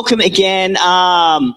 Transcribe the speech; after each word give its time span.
welcome 0.00 0.20
again. 0.20 0.78
Um, 0.78 1.54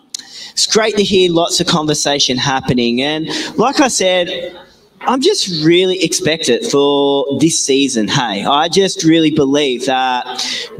it's 0.51 0.67
great 0.67 0.97
to 0.97 1.03
hear 1.03 1.31
lots 1.31 1.61
of 1.61 1.67
conversation 1.67 2.35
happening. 2.35 3.01
And 3.01 3.25
like 3.57 3.79
I 3.79 3.87
said, 3.87 4.53
I'm 4.99 5.21
just 5.21 5.63
really 5.63 6.03
expectant 6.03 6.65
for 6.65 7.25
this 7.39 7.57
season. 7.57 8.09
Hey, 8.09 8.43
I 8.43 8.67
just 8.67 9.05
really 9.05 9.31
believe 9.31 9.85
that 9.85 10.25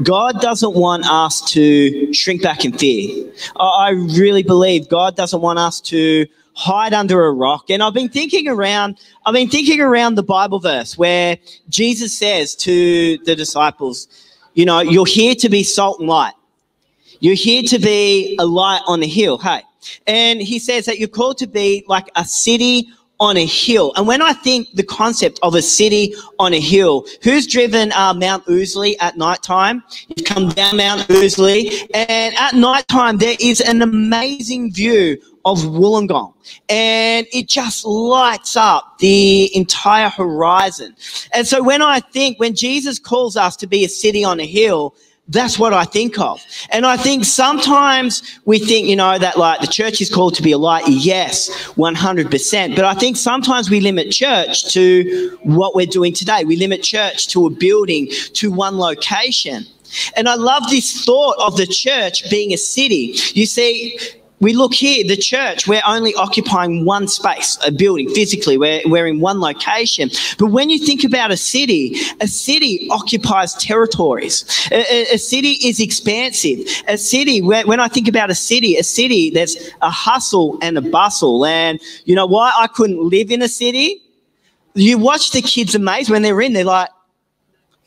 God 0.02 0.42
doesn't 0.42 0.74
want 0.74 1.06
us 1.06 1.40
to 1.52 2.12
shrink 2.12 2.42
back 2.42 2.66
in 2.66 2.76
fear. 2.76 3.32
I 3.56 3.92
really 3.92 4.42
believe 4.42 4.90
God 4.90 5.16
doesn't 5.16 5.40
want 5.40 5.58
us 5.58 5.80
to 5.92 6.26
hide 6.52 6.92
under 6.92 7.24
a 7.24 7.32
rock. 7.32 7.70
And 7.70 7.82
I've 7.82 7.94
been 7.94 8.10
thinking 8.10 8.46
around, 8.46 9.00
I've 9.24 9.32
been 9.32 9.48
thinking 9.48 9.80
around 9.80 10.16
the 10.16 10.22
Bible 10.22 10.60
verse 10.60 10.98
where 10.98 11.38
Jesus 11.70 12.12
says 12.12 12.54
to 12.56 13.16
the 13.24 13.34
disciples, 13.34 14.06
you 14.52 14.66
know, 14.66 14.80
you're 14.80 15.06
here 15.06 15.34
to 15.36 15.48
be 15.48 15.62
salt 15.62 16.00
and 16.00 16.10
light. 16.10 16.34
You're 17.24 17.32
here 17.32 17.62
to 17.62 17.78
be 17.78 18.36
a 18.38 18.44
light 18.44 18.82
on 18.86 19.02
a 19.02 19.06
hill. 19.06 19.38
Hey. 19.38 19.62
And 20.06 20.42
he 20.42 20.58
says 20.58 20.84
that 20.84 20.98
you're 20.98 21.08
called 21.08 21.38
to 21.38 21.46
be 21.46 21.82
like 21.88 22.10
a 22.16 22.24
city 22.26 22.86
on 23.18 23.38
a 23.38 23.46
hill. 23.46 23.94
And 23.96 24.06
when 24.06 24.20
I 24.20 24.34
think 24.34 24.70
the 24.74 24.82
concept 24.82 25.40
of 25.42 25.54
a 25.54 25.62
city 25.62 26.14
on 26.38 26.52
a 26.52 26.60
hill, 26.60 27.06
who's 27.22 27.46
driven 27.46 27.92
uh, 27.92 28.12
Mount 28.12 28.44
Ousley 28.44 28.96
at 29.00 29.16
night 29.16 29.42
time? 29.42 29.82
You 30.14 30.22
come 30.22 30.50
down 30.50 30.76
Mount 30.76 31.00
Ousley, 31.08 31.88
and 31.94 32.34
at 32.36 32.52
night 32.56 32.86
time 32.88 33.16
there 33.16 33.38
is 33.40 33.62
an 33.62 33.80
amazing 33.80 34.74
view 34.74 35.16
of 35.46 35.60
Wollongong, 35.60 36.34
and 36.68 37.26
it 37.32 37.48
just 37.48 37.86
lights 37.86 38.54
up 38.54 38.98
the 38.98 39.50
entire 39.56 40.10
horizon. 40.10 40.94
And 41.32 41.46
so 41.46 41.62
when 41.62 41.80
I 41.80 42.00
think, 42.00 42.38
when 42.38 42.54
Jesus 42.54 42.98
calls 42.98 43.34
us 43.34 43.56
to 43.56 43.66
be 43.66 43.82
a 43.82 43.88
city 43.88 44.24
on 44.24 44.40
a 44.40 44.46
hill, 44.46 44.94
that's 45.28 45.58
what 45.58 45.72
I 45.72 45.84
think 45.84 46.18
of. 46.18 46.44
And 46.70 46.84
I 46.84 46.96
think 46.96 47.24
sometimes 47.24 48.22
we 48.44 48.58
think, 48.58 48.86
you 48.88 48.96
know, 48.96 49.18
that 49.18 49.38
like 49.38 49.60
the 49.60 49.66
church 49.66 50.00
is 50.00 50.10
called 50.10 50.34
to 50.34 50.42
be 50.42 50.52
a 50.52 50.58
light. 50.58 50.86
Yes, 50.86 51.50
100%. 51.74 52.76
But 52.76 52.84
I 52.84 52.94
think 52.94 53.16
sometimes 53.16 53.70
we 53.70 53.80
limit 53.80 54.10
church 54.10 54.72
to 54.74 55.38
what 55.42 55.74
we're 55.74 55.86
doing 55.86 56.12
today. 56.12 56.44
We 56.44 56.56
limit 56.56 56.82
church 56.82 57.28
to 57.28 57.46
a 57.46 57.50
building, 57.50 58.08
to 58.34 58.52
one 58.52 58.78
location. 58.78 59.64
And 60.16 60.28
I 60.28 60.34
love 60.34 60.68
this 60.68 61.04
thought 61.04 61.36
of 61.38 61.56
the 61.56 61.66
church 61.66 62.28
being 62.30 62.52
a 62.52 62.58
city. 62.58 63.14
You 63.32 63.46
see, 63.46 63.98
we 64.44 64.52
look 64.52 64.74
here, 64.74 65.02
the 65.04 65.16
church, 65.16 65.66
we're 65.66 65.82
only 65.86 66.14
occupying 66.14 66.84
one 66.84 67.08
space, 67.08 67.58
a 67.66 67.72
building 67.72 68.08
physically, 68.10 68.58
we're, 68.58 68.82
we're 68.84 69.06
in 69.06 69.20
one 69.20 69.40
location. 69.40 70.10
But 70.38 70.48
when 70.48 70.68
you 70.68 70.78
think 70.78 71.02
about 71.02 71.30
a 71.30 71.36
city, 71.36 71.96
a 72.20 72.28
city 72.28 72.86
occupies 72.90 73.54
territories. 73.54 74.44
A, 74.70 74.84
a, 74.92 75.14
a 75.14 75.18
city 75.18 75.52
is 75.64 75.80
expansive. 75.80 76.60
A 76.88 76.98
city, 76.98 77.40
when 77.40 77.80
I 77.80 77.88
think 77.88 78.06
about 78.06 78.30
a 78.30 78.34
city, 78.34 78.76
a 78.76 78.84
city, 78.84 79.30
there's 79.30 79.56
a 79.80 79.90
hustle 79.90 80.58
and 80.60 80.76
a 80.76 80.82
bustle. 80.82 81.46
And 81.46 81.80
you 82.04 82.14
know 82.14 82.26
why 82.26 82.52
I 82.56 82.66
couldn't 82.66 83.02
live 83.02 83.30
in 83.30 83.40
a 83.40 83.48
city? 83.48 84.02
You 84.74 84.98
watch 84.98 85.30
the 85.30 85.40
kids 85.40 85.74
amazed 85.74 86.10
when 86.10 86.20
they're 86.22 86.40
in, 86.40 86.52
they're 86.52 86.64
like, 86.64 86.90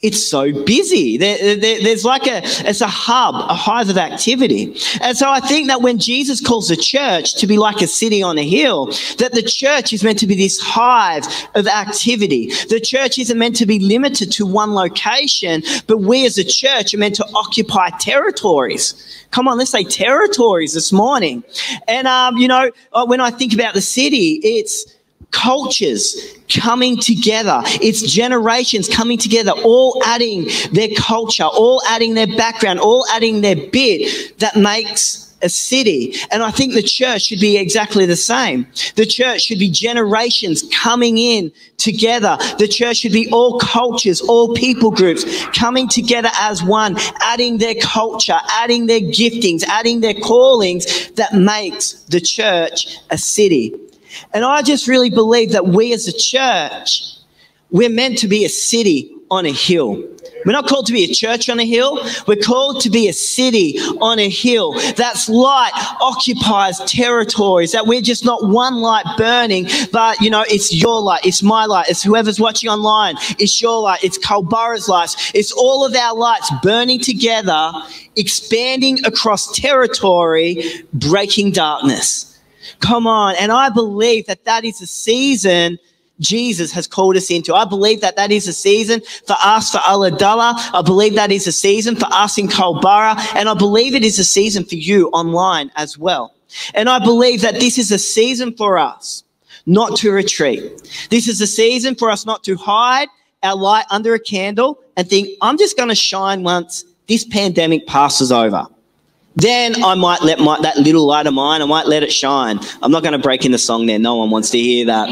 it's 0.02 0.24
so 0.24 0.64
busy. 0.64 1.18
There, 1.18 1.56
there, 1.56 1.82
there's 1.82 2.06
like 2.06 2.28
a, 2.28 2.42
it's 2.44 2.82
a 2.82 2.88
hub, 2.88 3.34
a 3.36 3.56
hive 3.56 3.90
of 3.90 3.98
activity. 3.98 4.76
And 5.02 5.18
so 5.18 5.30
I 5.30 5.40
think 5.40 5.68
that 5.68 5.82
when 5.82 5.98
Jesus 5.98 6.40
calls 6.40 6.68
the 6.68 6.76
church 6.76 7.36
to 7.36 7.48
be 7.48 7.58
like 7.58 7.82
a 7.82 7.88
city 7.88 8.22
on 8.22 8.38
a 8.38 8.48
hill, 8.48 8.88
that 9.18 9.32
the 9.34 9.42
church 9.42 9.94
is 9.94 10.04
meant 10.04 10.20
to 10.20 10.28
be 10.28 10.36
this 10.36 10.60
hive 10.62 11.26
of 11.56 11.66
activity. 11.68 12.52
The 12.70 12.80
church 12.80 13.18
isn't 13.18 13.38
meant 13.38 13.56
to 13.56 13.66
be 13.66 13.80
limited 13.80 14.32
to 14.34 14.46
one 14.46 14.76
location, 14.76 15.64
but 15.88 15.98
we 15.98 16.28
as 16.28 16.38
a 16.38 16.44
church 16.44 16.94
are 16.94 17.00
meant 17.00 17.16
to 17.16 17.26
occupy 17.34 17.90
territories. 18.00 19.26
Come 19.32 19.48
on, 19.48 19.58
let's 19.58 19.72
say 19.72 19.84
territories 19.84 20.76
this 20.76 20.92
morning. 20.92 21.44
And, 21.88 22.08
um, 22.08 22.38
you 22.38 22.48
know, 22.48 22.72
uh, 22.94 23.06
when 23.06 23.20
I 23.20 23.32
think 23.32 23.52
about 23.52 23.74
the 23.74 23.82
city, 23.82 24.40
it's, 24.44 24.97
cultures 25.32 26.36
coming 26.50 26.98
together. 26.98 27.62
It's 27.66 28.02
generations 28.02 28.88
coming 28.88 29.18
together, 29.18 29.52
all 29.52 30.02
adding 30.06 30.48
their 30.72 30.90
culture, 30.98 31.44
all 31.44 31.82
adding 31.90 32.14
their 32.14 32.28
background, 32.28 32.80
all 32.80 33.06
adding 33.12 33.42
their 33.42 33.56
bit 33.56 34.38
that 34.40 34.56
makes 34.56 35.28
a 35.42 35.50
city. 35.50 36.16
And 36.32 36.42
I 36.42 36.52
think 36.52 36.74
the 36.74 36.82
church 36.82 37.24
should 37.24 37.40
be 37.40 37.58
exactly 37.58 38.06
the 38.06 38.16
same. 38.16 38.66
The 38.96 39.06
church 39.06 39.42
should 39.44 39.60
be 39.60 39.70
generations 39.70 40.64
coming 40.74 41.18
in 41.18 41.52
together. 41.78 42.38
The 42.58 42.68
church 42.68 42.98
should 42.98 43.12
be 43.12 43.30
all 43.32 43.60
cultures, 43.60 44.22
all 44.22 44.56
people 44.56 44.92
groups 44.92 45.46
coming 45.48 45.88
together 45.88 46.30
as 46.40 46.64
one, 46.64 46.98
adding 47.22 47.60
their 47.60 47.76
culture, 47.76 48.40
adding 48.52 48.88
their 48.88 49.02
giftings, 49.02 49.64
adding 49.68 50.02
their 50.02 50.16
callings 50.16 51.12
that 51.12 51.34
makes 51.34 51.94
the 52.06 52.20
church 52.20 52.98
a 53.12 53.18
city. 53.18 53.76
And 54.34 54.46
I 54.46 54.62
just 54.62 54.88
really 54.88 55.10
believe 55.10 55.52
that 55.52 55.68
we 55.68 55.94
as 55.94 56.08
a 56.08 56.18
church, 56.18 57.04
we're 57.72 57.90
meant 57.90 58.18
to 58.20 58.28
be 58.28 58.46
a 58.46 58.50
city 58.50 59.12
on 59.30 59.46
a 59.46 59.52
hill. 59.52 60.04
We're 60.46 60.54
not 60.54 60.68
called 60.68 60.86
to 60.88 60.94
be 60.94 61.04
a 61.04 61.14
church 61.14 61.50
on 61.50 61.60
a 61.60 61.66
hill. 61.66 62.00
We're 62.26 62.42
called 62.42 62.80
to 62.82 62.90
be 62.90 63.10
a 63.10 63.14
city 63.14 63.78
on 64.00 64.20
a 64.20 64.30
hill. 64.30 64.74
That's 64.96 65.28
light 65.28 65.72
occupies 66.00 66.80
territories. 66.86 67.74
That 67.74 67.88
we're 67.88 68.02
just 68.02 68.24
not 68.24 68.48
one 68.48 68.76
light 68.76 69.06
burning, 69.18 69.68
but 69.92 70.22
you 70.22 70.30
know, 70.30 70.46
it's 70.48 70.74
your 70.74 71.02
light, 71.02 71.26
it's 71.26 71.44
my 71.44 71.66
light, 71.66 71.90
it's 71.90 72.04
whoever's 72.04 72.40
watching 72.40 72.70
online, 72.70 73.16
it's 73.40 73.62
your 73.62 73.82
light, 73.82 74.04
it's 74.04 74.18
Culburra's 74.18 74.88
light, 74.88 75.16
it's 75.34 75.52
all 75.52 75.86
of 75.86 75.94
our 75.96 76.16
lights 76.16 76.50
burning 76.64 77.00
together, 77.00 77.72
expanding 78.16 79.06
across 79.06 79.52
territory, 79.52 80.64
breaking 80.94 81.52
darkness. 81.52 82.37
Come 82.80 83.08
on. 83.08 83.36
And 83.40 83.52
I 83.52 83.70
believe 83.70 84.26
that 84.28 84.46
that 84.46 84.66
is 84.66 84.82
a 84.82 84.88
season 84.88 85.80
Jesus 86.20 86.72
has 86.72 86.88
called 86.88 87.16
us 87.16 87.30
into. 87.30 87.54
I 87.54 87.66
believe 87.66 88.02
that 88.02 88.16
that 88.16 88.32
is 88.32 88.48
a 88.48 88.54
season 88.54 89.02
for 89.26 89.36
us 89.40 89.72
for 89.72 89.78
Ulladulla. 89.80 90.56
I 90.74 90.82
believe 90.82 91.16
that 91.16 91.32
is 91.32 91.48
a 91.48 91.52
season 91.52 91.96
for 91.96 92.08
us 92.12 92.38
in 92.38 92.48
Culburra. 92.48 93.16
And 93.36 93.48
I 93.48 93.54
believe 93.54 93.94
it 93.94 94.04
is 94.04 94.18
a 94.20 94.24
season 94.24 94.66
for 94.66 94.76
you 94.76 95.10
online 95.10 95.72
as 95.76 95.98
well. 95.98 96.34
And 96.74 96.90
I 96.90 97.00
believe 97.00 97.42
that 97.42 97.56
this 97.56 97.78
is 97.78 97.92
a 97.92 98.00
season 98.00 98.54
for 98.56 98.78
us 98.78 99.24
not 99.66 99.98
to 99.98 100.12
retreat. 100.12 100.90
This 101.10 101.28
is 101.28 101.42
a 101.42 101.48
season 101.48 101.94
for 101.94 102.10
us 102.10 102.26
not 102.26 102.44
to 102.46 102.56
hide 102.56 103.10
our 103.44 103.56
light 103.56 103.86
under 103.92 104.14
a 104.14 104.20
candle 104.20 104.80
and 104.96 105.08
think, 105.08 105.30
I'm 105.42 105.58
just 105.58 105.78
going 105.78 105.90
to 105.90 105.96
shine 105.96 106.42
once 106.44 106.86
this 107.08 107.26
pandemic 107.26 107.86
passes 107.86 108.32
over. 108.32 108.66
Then 109.38 109.84
I 109.84 109.94
might 109.94 110.24
let 110.24 110.40
my, 110.40 110.60
that 110.62 110.78
little 110.78 111.06
light 111.06 111.28
of 111.28 111.34
mine, 111.36 111.62
I 111.62 111.66
might 111.66 111.86
let 111.86 112.02
it 112.02 112.12
shine. 112.12 112.60
I'm 112.82 112.92
not 112.92 113.04
going 113.04 113.14
to 113.14 113.20
break 113.20 113.46
in 113.46 113.52
the 113.52 113.60
song 113.60 113.86
there. 113.86 114.00
No 114.00 114.16
one 114.16 114.32
wants 114.32 114.50
to 114.50 114.58
hear 114.58 114.84
that. 114.88 115.10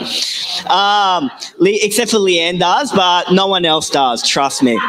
Um, 0.67 1.29
except 1.61 2.09
for 2.09 2.17
Leanne 2.17 2.59
does, 2.59 2.91
but 2.91 3.31
no 3.31 3.45
one 3.45 3.65
else 3.65 3.87
does. 3.89 4.27
Trust 4.27 4.63
me. 4.63 4.79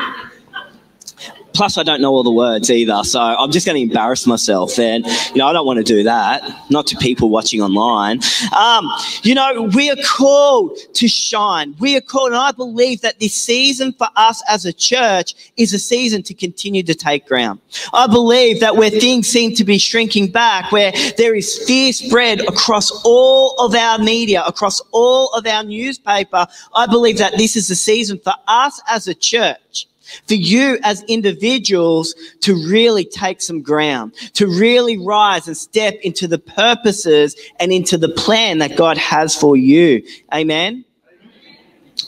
Plus, 1.56 1.78
I 1.78 1.82
don't 1.82 2.02
know 2.02 2.12
all 2.12 2.22
the 2.22 2.30
words 2.30 2.70
either, 2.70 3.02
so 3.02 3.18
I'm 3.18 3.50
just 3.50 3.64
going 3.64 3.76
to 3.76 3.82
embarrass 3.82 4.26
myself. 4.26 4.78
And, 4.78 5.06
you 5.06 5.36
know, 5.36 5.46
I 5.46 5.54
don't 5.54 5.64
want 5.64 5.78
to 5.78 5.82
do 5.82 6.02
that, 6.02 6.70
not 6.70 6.86
to 6.88 6.96
people 6.98 7.30
watching 7.30 7.62
online. 7.62 8.20
Um, 8.54 8.92
you 9.22 9.34
know, 9.34 9.62
we 9.74 9.90
are 9.90 9.96
called 10.04 10.76
to 10.92 11.08
shine. 11.08 11.74
We 11.78 11.96
are 11.96 12.02
called, 12.02 12.32
and 12.32 12.36
I 12.36 12.52
believe 12.52 13.00
that 13.00 13.20
this 13.20 13.32
season 13.32 13.94
for 13.94 14.06
us 14.16 14.42
as 14.50 14.66
a 14.66 14.72
church 14.72 15.34
is 15.56 15.72
a 15.72 15.78
season 15.78 16.22
to 16.24 16.34
continue 16.34 16.82
to 16.82 16.94
take 16.94 17.26
ground. 17.26 17.60
I 17.94 18.06
believe 18.06 18.60
that 18.60 18.76
where 18.76 18.90
things 18.90 19.26
seem 19.26 19.54
to 19.54 19.64
be 19.64 19.78
shrinking 19.78 20.32
back, 20.32 20.70
where 20.72 20.92
there 21.16 21.34
is 21.34 21.64
fear 21.66 21.90
spread 21.94 22.40
across 22.40 22.90
all 23.02 23.56
of 23.64 23.74
our 23.74 23.98
media, 23.98 24.44
across 24.44 24.82
all 24.92 25.32
of 25.32 25.46
our 25.46 25.64
newspaper, 25.64 26.46
I 26.74 26.86
believe 26.86 27.16
that 27.16 27.38
this 27.38 27.56
is 27.56 27.70
a 27.70 27.76
season 27.76 28.18
for 28.18 28.34
us 28.46 28.78
as 28.88 29.08
a 29.08 29.14
church 29.14 29.86
for 30.28 30.34
you 30.34 30.78
as 30.82 31.02
individuals 31.04 32.14
to 32.40 32.54
really 32.68 33.04
take 33.04 33.40
some 33.40 33.62
ground, 33.62 34.14
to 34.34 34.46
really 34.46 34.98
rise 34.98 35.46
and 35.46 35.56
step 35.56 35.94
into 36.02 36.26
the 36.26 36.38
purposes 36.38 37.36
and 37.60 37.72
into 37.72 37.98
the 37.98 38.08
plan 38.08 38.58
that 38.58 38.76
God 38.76 38.98
has 38.98 39.36
for 39.36 39.56
you. 39.56 40.02
Amen. 40.34 40.84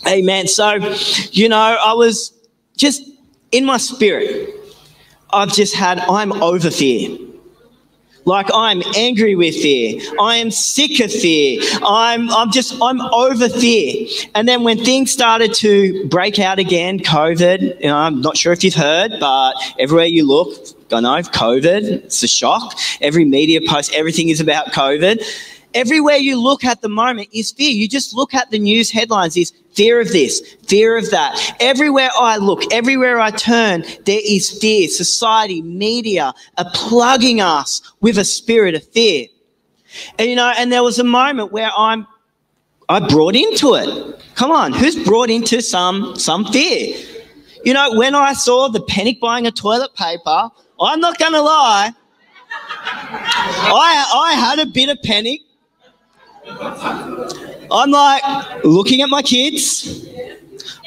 Amen. 0.07 0.47
So, 0.47 0.75
you 1.31 1.49
know, 1.49 1.59
I 1.59 1.93
was 1.93 2.33
just 2.77 3.03
in 3.53 3.65
my 3.65 3.77
spirit, 3.79 4.55
I've 5.31 5.53
just 5.53 5.75
had, 5.75 5.99
I'm 6.01 6.33
over 6.43 6.71
fear. 6.71 7.28
Like 8.29 8.51
I'm 8.53 8.83
angry 8.95 9.37
with 9.37 9.55
fear. 9.55 9.99
I 10.21 10.37
am 10.37 10.51
sick 10.51 11.01
of 11.01 11.11
fear. 11.11 11.63
I'm, 11.83 12.29
I'm 12.29 12.51
just, 12.51 12.77
I'm 12.83 13.01
over 13.01 13.49
fear. 13.49 14.07
And 14.35 14.47
then 14.47 14.65
when 14.65 14.85
things 14.85 15.11
started 15.11 15.55
to 15.55 16.07
break 16.09 16.39
out 16.39 16.59
again, 16.59 16.99
COVID, 16.99 17.81
you 17.81 17.87
know, 17.87 17.97
I'm 17.97 18.21
not 18.21 18.37
sure 18.37 18.53
if 18.53 18.63
you've 18.63 18.75
heard, 18.75 19.13
but 19.19 19.55
everywhere 19.79 20.05
you 20.05 20.27
look, 20.27 20.59
I 20.93 21.01
know, 21.01 21.17
COVID, 21.23 22.05
it's 22.05 22.23
a 22.23 22.29
shock. 22.29 22.79
Every 23.01 23.25
media 23.25 23.63
post, 23.67 23.95
everything 23.95 24.29
is 24.29 24.41
about 24.41 24.67
COVID. 24.73 25.25
Everywhere 25.73 26.17
you 26.17 26.39
look 26.39 26.65
at 26.65 26.83
the 26.83 26.91
moment 26.91 27.31
is 27.33 27.53
fear. 27.53 27.71
You 27.71 27.89
just 27.89 28.15
look 28.15 28.35
at 28.35 28.51
the 28.51 28.59
news 28.59 28.91
headlines 28.91 29.39
is 29.39 29.55
fear 29.79 30.01
of 30.01 30.11
this, 30.11 30.57
fear 30.67 30.97
of 30.97 31.09
that. 31.11 31.57
Everywhere 31.61 32.11
I 32.19 32.37
look, 32.37 32.73
everywhere 32.73 33.21
I 33.21 33.31
turn, 33.31 33.85
there 34.07 34.21
is 34.25 34.59
fear. 34.59 34.89
Society, 34.89 35.63
media 35.63 36.35
are 36.57 36.71
plugging 36.75 37.41
us 37.41 37.81
with 38.01 38.19
a 38.19 38.25
spirit 38.25 38.75
of 38.75 38.85
fear. 38.89 39.29
And 40.19 40.29
you 40.29 40.35
know, 40.35 40.53
and 40.59 40.73
there 40.73 40.83
was 40.83 40.99
a 40.99 41.05
moment 41.05 41.53
where 41.53 41.71
I'm 41.79 42.09
I 42.89 42.99
brought 42.99 43.37
into 43.37 43.75
it. 43.75 44.21
Come 44.35 44.51
on, 44.51 44.73
who's 44.73 44.97
brought 45.05 45.31
into 45.31 45.63
some 45.63 46.17
some 46.17 46.45
fear? 46.47 46.97
You 47.65 47.73
know, 47.73 47.97
when 47.97 48.17
I 48.17 48.33
saw 48.33 48.69
the 48.69 48.81
panic 48.81 49.21
buying 49.21 49.47
of 49.47 49.55
toilet 49.55 49.95
paper, 49.95 50.51
I'm 50.81 51.01
not 51.01 51.19
gonna 51.19 51.41
lie, 51.41 51.93
I 52.51 54.11
I 54.13 54.33
had 54.33 54.59
a 54.59 54.67
bit 54.67 54.89
of 54.89 55.01
panic. 55.05 55.43
I'm 57.71 57.91
like 57.91 58.65
looking 58.65 59.03
at 59.03 59.09
my 59.09 59.23
kids. 59.23 60.07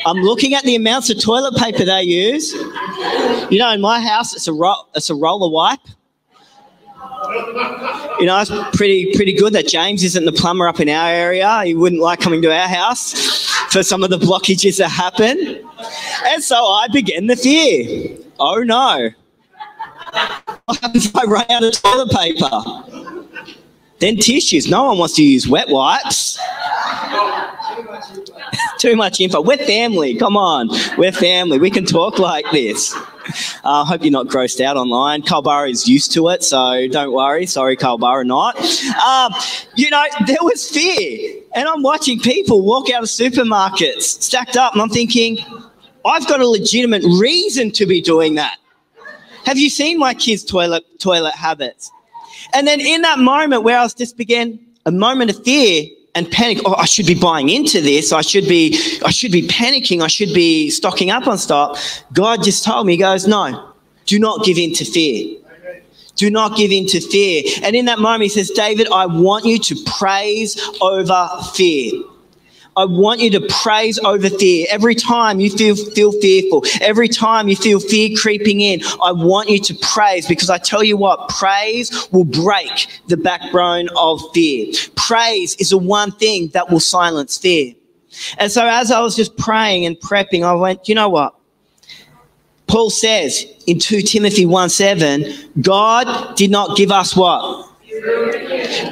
I'm 0.05 0.17
looking 0.17 0.53
at 0.53 0.63
the 0.63 0.75
amounts 0.75 1.09
of 1.09 1.21
toilet 1.21 1.55
paper 1.55 1.85
they 1.85 2.03
use. 2.03 2.53
You 3.51 3.59
know, 3.59 3.71
in 3.71 3.81
my 3.81 4.01
house, 4.01 4.33
it's 4.33 4.47
a 4.47 4.53
ro- 4.53 4.87
it's 4.95 5.09
a 5.09 5.15
roller 5.15 5.51
wipe. 5.51 5.79
You 8.19 8.25
know, 8.25 8.39
it's 8.39 8.51
pretty 8.75 9.13
pretty 9.15 9.33
good 9.33 9.53
that 9.53 9.67
James 9.67 10.03
isn't 10.03 10.25
the 10.25 10.31
plumber 10.31 10.67
up 10.67 10.79
in 10.79 10.89
our 10.89 11.09
area. 11.09 11.63
He 11.63 11.75
wouldn't 11.75 12.01
like 12.01 12.19
coming 12.19 12.41
to 12.41 12.51
our 12.51 12.67
house 12.67 13.47
for 13.71 13.83
some 13.83 14.03
of 14.03 14.09
the 14.09 14.17
blockages 14.17 14.77
that 14.77 14.89
happen. 14.89 15.63
And 16.25 16.43
so 16.43 16.55
I 16.55 16.87
began 16.91 17.27
the 17.27 17.35
fear. 17.35 18.17
Oh 18.39 18.63
no. 18.63 19.09
What 20.65 20.79
happens 20.79 21.05
if 21.05 21.15
I 21.15 21.23
run 21.23 21.45
out 21.49 21.63
of 21.63 21.73
toilet 21.73 22.11
paper? 22.11 23.00
Then 24.01 24.17
tissues. 24.17 24.67
No 24.67 24.83
one 24.83 24.97
wants 24.97 25.15
to 25.15 25.23
use 25.23 25.47
wet 25.47 25.69
wipes. 25.69 26.37
Too 28.79 28.95
much 28.95 29.21
info. 29.21 29.41
We're 29.41 29.57
family. 29.57 30.15
Come 30.15 30.35
on. 30.35 30.69
We're 30.97 31.11
family. 31.11 31.59
We 31.59 31.69
can 31.69 31.85
talk 31.85 32.17
like 32.17 32.45
this. 32.51 32.95
I 33.63 33.81
uh, 33.81 33.85
hope 33.85 34.01
you're 34.01 34.11
not 34.11 34.25
grossed 34.25 34.59
out 34.59 34.75
online. 34.75 35.21
Culburra 35.21 35.69
is 35.69 35.87
used 35.87 36.11
to 36.13 36.29
it, 36.29 36.43
so 36.43 36.87
don't 36.87 37.13
worry. 37.13 37.45
Sorry, 37.45 37.77
Culburra, 37.77 38.25
not. 38.25 38.57
Um, 39.05 39.33
you 39.75 39.91
know, 39.91 40.03
there 40.25 40.37
was 40.41 40.67
fear. 40.67 41.35
And 41.53 41.67
I'm 41.67 41.83
watching 41.83 42.19
people 42.19 42.61
walk 42.61 42.89
out 42.89 43.03
of 43.03 43.09
supermarkets 43.09 44.01
stacked 44.01 44.57
up, 44.57 44.73
and 44.73 44.81
I'm 44.81 44.89
thinking, 44.89 45.45
I've 46.03 46.27
got 46.27 46.39
a 46.39 46.47
legitimate 46.47 47.03
reason 47.03 47.69
to 47.71 47.85
be 47.85 48.01
doing 48.01 48.35
that. 48.35 48.57
Have 49.45 49.59
you 49.59 49.69
seen 49.69 49.99
my 49.99 50.15
kids' 50.15 50.43
toilet 50.43 50.83
toilet 50.99 51.35
habits? 51.35 51.91
And 52.53 52.67
then 52.67 52.79
in 52.79 53.01
that 53.01 53.19
moment 53.19 53.63
where 53.63 53.77
I 53.77 53.83
was 53.83 53.93
just 53.93 54.17
began 54.17 54.59
a 54.85 54.91
moment 54.91 55.31
of 55.31 55.43
fear, 55.43 55.87
and 56.13 56.29
panic 56.29 56.59
oh 56.65 56.75
i 56.75 56.85
should 56.85 57.05
be 57.05 57.15
buying 57.15 57.49
into 57.49 57.79
this. 57.81 58.11
I 58.11 58.21
should 58.21 58.47
be 58.47 58.77
i 59.05 59.11
should 59.11 59.31
be 59.31 59.47
panicking. 59.47 60.01
I 60.01 60.07
should 60.07 60.33
be 60.33 60.69
stocking 60.69 61.09
up 61.09 61.27
on 61.27 61.37
stock. 61.37 61.77
God 62.13 62.43
just 62.43 62.65
told 62.65 62.85
me 62.85 62.93
he 62.93 62.97
goes 62.97 63.27
no 63.27 63.73
do 64.05 64.19
not 64.19 64.43
give 64.43 64.57
in 64.57 64.73
to 64.73 64.83
fear. 64.83 65.37
Do 66.17 66.29
not 66.29 66.57
give 66.57 66.71
in 66.71 66.85
to 66.87 66.99
fear. 66.99 67.43
And 67.63 67.75
in 67.75 67.85
that 67.85 67.99
moment 67.99 68.23
he 68.23 68.29
says 68.29 68.49
david 68.49 68.87
i 68.91 69.05
want 69.05 69.45
you 69.45 69.57
to 69.59 69.75
praise 69.85 70.59
over 70.81 71.29
fear 71.53 72.03
I 72.77 72.85
want 72.85 73.19
you 73.19 73.29
to 73.31 73.41
praise 73.49 73.99
over 73.99 74.29
fear. 74.29 74.65
Every 74.69 74.95
time 74.95 75.39
you 75.41 75.49
feel, 75.49 75.75
feel 75.75 76.13
fearful, 76.13 76.63
every 76.79 77.09
time 77.09 77.49
you 77.49 77.55
feel 77.55 77.81
fear 77.81 78.15
creeping 78.17 78.61
in, 78.61 78.81
I 79.03 79.11
want 79.11 79.49
you 79.49 79.59
to 79.59 79.75
praise 79.75 80.25
because 80.25 80.49
I 80.49 80.57
tell 80.57 80.81
you 80.83 80.95
what, 80.95 81.27
praise 81.29 82.07
will 82.11 82.23
break 82.23 82.87
the 83.07 83.17
backbone 83.17 83.89
of 83.97 84.21
fear. 84.33 84.73
Praise 84.95 85.55
is 85.55 85.71
the 85.71 85.77
one 85.77 86.11
thing 86.11 86.47
that 86.49 86.69
will 86.69 86.79
silence 86.79 87.37
fear. 87.37 87.73
And 88.37 88.51
so 88.51 88.65
as 88.65 88.89
I 88.91 89.01
was 89.01 89.15
just 89.15 89.35
praying 89.37 89.85
and 89.85 89.97
prepping, 89.97 90.43
I 90.43 90.53
went, 90.53 90.87
you 90.87 90.95
know 90.95 91.09
what? 91.09 91.35
Paul 92.67 92.89
says 92.89 93.45
in 93.67 93.79
2 93.79 94.01
Timothy 94.01 94.45
1 94.45 94.69
7, 94.69 95.25
God 95.59 96.37
did 96.37 96.51
not 96.51 96.77
give 96.77 96.89
us 96.89 97.17
what? 97.17 97.69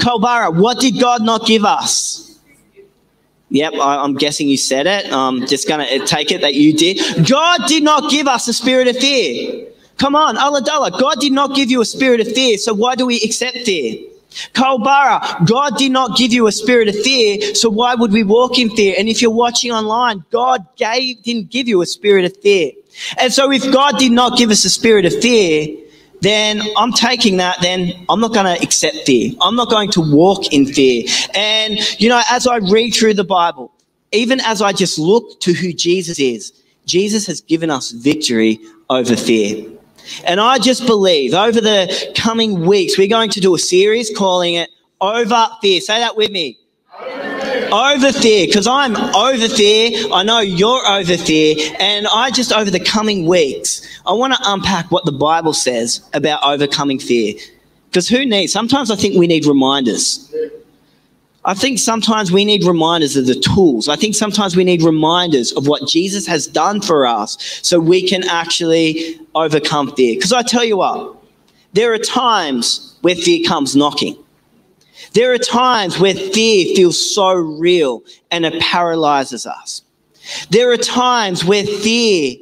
Culburra, 0.01 0.53
what 0.53 0.81
did 0.81 0.99
God 0.99 1.23
not 1.23 1.45
give 1.45 1.63
us? 1.63 2.28
Yep, 3.51 3.73
I, 3.73 4.03
am 4.03 4.13
guessing 4.13 4.47
you 4.47 4.57
said 4.57 4.85
it. 4.85 5.11
I'm 5.11 5.47
just 5.47 5.67
going 5.67 5.85
to 5.85 6.03
uh, 6.03 6.05
take 6.05 6.31
it 6.31 6.41
that 6.41 6.53
you 6.53 6.71
did. 6.73 7.27
God 7.27 7.61
did 7.67 7.83
not 7.83 8.11
give 8.11 8.27
us 8.27 8.47
a 8.47 8.53
spirit 8.53 8.87
of 8.87 8.97
fear. 8.97 9.65
Come 9.97 10.15
on, 10.15 10.35
Ulladulla. 10.35 10.97
God 10.99 11.19
did 11.19 11.33
not 11.33 11.55
give 11.55 11.71
you 11.71 11.81
a 11.81 11.85
spirit 11.85 12.21
of 12.21 12.31
fear, 12.31 12.57
so 12.57 12.73
why 12.73 12.95
do 12.95 13.05
we 13.05 13.19
accept 13.21 13.57
fear? 13.59 14.05
Culburra, 14.53 15.45
God 15.47 15.77
did 15.77 15.91
not 15.91 16.15
give 16.15 16.31
you 16.31 16.47
a 16.47 16.51
spirit 16.51 16.87
of 16.87 16.95
fear, 16.99 17.55
so 17.55 17.69
why 17.69 17.95
would 17.95 18.11
we 18.11 18.23
walk 18.23 18.59
in 18.59 18.69
fear? 18.69 18.95
And 18.97 19.09
if 19.09 19.21
you're 19.21 19.31
watching 19.31 19.71
online, 19.71 20.23
God 20.29 20.65
gave, 20.75 21.23
didn't 21.23 21.49
give 21.49 21.67
you 21.67 21.81
a 21.81 21.85
spirit 21.85 22.25
of 22.25 22.37
fear. 22.37 22.71
And 23.17 23.33
so 23.33 23.51
if 23.51 23.63
God 23.71 23.97
did 23.97 24.11
not 24.11 24.37
give 24.37 24.51
us 24.51 24.63
a 24.65 24.69
spirit 24.69 25.05
of 25.05 25.19
fear, 25.19 25.75
then 26.21 26.61
I'm 26.77 26.91
taking 26.91 27.37
that, 27.37 27.61
then 27.61 28.05
I'm 28.09 28.19
not 28.19 28.33
going 28.33 28.45
to 28.45 28.61
accept 28.61 28.97
fear. 29.05 29.31
I'm 29.41 29.55
not 29.55 29.69
going 29.69 29.91
to 29.91 30.01
walk 30.01 30.51
in 30.53 30.65
fear. 30.65 31.05
And, 31.33 31.79
you 31.99 32.09
know, 32.09 32.21
as 32.29 32.45
I 32.45 32.57
read 32.57 32.91
through 32.91 33.13
the 33.13 33.23
Bible, 33.23 33.71
even 34.11 34.39
as 34.41 34.61
I 34.61 34.73
just 34.73 34.99
look 34.99 35.39
to 35.41 35.53
who 35.53 35.71
Jesus 35.71 36.19
is, 36.19 36.51
Jesus 36.85 37.27
has 37.27 37.41
given 37.41 37.69
us 37.69 37.91
victory 37.91 38.59
over 38.89 39.15
fear. 39.15 39.65
And 40.25 40.39
I 40.39 40.57
just 40.57 40.85
believe 40.87 41.33
over 41.33 41.61
the 41.61 42.13
coming 42.15 42.65
weeks, 42.65 42.97
we're 42.97 43.07
going 43.07 43.29
to 43.31 43.39
do 43.39 43.53
a 43.55 43.59
series 43.59 44.11
calling 44.15 44.55
it 44.55 44.69
Over 44.99 45.47
Fear. 45.61 45.81
Say 45.81 45.99
that 45.99 46.17
with 46.17 46.31
me. 46.31 46.57
Over 47.71 48.11
fear, 48.11 48.47
because 48.47 48.67
I'm 48.67 48.95
over 49.15 49.47
fear. 49.47 50.07
I 50.11 50.23
know 50.23 50.39
you're 50.39 50.87
over 50.87 51.17
fear. 51.17 51.55
And 51.79 52.07
I 52.13 52.31
just, 52.31 52.51
over 52.51 52.71
the 52.71 52.79
coming 52.79 53.27
weeks, 53.27 53.87
I 54.07 54.13
want 54.13 54.33
to 54.33 54.39
unpack 54.43 54.91
what 54.91 55.05
the 55.05 55.11
Bible 55.11 55.53
says 55.53 56.01
about 56.13 56.41
overcoming 56.43 56.99
fear. 56.99 57.35
Because 57.89 58.07
who 58.07 58.25
needs, 58.25 58.51
sometimes 58.51 58.91
I 58.91 58.95
think 58.95 59.17
we 59.17 59.27
need 59.27 59.45
reminders. 59.45 60.33
I 61.45 61.53
think 61.53 61.79
sometimes 61.79 62.31
we 62.31 62.43
need 62.43 62.65
reminders 62.65 63.15
of 63.15 63.25
the 63.25 63.35
tools. 63.35 63.87
I 63.87 63.95
think 63.95 64.13
sometimes 64.13 64.55
we 64.55 64.63
need 64.63 64.83
reminders 64.83 65.51
of 65.53 65.67
what 65.67 65.87
Jesus 65.87 66.27
has 66.27 66.47
done 66.47 66.81
for 66.81 67.07
us 67.07 67.37
so 67.63 67.79
we 67.79 68.07
can 68.07 68.27
actually 68.27 69.19
overcome 69.35 69.95
fear. 69.95 70.15
Because 70.15 70.33
I 70.33 70.41
tell 70.43 70.63
you 70.63 70.77
what, 70.77 71.15
there 71.73 71.93
are 71.93 71.97
times 71.97 72.97
where 73.01 73.15
fear 73.15 73.47
comes 73.47 73.75
knocking. 73.75 74.17
There 75.13 75.33
are 75.33 75.37
times 75.37 75.99
where 75.99 76.13
fear 76.13 76.75
feels 76.75 77.13
so 77.13 77.33
real 77.33 78.03
and 78.31 78.45
it 78.45 78.61
paralyzes 78.61 79.45
us. 79.45 79.81
There 80.49 80.71
are 80.71 80.77
times 80.77 81.43
where 81.43 81.65
fear 81.65 82.35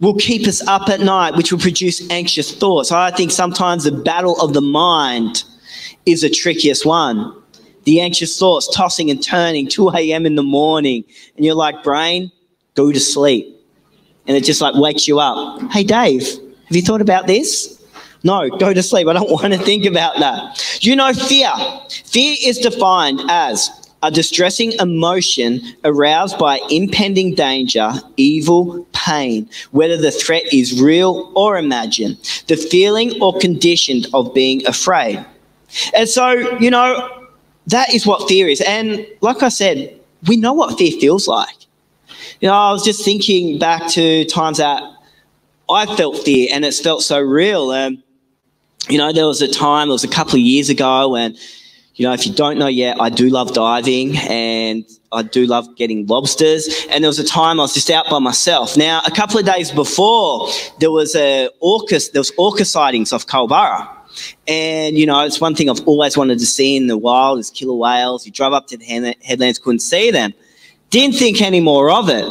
will 0.00 0.14
keep 0.14 0.46
us 0.46 0.66
up 0.66 0.88
at 0.88 1.00
night, 1.00 1.36
which 1.36 1.52
will 1.52 1.58
produce 1.58 2.08
anxious 2.10 2.54
thoughts. 2.54 2.92
I 2.92 3.10
think 3.10 3.30
sometimes 3.30 3.84
the 3.84 3.92
battle 3.92 4.40
of 4.40 4.52
the 4.52 4.60
mind 4.60 5.44
is 6.04 6.22
the 6.22 6.30
trickiest 6.30 6.86
one. 6.86 7.34
The 7.84 8.00
anxious 8.00 8.38
thoughts 8.38 8.68
tossing 8.74 9.10
and 9.10 9.22
turning 9.22 9.68
2 9.68 9.90
a.m. 9.90 10.26
in 10.26 10.34
the 10.34 10.42
morning, 10.42 11.04
and 11.36 11.44
you're 11.44 11.54
like, 11.54 11.84
brain, 11.84 12.32
go 12.74 12.92
to 12.92 13.00
sleep. 13.00 13.52
And 14.26 14.36
it 14.36 14.44
just 14.44 14.60
like 14.60 14.74
wakes 14.74 15.06
you 15.06 15.20
up. 15.20 15.62
Hey, 15.70 15.84
Dave, 15.84 16.22
have 16.22 16.76
you 16.76 16.82
thought 16.82 17.00
about 17.00 17.26
this? 17.26 17.75
No, 18.26 18.50
go 18.50 18.74
to 18.74 18.82
sleep. 18.82 19.06
I 19.06 19.12
don't 19.12 19.30
want 19.40 19.52
to 19.52 19.58
think 19.58 19.84
about 19.84 20.18
that. 20.18 20.84
You 20.84 20.96
know, 20.96 21.12
fear. 21.12 21.52
Fear 21.88 22.36
is 22.42 22.58
defined 22.58 23.20
as 23.28 23.70
a 24.02 24.10
distressing 24.10 24.72
emotion 24.80 25.60
aroused 25.84 26.36
by 26.36 26.60
impending 26.68 27.34
danger, 27.34 27.92
evil, 28.16 28.84
pain, 28.92 29.48
whether 29.70 29.96
the 29.96 30.10
threat 30.10 30.42
is 30.52 30.80
real 30.82 31.32
or 31.36 31.56
imagined, 31.56 32.16
the 32.48 32.56
feeling 32.56 33.12
or 33.22 33.38
condition 33.38 34.02
of 34.12 34.34
being 34.34 34.66
afraid. 34.66 35.24
And 35.94 36.08
so, 36.08 36.32
you 36.58 36.70
know, 36.70 37.26
that 37.68 37.94
is 37.94 38.06
what 38.06 38.28
fear 38.28 38.48
is. 38.48 38.60
And 38.60 39.06
like 39.20 39.42
I 39.42 39.48
said, 39.48 39.98
we 40.26 40.36
know 40.36 40.52
what 40.52 40.76
fear 40.76 40.92
feels 41.00 41.28
like. 41.28 41.54
You 42.40 42.48
know, 42.48 42.54
I 42.54 42.72
was 42.72 42.84
just 42.84 43.04
thinking 43.04 43.58
back 43.58 43.88
to 43.92 44.24
times 44.24 44.58
that 44.58 44.82
I 45.70 45.86
felt 45.96 46.18
fear 46.18 46.48
and 46.52 46.64
it's 46.64 46.80
felt 46.80 47.02
so 47.02 47.20
real. 47.20 47.70
Um, 47.70 48.02
you 48.88 48.98
know, 48.98 49.12
there 49.12 49.26
was 49.26 49.42
a 49.42 49.48
time, 49.48 49.88
it 49.88 49.92
was 49.92 50.04
a 50.04 50.08
couple 50.08 50.34
of 50.34 50.40
years 50.40 50.68
ago 50.68 51.10
when, 51.10 51.36
you 51.94 52.06
know, 52.06 52.12
if 52.12 52.26
you 52.26 52.32
don't 52.32 52.58
know 52.58 52.66
yet, 52.66 53.00
I 53.00 53.08
do 53.08 53.28
love 53.30 53.54
diving 53.54 54.16
and 54.18 54.84
I 55.12 55.22
do 55.22 55.46
love 55.46 55.76
getting 55.76 56.06
lobsters. 56.06 56.68
And 56.90 57.02
there 57.02 57.08
was 57.08 57.18
a 57.18 57.24
time 57.24 57.58
I 57.58 57.62
was 57.62 57.74
just 57.74 57.90
out 57.90 58.08
by 58.10 58.18
myself. 58.18 58.76
Now, 58.76 59.00
a 59.06 59.10
couple 59.10 59.38
of 59.38 59.46
days 59.46 59.70
before, 59.70 60.48
there 60.78 60.90
was 60.90 61.16
a 61.16 61.48
orca, 61.60 61.98
there 62.12 62.20
was 62.20 62.32
orca 62.36 62.64
sightings 62.64 63.12
off 63.12 63.26
Culburra. 63.26 63.88
And, 64.46 64.96
you 64.96 65.06
know, 65.06 65.24
it's 65.24 65.40
one 65.40 65.54
thing 65.54 65.68
I've 65.68 65.86
always 65.86 66.16
wanted 66.16 66.38
to 66.38 66.46
see 66.46 66.76
in 66.76 66.86
the 66.86 66.96
wild 66.96 67.38
is 67.38 67.50
killer 67.50 67.74
whales. 67.74 68.26
You 68.26 68.32
drive 68.32 68.52
up 68.52 68.66
to 68.68 68.76
the 68.76 69.14
headlands, 69.22 69.58
couldn't 69.58 69.80
see 69.80 70.10
them. 70.10 70.32
Didn't 70.90 71.16
think 71.16 71.42
any 71.42 71.60
more 71.60 71.90
of 71.90 72.08
it 72.08 72.24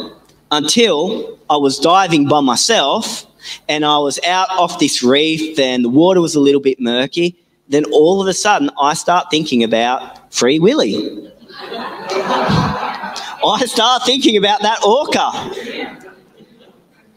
until 0.50 1.38
I 1.50 1.56
was 1.56 1.78
diving 1.78 2.28
by 2.28 2.40
myself 2.40 3.26
and 3.68 3.84
I 3.84 3.98
was 3.98 4.18
out 4.26 4.50
off 4.50 4.78
this 4.78 5.02
reef 5.02 5.58
and 5.58 5.84
the 5.84 5.88
water 5.88 6.20
was 6.20 6.34
a 6.34 6.40
little 6.40 6.60
bit 6.60 6.80
murky 6.80 7.36
then 7.68 7.84
all 7.86 8.22
of 8.22 8.28
a 8.28 8.34
sudden 8.34 8.70
I 8.80 8.94
start 8.94 9.26
thinking 9.30 9.64
about 9.64 10.32
Free 10.32 10.58
Willy. 10.58 11.32
I 11.60 13.62
start 13.66 14.04
thinking 14.04 14.36
about 14.36 14.62
that 14.62 14.84
orca. 14.84 16.02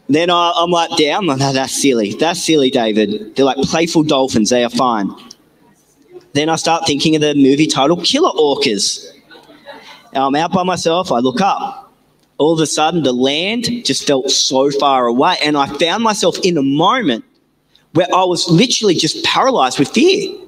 Then 0.08 0.30
I, 0.30 0.52
am 0.60 0.70
like, 0.70 0.90
damn, 0.96 1.26
no, 1.26 1.36
that's 1.36 1.80
silly. 1.80 2.14
That's 2.14 2.44
silly, 2.44 2.70
David. 2.70 3.36
They're 3.36 3.44
like 3.44 3.58
playful 3.58 4.02
dolphins. 4.02 4.50
They 4.50 4.64
are 4.64 4.70
fine. 4.70 5.14
Then 6.32 6.48
I 6.48 6.56
start 6.56 6.86
thinking 6.86 7.14
of 7.14 7.22
the 7.22 7.34
movie 7.34 7.66
title 7.66 7.96
Killer 7.96 8.30
Orcas. 8.30 9.06
I'm 10.12 10.34
out 10.34 10.52
by 10.52 10.64
myself. 10.64 11.12
I 11.12 11.18
look 11.18 11.40
up. 11.40 11.89
All 12.40 12.54
of 12.54 12.60
a 12.60 12.66
sudden, 12.66 13.02
the 13.02 13.12
land 13.12 13.84
just 13.84 14.06
felt 14.06 14.30
so 14.30 14.70
far 14.70 15.06
away. 15.06 15.36
And 15.44 15.58
I 15.58 15.66
found 15.76 16.02
myself 16.02 16.38
in 16.42 16.56
a 16.56 16.62
moment 16.62 17.22
where 17.92 18.06
I 18.14 18.24
was 18.24 18.48
literally 18.48 18.94
just 18.94 19.22
paralyzed 19.26 19.78
with 19.78 19.90
fear. 19.90 20.38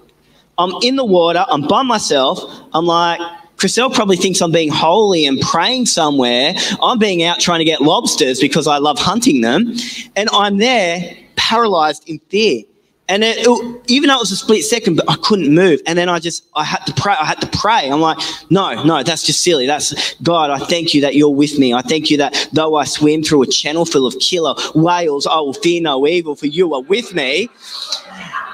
I'm 0.56 0.72
in 0.82 0.96
the 0.96 1.04
water. 1.04 1.44
I'm 1.50 1.68
by 1.68 1.82
myself. 1.82 2.40
I'm 2.72 2.86
like, 2.86 3.20
Chriselle 3.58 3.92
probably 3.92 4.16
thinks 4.16 4.40
I'm 4.40 4.52
being 4.52 4.70
holy 4.70 5.26
and 5.26 5.38
praying 5.38 5.84
somewhere. 5.84 6.54
I'm 6.82 6.98
being 6.98 7.24
out 7.24 7.40
trying 7.40 7.58
to 7.58 7.64
get 7.66 7.82
lobsters 7.82 8.40
because 8.40 8.66
I 8.66 8.78
love 8.78 8.98
hunting 8.98 9.42
them. 9.42 9.74
And 10.16 10.30
I'm 10.32 10.56
there 10.56 11.14
paralyzed 11.36 12.08
in 12.08 12.20
fear. 12.30 12.62
And 13.12 13.22
it, 13.22 13.36
it, 13.40 13.82
even 13.88 14.08
though 14.08 14.16
it 14.16 14.20
was 14.20 14.32
a 14.32 14.36
split 14.36 14.64
second, 14.64 14.96
but 14.96 15.04
I 15.06 15.16
couldn't 15.16 15.54
move. 15.54 15.80
And 15.84 15.98
then 15.98 16.08
I 16.08 16.18
just, 16.18 16.46
I 16.56 16.64
had 16.64 16.82
to 16.86 16.94
pray. 16.94 17.12
I 17.12 17.26
had 17.26 17.42
to 17.42 17.58
pray. 17.58 17.90
I'm 17.90 18.00
like, 18.00 18.16
no, 18.48 18.82
no, 18.84 19.02
that's 19.02 19.22
just 19.22 19.42
silly. 19.42 19.66
That's 19.66 20.14
God. 20.22 20.48
I 20.48 20.56
thank 20.56 20.94
you 20.94 21.02
that 21.02 21.14
you're 21.14 21.28
with 21.28 21.58
me. 21.58 21.74
I 21.74 21.82
thank 21.82 22.10
you 22.10 22.16
that 22.16 22.48
though 22.54 22.76
I 22.76 22.84
swim 22.84 23.22
through 23.22 23.42
a 23.42 23.46
channel 23.46 23.84
full 23.84 24.06
of 24.06 24.18
killer 24.18 24.54
whales, 24.74 25.26
I 25.26 25.36
will 25.40 25.52
fear 25.52 25.82
no 25.82 26.06
evil, 26.06 26.34
for 26.34 26.46
you 26.46 26.72
are 26.72 26.80
with 26.80 27.12
me. 27.12 27.50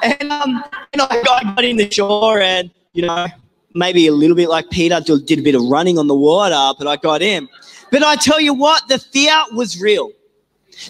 And 0.02 0.32
um, 0.32 0.64
and 0.92 1.02
I 1.02 1.22
got 1.22 1.62
in 1.62 1.76
the 1.76 1.88
shore, 1.88 2.40
and 2.40 2.68
you 2.94 3.06
know, 3.06 3.28
maybe 3.74 4.08
a 4.08 4.12
little 4.12 4.34
bit 4.34 4.48
like 4.48 4.70
Peter, 4.70 5.00
did 5.00 5.38
a 5.38 5.42
bit 5.42 5.54
of 5.54 5.62
running 5.62 5.98
on 5.98 6.08
the 6.08 6.16
water, 6.16 6.74
but 6.76 6.88
I 6.88 6.96
got 6.96 7.22
in. 7.22 7.48
But 7.92 8.02
I 8.02 8.16
tell 8.16 8.40
you 8.40 8.54
what, 8.54 8.88
the 8.88 8.98
fear 8.98 9.40
was 9.52 9.80
real. 9.80 10.10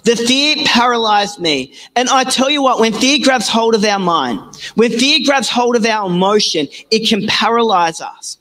The 0.05 0.17
fear 0.17 0.57
paralyzed 0.67 1.41
me. 1.41 1.75
And 1.97 2.09
I 2.09 2.25
tell 2.25 2.51
you 2.51 2.63
what, 2.63 2.81
when 2.81 2.93
fear 2.93 3.19
grabs 3.23 3.49
hold 3.49 3.75
of 3.75 3.85
our 3.85 3.99
mind, 3.99 4.41
when 4.75 4.93
fear 4.93 5.21
grabs 5.25 5.49
hold 5.49 5.77
of 5.77 5.87
our 5.87 6.11
emotion, 6.11 6.69
it 6.91 7.09
can 7.09 7.27
paralyze 7.27 8.01
us. 8.01 8.39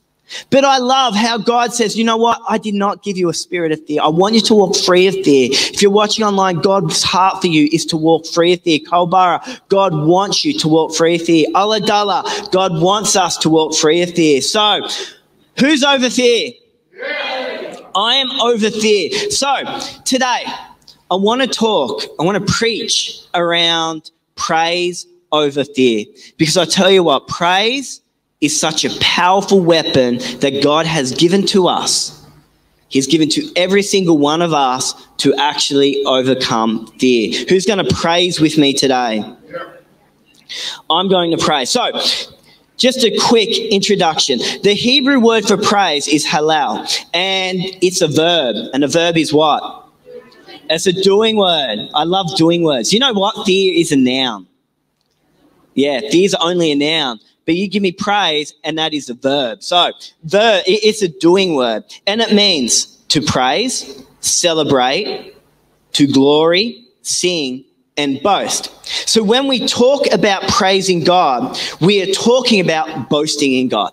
But 0.49 0.65
I 0.65 0.77
love 0.77 1.15
how 1.15 1.37
God 1.37 1.73
says, 1.73 1.97
you 1.97 2.03
know 2.03 2.17
what? 2.17 2.41
I 2.49 2.57
did 2.57 2.73
not 2.73 3.01
give 3.01 3.17
you 3.17 3.29
a 3.29 3.33
spirit 3.33 3.71
of 3.71 3.85
fear. 3.85 4.01
I 4.03 4.09
want 4.09 4.35
you 4.35 4.41
to 4.41 4.53
walk 4.53 4.75
free 4.75 5.07
of 5.07 5.13
fear. 5.23 5.49
If 5.51 5.81
you're 5.81 5.89
watching 5.89 6.25
online, 6.25 6.57
God's 6.57 7.01
heart 7.01 7.41
for 7.41 7.47
you 7.47 7.69
is 7.71 7.85
to 7.87 7.97
walk 7.97 8.25
free 8.25 8.53
of 8.53 8.61
fear. 8.61 8.79
Culburra, 8.79 9.41
God 9.69 9.93
wants 9.93 10.43
you 10.43 10.57
to 10.59 10.67
walk 10.67 10.93
free 10.95 11.15
of 11.15 11.21
fear. 11.21 11.47
Ulladulla, 11.55 12.51
God 12.51 12.81
wants 12.81 13.15
us 13.15 13.37
to 13.37 13.49
walk 13.49 13.73
free 13.73 14.01
of 14.01 14.13
fear. 14.13 14.41
So, 14.41 14.85
who's 15.59 15.83
over 15.83 16.09
fear? 16.09 16.51
I 17.95 18.15
am 18.15 18.29
over 18.41 18.69
fear. 18.69 19.31
So, 19.31 19.55
today, 20.03 20.43
I 21.09 21.15
want 21.15 21.41
to 21.41 21.47
talk, 21.47 22.03
I 22.19 22.23
want 22.23 22.45
to 22.45 22.53
preach 22.53 23.21
around 23.33 24.11
praise 24.35 25.07
over 25.31 25.63
fear. 25.63 26.05
Because 26.37 26.57
I 26.57 26.65
tell 26.65 26.91
you 26.91 27.03
what, 27.03 27.27
praise 27.27 28.01
is 28.41 28.59
such 28.59 28.85
a 28.85 28.89
powerful 28.99 29.59
weapon 29.59 30.17
that 30.39 30.61
God 30.61 30.85
has 30.85 31.13
given 31.13 31.45
to 31.47 31.67
us. 31.67 32.13
He's 32.89 33.07
given 33.07 33.29
to 33.29 33.51
every 33.55 33.83
single 33.83 34.17
one 34.17 34.41
of 34.41 34.53
us 34.53 34.93
to 35.17 35.33
actually 35.35 36.03
overcome 36.05 36.87
fear. 36.99 37.45
Who's 37.49 37.65
going 37.65 37.83
to 37.83 37.95
praise 37.95 38.39
with 38.39 38.57
me 38.57 38.73
today? 38.73 39.23
I'm 40.89 41.09
going 41.09 41.31
to 41.31 41.37
pray. 41.37 41.65
So, 41.65 41.91
just 42.77 43.03
a 43.03 43.17
quick 43.27 43.49
introduction. 43.49 44.39
The 44.63 44.73
Hebrew 44.73 45.19
word 45.19 45.45
for 45.45 45.57
praise 45.57 46.07
is 46.07 46.25
halal, 46.25 46.87
and 47.13 47.59
it's 47.81 48.01
a 48.01 48.07
verb. 48.07 48.55
And 48.73 48.83
a 48.83 48.87
verb 48.87 49.17
is 49.17 49.33
what? 49.33 49.86
It's 50.69 50.87
a 50.87 50.93
doing 50.93 51.37
word. 51.37 51.89
I 51.93 52.03
love 52.03 52.35
doing 52.35 52.63
words. 52.63 52.93
You 52.93 52.99
know 52.99 53.13
what? 53.13 53.45
Fear 53.45 53.73
is 53.79 53.91
a 53.91 53.95
noun. 53.95 54.47
Yeah, 55.73 55.99
fear 55.99 56.25
is 56.25 56.35
only 56.35 56.71
a 56.71 56.75
noun. 56.75 57.19
But 57.45 57.55
you 57.55 57.69
give 57.69 57.81
me 57.81 57.93
praise, 57.93 58.53
and 58.63 58.77
that 58.77 58.93
is 58.93 59.09
a 59.09 59.13
verb. 59.13 59.63
So, 59.63 59.91
verb, 60.23 60.63
it's 60.67 61.01
a 61.01 61.07
doing 61.07 61.55
word. 61.55 61.85
And 62.05 62.19
it 62.19 62.33
means 62.33 62.87
to 63.07 63.21
praise, 63.21 64.03
celebrate, 64.19 65.33
to 65.93 66.07
glory, 66.07 66.85
sing, 67.03 67.63
and 67.95 68.21
boast. 68.21 68.71
So 69.07 69.23
when 69.23 69.47
we 69.47 69.65
talk 69.67 70.11
about 70.13 70.43
praising 70.49 71.03
God, 71.03 71.57
we 71.81 72.01
are 72.01 72.13
talking 72.13 72.59
about 72.59 73.09
boasting 73.09 73.53
in 73.53 73.69
God. 73.69 73.91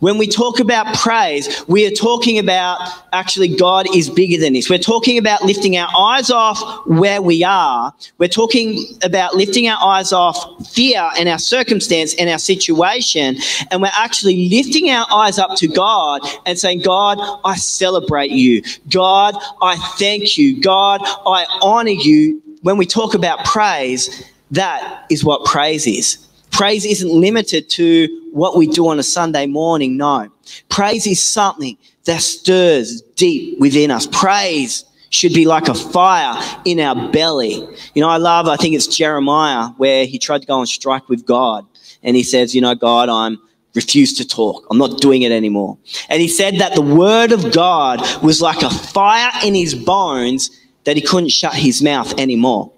When 0.00 0.18
we 0.18 0.26
talk 0.26 0.60
about 0.60 0.94
praise, 0.94 1.64
we 1.68 1.86
are 1.86 1.90
talking 1.90 2.38
about 2.38 2.78
actually 3.12 3.48
God 3.48 3.86
is 3.94 4.10
bigger 4.10 4.38
than 4.38 4.52
this. 4.52 4.68
We're 4.68 4.78
talking 4.78 5.16
about 5.16 5.42
lifting 5.42 5.76
our 5.76 5.88
eyes 5.96 6.30
off 6.30 6.86
where 6.86 7.22
we 7.22 7.42
are. 7.42 7.94
We're 8.18 8.28
talking 8.28 8.84
about 9.02 9.34
lifting 9.34 9.68
our 9.68 9.78
eyes 9.82 10.12
off 10.12 10.68
fear 10.68 11.10
and 11.18 11.28
our 11.28 11.38
circumstance 11.38 12.14
and 12.14 12.28
our 12.28 12.38
situation. 12.38 13.36
And 13.70 13.80
we're 13.80 13.90
actually 13.94 14.48
lifting 14.50 14.90
our 14.90 15.06
eyes 15.10 15.38
up 15.38 15.56
to 15.56 15.68
God 15.68 16.20
and 16.44 16.58
saying, 16.58 16.80
God, 16.80 17.18
I 17.44 17.56
celebrate 17.56 18.30
you. 18.30 18.62
God, 18.90 19.34
I 19.62 19.76
thank 19.98 20.36
you. 20.36 20.60
God, 20.60 21.00
I 21.04 21.46
honor 21.62 21.90
you. 21.90 22.42
When 22.62 22.76
we 22.76 22.84
talk 22.84 23.14
about 23.14 23.44
praise, 23.44 24.24
that 24.50 25.06
is 25.10 25.24
what 25.24 25.44
praise 25.44 25.86
is. 25.86 26.25
Praise 26.56 26.86
isn't 26.86 27.10
limited 27.10 27.68
to 27.68 28.30
what 28.32 28.56
we 28.56 28.66
do 28.66 28.88
on 28.88 28.98
a 28.98 29.02
Sunday 29.02 29.46
morning. 29.46 29.98
No. 29.98 30.30
Praise 30.70 31.06
is 31.06 31.22
something 31.22 31.76
that 32.06 32.22
stirs 32.22 33.02
deep 33.14 33.60
within 33.60 33.90
us. 33.90 34.06
Praise 34.06 34.86
should 35.10 35.34
be 35.34 35.44
like 35.44 35.68
a 35.68 35.74
fire 35.74 36.42
in 36.64 36.80
our 36.80 37.10
belly. 37.10 37.68
You 37.94 38.00
know, 38.00 38.08
I 38.08 38.16
love, 38.16 38.48
I 38.48 38.56
think 38.56 38.74
it's 38.74 38.86
Jeremiah 38.86 39.68
where 39.76 40.06
he 40.06 40.18
tried 40.18 40.40
to 40.40 40.46
go 40.46 40.58
and 40.58 40.66
strike 40.66 41.10
with 41.10 41.26
God. 41.26 41.66
And 42.02 42.16
he 42.16 42.22
says, 42.22 42.54
you 42.54 42.62
know, 42.62 42.74
God, 42.74 43.10
I'm 43.10 43.38
refuse 43.74 44.14
to 44.14 44.26
talk. 44.26 44.66
I'm 44.70 44.78
not 44.78 45.02
doing 45.02 45.20
it 45.20 45.32
anymore. 45.32 45.76
And 46.08 46.22
he 46.22 46.28
said 46.28 46.54
that 46.60 46.74
the 46.74 46.80
word 46.80 47.32
of 47.32 47.52
God 47.52 48.00
was 48.22 48.40
like 48.40 48.62
a 48.62 48.70
fire 48.70 49.30
in 49.44 49.54
his 49.54 49.74
bones 49.74 50.50
that 50.84 50.96
he 50.96 51.02
couldn't 51.02 51.28
shut 51.28 51.52
his 51.52 51.82
mouth 51.82 52.18
anymore. 52.18 52.72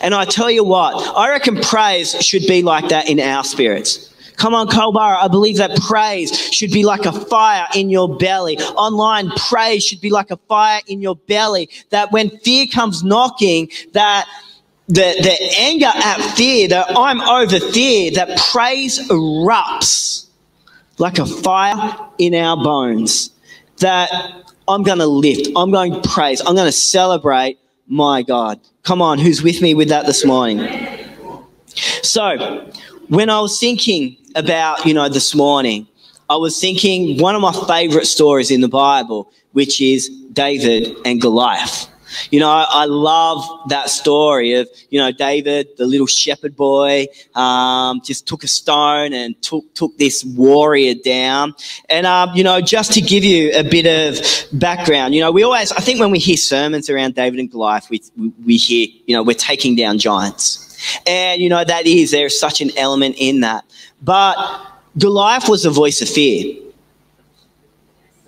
And 0.00 0.14
I 0.14 0.24
tell 0.24 0.50
you 0.50 0.64
what, 0.64 0.94
I 1.16 1.28
reckon 1.30 1.60
praise 1.60 2.14
should 2.24 2.46
be 2.46 2.62
like 2.62 2.88
that 2.88 3.08
in 3.08 3.20
our 3.20 3.44
spirits. 3.44 4.10
Come 4.36 4.54
on, 4.54 4.68
Culburra. 4.68 5.16
I 5.22 5.28
believe 5.28 5.58
that 5.58 5.76
praise 5.80 6.36
should 6.52 6.72
be 6.72 6.84
like 6.84 7.06
a 7.06 7.12
fire 7.12 7.66
in 7.74 7.88
your 7.88 8.16
belly. 8.16 8.58
Online, 8.58 9.30
praise 9.30 9.84
should 9.84 10.00
be 10.00 10.10
like 10.10 10.30
a 10.30 10.36
fire 10.48 10.80
in 10.88 11.00
your 11.00 11.16
belly. 11.16 11.70
That 11.90 12.10
when 12.10 12.30
fear 12.40 12.66
comes 12.66 13.04
knocking, 13.04 13.70
that 13.92 14.28
the, 14.88 15.14
the 15.22 15.36
anger 15.58 15.86
at 15.86 16.20
fear, 16.36 16.68
that 16.68 16.86
I'm 16.96 17.20
over 17.20 17.60
fear, 17.60 18.10
that 18.12 18.38
praise 18.50 18.98
erupts 19.08 20.26
like 20.98 21.18
a 21.18 21.26
fire 21.26 21.96
in 22.18 22.34
our 22.34 22.56
bones. 22.56 23.30
That 23.78 24.10
I'm 24.66 24.82
going 24.82 24.98
to 24.98 25.06
lift, 25.06 25.48
I'm 25.56 25.70
going 25.70 26.00
to 26.00 26.08
praise, 26.08 26.40
I'm 26.40 26.54
going 26.54 26.66
to 26.66 26.72
celebrate 26.72 27.58
my 27.86 28.22
God. 28.22 28.60
Come 28.82 29.00
on, 29.02 29.18
who's 29.18 29.42
with 29.42 29.60
me 29.62 29.74
with 29.74 29.88
that 29.88 30.06
this 30.06 30.24
morning? 30.24 30.68
So, 32.02 32.70
when 33.08 33.30
I 33.30 33.40
was 33.40 33.58
thinking 33.58 34.16
about, 34.34 34.84
you 34.86 34.94
know, 34.94 35.08
this 35.08 35.34
morning, 35.34 35.86
I 36.28 36.36
was 36.36 36.58
thinking 36.58 37.20
one 37.20 37.34
of 37.34 37.42
my 37.42 37.52
favorite 37.66 38.06
stories 38.06 38.50
in 38.50 38.60
the 38.60 38.68
Bible, 38.68 39.30
which 39.52 39.80
is 39.80 40.08
David 40.32 40.96
and 41.04 41.20
Goliath. 41.20 41.88
You 42.30 42.40
know, 42.40 42.50
I, 42.50 42.84
love 42.84 43.44
that 43.68 43.90
story 43.90 44.52
of, 44.54 44.68
you 44.90 44.98
know, 44.98 45.10
David, 45.10 45.68
the 45.76 45.86
little 45.86 46.06
shepherd 46.06 46.56
boy, 46.56 47.06
um, 47.34 48.00
just 48.02 48.26
took 48.26 48.44
a 48.44 48.48
stone 48.48 49.12
and 49.12 49.40
took, 49.42 49.72
took 49.74 49.96
this 49.98 50.24
warrior 50.24 50.94
down. 50.94 51.54
And, 51.88 52.06
um, 52.06 52.30
you 52.34 52.44
know, 52.44 52.60
just 52.60 52.92
to 52.92 53.00
give 53.00 53.24
you 53.24 53.52
a 53.54 53.62
bit 53.62 53.86
of 53.86 54.24
background, 54.58 55.14
you 55.14 55.20
know, 55.20 55.30
we 55.30 55.42
always, 55.42 55.72
I 55.72 55.80
think 55.80 56.00
when 56.00 56.10
we 56.10 56.18
hear 56.18 56.36
sermons 56.36 56.88
around 56.90 57.14
David 57.14 57.40
and 57.40 57.50
Goliath, 57.50 57.90
we, 57.90 58.02
we 58.44 58.56
hear, 58.56 58.88
you 59.06 59.16
know, 59.16 59.22
we're 59.22 59.34
taking 59.34 59.74
down 59.76 59.98
giants. 59.98 60.60
And, 61.06 61.40
you 61.40 61.48
know, 61.48 61.64
that 61.64 61.86
is, 61.86 62.10
there's 62.10 62.38
such 62.38 62.60
an 62.60 62.70
element 62.76 63.16
in 63.18 63.40
that. 63.40 63.64
But 64.02 64.36
Goliath 64.98 65.48
was 65.48 65.64
a 65.64 65.70
voice 65.70 66.02
of 66.02 66.08
fear. 66.08 66.56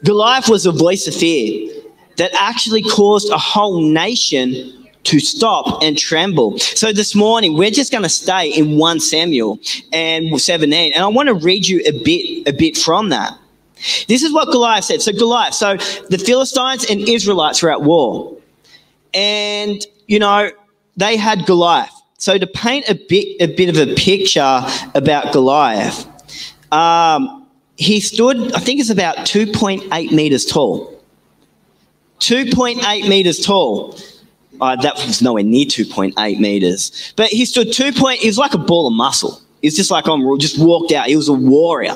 Goliath 0.05 0.49
was 0.49 0.67
a 0.67 0.73
voice 0.73 1.07
of 1.07 1.15
fear 1.15 1.76
that 2.17 2.33
actually 2.39 2.83
caused 2.83 3.31
a 3.31 3.39
whole 3.39 3.81
nation 3.81 4.89
to 5.05 5.21
stop 5.21 5.83
and 5.83 5.97
tremble. 5.97 6.59
So 6.59 6.93
this 6.93 7.15
morning 7.15 7.57
we're 7.57 7.71
just 7.71 7.93
going 7.93 8.03
to 8.03 8.09
stay 8.09 8.49
in 8.49 8.77
1 8.77 9.01
Samuel 9.01 9.61
and 9.93 10.41
17 10.41 10.93
and 10.93 11.03
I 11.03 11.07
want 11.07 11.29
to 11.29 11.35
read 11.35 11.69
you 11.69 11.81
a 11.87 11.93
bit 12.03 12.49
a 12.49 12.53
bit 12.53 12.77
from 12.77 13.11
that. 13.11 13.33
This 14.09 14.23
is 14.23 14.33
what 14.33 14.47
Goliath 14.51 14.85
said. 14.85 15.03
So 15.03 15.13
Goliath, 15.13 15.55
so 15.55 15.77
the 16.09 16.19
Philistines 16.19 16.87
and 16.91 17.01
Israelites 17.09 17.63
were 17.63 17.71
at 17.71 17.83
war. 17.83 18.37
And 19.15 19.85
you 20.07 20.19
know, 20.19 20.51
they 20.97 21.17
had 21.17 21.47
Goliath 21.47 21.93
so 22.19 22.39
to 22.39 22.47
paint 22.47 22.89
a 22.89 22.95
bit, 22.95 23.41
a 23.41 23.47
bit 23.47 23.69
of 23.69 23.77
a 23.77 23.95
picture 23.95 24.63
about 24.95 25.33
Goliath, 25.33 26.07
um, 26.73 27.47
he 27.77 28.01
stood, 28.01 28.55
I 28.55 28.59
think 28.59 28.81
it's 28.81 28.91
about 28.91 29.19
2.8 29.19 30.13
meters 30.13 30.47
tall. 30.47 30.93
2.8 32.21 33.09
meters 33.09 33.45
tall. 33.45 33.99
Uh, 34.61 34.75
that 34.77 34.95
was 34.95 35.21
nowhere 35.21 35.43
near 35.43 35.67
2.8 35.67 36.41
meters. 36.41 37.13
But 37.17 37.29
he 37.29 37.45
stood 37.45 37.73
2. 37.73 37.93
Point, 37.93 38.21
he 38.21 38.27
was 38.27 38.39
like 38.39 38.55
a 38.55 38.59
ball 38.59 38.87
of 38.87 38.95
muscle. 38.95 39.43
He's 39.63 39.77
just 39.77 39.91
like, 39.91 40.07
I'm 40.07 40.39
just 40.39 40.59
walked 40.59 40.93
out. 40.93 41.07
He 41.07 41.17
was 41.17 41.29
a 41.29 41.33
warrior. 41.33 41.95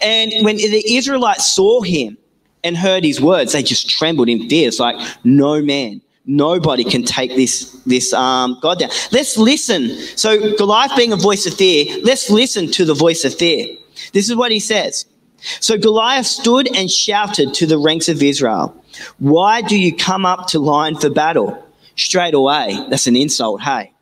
And 0.00 0.32
when 0.44 0.56
the 0.56 0.96
Israelites 0.96 1.50
saw 1.50 1.82
him 1.82 2.16
and 2.62 2.76
heard 2.76 3.04
his 3.04 3.20
words, 3.20 3.52
they 3.52 3.62
just 3.62 3.90
trembled 3.90 4.28
in 4.28 4.48
fear. 4.48 4.68
It's 4.68 4.78
like, 4.78 4.96
no 5.24 5.60
man, 5.60 6.00
nobody 6.26 6.84
can 6.84 7.02
take 7.02 7.34
this, 7.34 7.72
this 7.86 8.12
um, 8.12 8.58
God 8.62 8.78
down. 8.78 8.90
Let's 9.10 9.36
listen. 9.36 9.90
So 10.16 10.56
Goliath 10.56 10.96
being 10.96 11.12
a 11.12 11.16
voice 11.16 11.46
of 11.46 11.54
fear, 11.54 11.96
let's 12.04 12.30
listen 12.30 12.70
to 12.72 12.84
the 12.84 12.94
voice 12.94 13.24
of 13.24 13.34
fear. 13.34 13.76
This 14.12 14.28
is 14.28 14.36
what 14.36 14.52
he 14.52 14.60
says. 14.60 15.06
So 15.60 15.78
Goliath 15.78 16.26
stood 16.26 16.74
and 16.76 16.90
shouted 16.90 17.54
to 17.54 17.66
the 17.66 17.78
ranks 17.78 18.08
of 18.08 18.22
Israel, 18.22 18.74
Why 19.18 19.62
do 19.62 19.78
you 19.78 19.94
come 19.94 20.26
up 20.26 20.48
to 20.48 20.58
line 20.58 20.96
for 20.96 21.10
battle? 21.10 21.64
Straight 21.96 22.34
away. 22.34 22.84
That's 22.90 23.06
an 23.06 23.16
insult, 23.16 23.62
hey. 23.62 23.92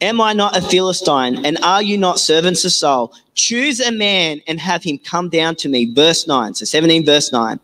Am 0.00 0.20
I 0.20 0.32
not 0.32 0.56
a 0.56 0.60
Philistine, 0.60 1.46
and 1.46 1.56
are 1.62 1.82
you 1.82 1.96
not 1.96 2.18
servants 2.18 2.64
of 2.64 2.72
Saul? 2.72 3.12
Choose 3.34 3.80
a 3.80 3.92
man 3.92 4.42
and 4.46 4.60
have 4.60 4.82
him 4.82 4.98
come 4.98 5.28
down 5.28 5.56
to 5.56 5.68
me. 5.68 5.90
Verse 5.92 6.26
9. 6.26 6.54
So 6.54 6.64
17, 6.64 7.06
verse 7.06 7.32
9. 7.32 7.58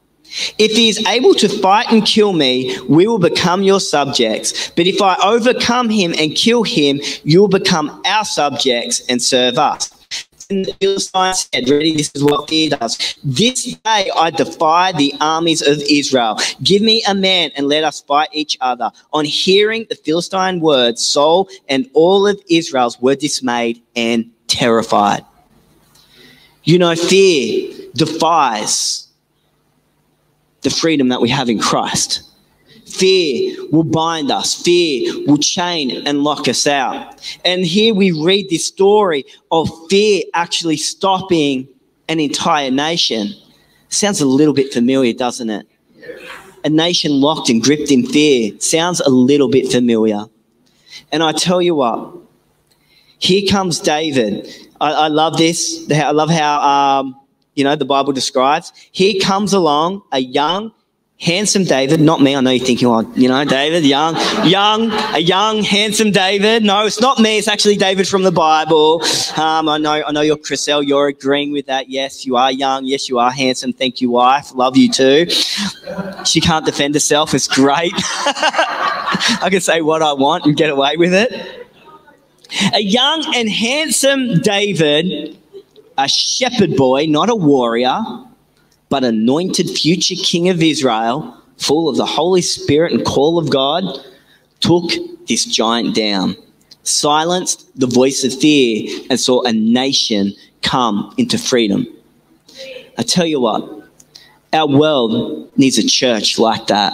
If 0.58 0.72
he 0.72 0.88
is 0.88 1.04
able 1.06 1.34
to 1.34 1.48
fight 1.48 1.90
and 1.90 2.06
kill 2.06 2.32
me, 2.32 2.78
we 2.88 3.06
will 3.06 3.18
become 3.18 3.62
your 3.62 3.80
subjects. 3.80 4.70
But 4.70 4.86
if 4.86 5.02
I 5.02 5.16
overcome 5.24 5.90
him 5.90 6.14
and 6.16 6.34
kill 6.34 6.62
him, 6.62 7.00
you 7.24 7.40
will 7.40 7.48
become 7.48 8.00
our 8.06 8.24
subjects 8.24 9.00
and 9.08 9.20
serve 9.20 9.58
us 9.58 9.99
and 10.50 10.66
the 10.66 11.34
said, 11.34 11.68
Ready, 11.68 11.96
this 11.96 12.10
is 12.14 12.24
what 12.24 12.48
fear 12.48 12.70
does. 12.70 13.16
This 13.22 13.64
day 13.64 14.10
I 14.16 14.30
defy 14.30 14.92
the 14.92 15.14
armies 15.20 15.62
of 15.62 15.78
Israel. 15.88 16.38
Give 16.62 16.82
me 16.82 17.02
a 17.08 17.14
man 17.14 17.50
and 17.56 17.66
let 17.66 17.84
us 17.84 18.00
fight 18.00 18.28
each 18.32 18.58
other. 18.60 18.90
On 19.12 19.24
hearing 19.24 19.86
the 19.88 19.94
Philistine 19.94 20.60
words, 20.60 21.04
Saul 21.04 21.48
and 21.68 21.88
all 21.94 22.26
of 22.26 22.40
Israel's 22.50 23.00
were 23.00 23.14
dismayed 23.14 23.80
and 23.96 24.30
terrified. 24.48 25.24
You 26.64 26.78
know, 26.78 26.94
fear 26.94 27.72
defies 27.94 29.08
the 30.62 30.70
freedom 30.70 31.08
that 31.08 31.20
we 31.20 31.28
have 31.30 31.48
in 31.48 31.58
Christ. 31.58 32.22
Fear 32.90 33.68
will 33.70 33.84
bind 33.84 34.30
us. 34.30 34.60
Fear 34.62 35.26
will 35.26 35.38
chain 35.38 36.06
and 36.06 36.24
lock 36.24 36.48
us 36.48 36.66
out. 36.66 37.20
And 37.44 37.64
here 37.64 37.94
we 37.94 38.10
read 38.10 38.50
this 38.50 38.66
story 38.66 39.24
of 39.50 39.68
fear 39.88 40.24
actually 40.34 40.76
stopping 40.76 41.68
an 42.08 42.18
entire 42.20 42.70
nation. 42.70 43.32
Sounds 43.88 44.20
a 44.20 44.26
little 44.26 44.54
bit 44.54 44.72
familiar, 44.72 45.12
doesn't 45.12 45.50
it? 45.50 45.66
A 46.64 46.68
nation 46.68 47.20
locked 47.20 47.48
and 47.48 47.62
gripped 47.62 47.90
in 47.90 48.06
fear. 48.06 48.58
Sounds 48.58 49.00
a 49.00 49.08
little 49.08 49.48
bit 49.48 49.70
familiar. 49.70 50.24
And 51.12 51.22
I 51.22 51.32
tell 51.32 51.62
you 51.62 51.74
what, 51.76 52.14
here 53.18 53.48
comes 53.48 53.80
David. 53.80 54.48
I, 54.80 54.92
I 54.92 55.08
love 55.08 55.36
this. 55.36 55.88
I 55.90 56.10
love 56.10 56.30
how, 56.30 56.60
um, 56.60 57.20
you 57.54 57.64
know, 57.64 57.76
the 57.76 57.84
Bible 57.84 58.12
describes. 58.12 58.72
Here 58.92 59.20
comes 59.20 59.52
along 59.52 60.02
a 60.12 60.18
young, 60.18 60.72
handsome 61.20 61.64
David, 61.64 62.00
not 62.00 62.22
me. 62.22 62.34
I 62.34 62.40
know 62.40 62.50
you're 62.50 62.64
thinking, 62.64 62.88
oh, 62.88 63.00
you 63.14 63.28
know, 63.28 63.44
David, 63.44 63.84
young, 63.84 64.16
young, 64.46 64.90
a 65.14 65.18
young, 65.18 65.62
handsome 65.62 66.10
David. 66.10 66.64
No, 66.64 66.86
it's 66.86 67.00
not 67.00 67.18
me. 67.18 67.38
It's 67.38 67.46
actually 67.46 67.76
David 67.76 68.08
from 68.08 68.22
the 68.22 68.32
Bible. 68.32 69.02
Um, 69.36 69.68
I 69.68 69.76
know, 69.78 70.02
I 70.06 70.10
know 70.12 70.22
you're 70.22 70.38
Chriselle. 70.38 70.86
You're 70.86 71.08
agreeing 71.08 71.52
with 71.52 71.66
that. 71.66 71.90
Yes, 71.90 72.24
you 72.24 72.36
are 72.36 72.50
young. 72.50 72.86
Yes, 72.86 73.08
you 73.08 73.18
are 73.18 73.30
handsome. 73.30 73.72
Thank 73.72 74.00
you, 74.00 74.10
wife. 74.10 74.54
Love 74.54 74.76
you 74.76 74.90
too. 74.90 75.28
She 76.24 76.40
can't 76.40 76.64
defend 76.64 76.94
herself. 76.94 77.34
It's 77.34 77.48
great. 77.48 77.92
I 77.96 79.48
can 79.50 79.60
say 79.60 79.82
what 79.82 80.02
I 80.02 80.14
want 80.14 80.46
and 80.46 80.56
get 80.56 80.70
away 80.70 80.96
with 80.96 81.12
it. 81.12 81.66
A 82.74 82.80
young 82.80 83.24
and 83.36 83.48
handsome 83.48 84.40
David, 84.40 85.38
a 85.98 86.08
shepherd 86.08 86.76
boy, 86.76 87.06
not 87.06 87.28
a 87.28 87.34
warrior 87.36 88.00
but 88.90 89.04
anointed 89.04 89.70
future 89.70 90.16
king 90.16 90.50
of 90.50 90.62
Israel, 90.62 91.34
full 91.56 91.88
of 91.88 91.96
the 91.96 92.04
Holy 92.04 92.42
Spirit 92.42 92.92
and 92.92 93.06
call 93.06 93.38
of 93.38 93.48
God, 93.48 93.84
took 94.58 94.90
this 95.26 95.46
giant 95.46 95.94
down, 95.94 96.36
silenced 96.82 97.66
the 97.78 97.86
voice 97.86 98.24
of 98.24 98.38
fear, 98.38 99.00
and 99.08 99.18
saw 99.18 99.42
a 99.44 99.52
nation 99.52 100.34
come 100.62 101.14
into 101.16 101.38
freedom. 101.38 101.86
I 102.98 103.02
tell 103.02 103.26
you 103.26 103.40
what, 103.40 103.88
our 104.52 104.66
world 104.66 105.56
needs 105.56 105.78
a 105.78 105.86
church 105.86 106.38
like 106.38 106.66
that, 106.66 106.92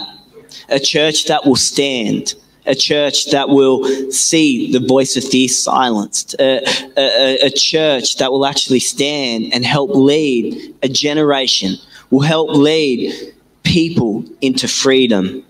a 0.69 0.79
church 0.79 1.25
that 1.25 1.45
will 1.45 1.55
stand 1.55 2.35
a 2.67 2.75
church 2.75 3.31
that 3.31 3.49
will 3.49 4.11
see 4.11 4.71
the 4.71 4.85
voice 4.85 5.15
of 5.15 5.23
fear 5.23 5.47
silenced, 5.47 6.35
a, 6.39 6.63
a, 6.97 7.45
a, 7.45 7.49
church 7.49 8.17
that 8.17 8.31
will 8.31 8.45
actually 8.45 8.79
stand 8.79 9.53
and 9.53 9.65
help 9.65 9.91
lead 9.95 10.75
a 10.83 10.89
generation, 10.89 11.75
will 12.09 12.21
help 12.21 12.49
lead 12.49 13.33
people 13.63 14.23
into 14.41 14.67
freedom. 14.67 15.43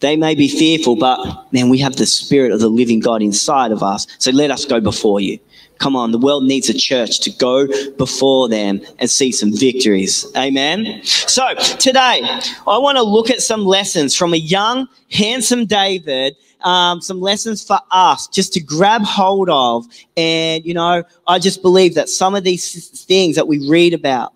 They 0.00 0.16
may 0.16 0.34
be 0.34 0.48
fearful, 0.48 0.96
but 0.96 1.52
man, 1.52 1.70
we 1.70 1.78
have 1.78 1.96
the 1.96 2.06
spirit 2.06 2.52
of 2.52 2.60
the 2.60 2.68
living 2.68 3.00
God 3.00 3.22
inside 3.22 3.72
of 3.72 3.82
us. 3.82 4.06
So 4.18 4.30
let 4.30 4.50
us 4.50 4.64
go 4.64 4.80
before 4.80 5.20
you. 5.20 5.38
Come 5.78 5.94
on, 5.94 6.10
the 6.10 6.18
world 6.18 6.44
needs 6.44 6.68
a 6.68 6.74
church 6.74 7.20
to 7.20 7.30
go 7.30 7.66
before 7.96 8.48
them 8.48 8.80
and 8.98 9.08
see 9.08 9.30
some 9.30 9.52
victories. 9.56 10.26
Amen. 10.36 11.00
So 11.04 11.54
today, 11.78 12.20
I 12.66 12.78
want 12.78 12.96
to 12.96 13.02
look 13.02 13.30
at 13.30 13.40
some 13.40 13.64
lessons 13.64 14.14
from 14.14 14.34
a 14.34 14.38
young, 14.38 14.88
handsome 15.10 15.66
David. 15.66 16.36
Um, 16.62 17.00
some 17.00 17.20
lessons 17.20 17.64
for 17.64 17.78
us 17.92 18.26
just 18.26 18.52
to 18.54 18.60
grab 18.60 19.02
hold 19.02 19.48
of. 19.48 19.86
And, 20.16 20.64
you 20.66 20.74
know, 20.74 21.04
I 21.28 21.38
just 21.38 21.62
believe 21.62 21.94
that 21.94 22.08
some 22.08 22.34
of 22.34 22.42
these 22.42 23.04
things 23.04 23.36
that 23.36 23.46
we 23.46 23.68
read 23.68 23.94
about, 23.94 24.32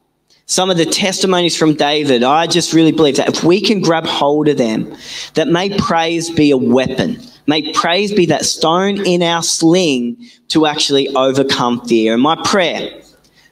some 0.52 0.70
of 0.70 0.76
the 0.76 0.86
testimonies 0.86 1.56
from 1.56 1.74
David, 1.74 2.22
I 2.22 2.46
just 2.46 2.72
really 2.72 2.92
believe 2.92 3.16
that 3.16 3.28
if 3.28 3.42
we 3.42 3.60
can 3.60 3.80
grab 3.80 4.04
hold 4.04 4.48
of 4.48 4.58
them, 4.58 4.94
that 5.34 5.48
may 5.48 5.76
praise 5.78 6.30
be 6.30 6.50
a 6.50 6.56
weapon 6.56 7.20
May 7.46 7.72
praise 7.72 8.12
be 8.12 8.26
that 8.26 8.44
stone 8.44 9.04
in 9.04 9.22
our 9.22 9.42
sling 9.42 10.16
to 10.48 10.66
actually 10.66 11.08
overcome 11.08 11.84
fear. 11.86 12.14
And 12.14 12.22
my 12.22 12.40
prayer, 12.44 13.02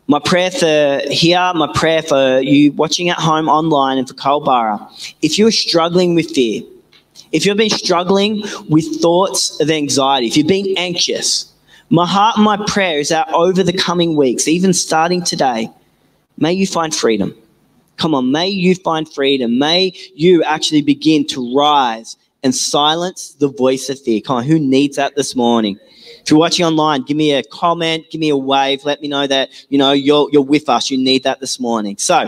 my 0.07 0.21
prayer 0.21 0.51
for 0.51 1.01
here, 1.11 1.53
my 1.55 1.71
prayer 1.75 2.03
for 2.03 2.41
you 2.41 2.73
watching 2.73 3.09
at 3.09 3.19
home 3.19 3.49
online 3.49 3.99
and 3.99 4.07
for 4.07 4.15
Culburra, 4.15 4.79
if 5.23 5.39
you're 5.39 5.51
struggling 5.51 6.15
with 6.15 6.31
fear, 6.31 6.63
if 7.33 7.45
you've 7.45 7.57
been 7.57 7.71
struggling 7.71 8.45
with 8.69 9.01
thoughts 9.01 9.61
of 9.61 9.71
anxiety, 9.71 10.29
if 10.29 10.37
you've 10.37 10.47
been 10.47 10.75
anxious, 10.77 11.53
my 11.91 12.07
heart 12.07 12.37
and 12.37 12.45
my 12.45 12.65
prayer 12.69 13.01
is 13.01 13.09
that 13.09 13.29
over 13.33 13.65
the 13.65 13.73
coming 13.73 14.15
weeks, 14.15 14.47
even 14.47 14.73
starting 14.73 15.23
today, 15.23 15.69
may 16.41 16.53
you 16.53 16.67
find 16.67 16.95
freedom. 16.95 17.35
Come 17.97 18.15
on, 18.15 18.33
may 18.33 18.49
you 18.49 18.75
find 18.75 19.07
freedom. 19.13 19.59
May 19.59 19.93
you 20.15 20.43
actually 20.43 20.83
begin 20.83 21.27
to 21.29 21.55
rise 21.55 22.17
and 22.43 22.55
silence 22.55 23.35
the 23.35 23.49
voice 23.49 23.89
of 23.91 24.01
fear. 24.01 24.21
Come 24.21 24.37
on, 24.37 24.45
who 24.45 24.59
needs 24.59 24.97
that 24.97 25.15
this 25.15 25.37
morning? 25.37 25.79
If 26.23 26.31
you're 26.31 26.41
watching 26.41 26.65
online, 26.65 27.03
give 27.03 27.17
me 27.17 27.33
a 27.33 27.43
comment, 27.43 28.07
give 28.11 28.21
me 28.21 28.31
a 28.31 28.37
wave, 28.37 28.85
let 28.85 29.01
me 29.01 29.09
know 29.09 29.27
that 29.27 29.51
you 29.69 29.79
know 29.79 29.93
you're 29.93 30.29
you're 30.33 30.43
with 30.43 30.69
us. 30.69 30.91
You 30.91 30.99
need 30.99 31.23
that 31.25 31.41
this 31.41 31.61
morning. 31.61 31.97
So, 31.99 32.21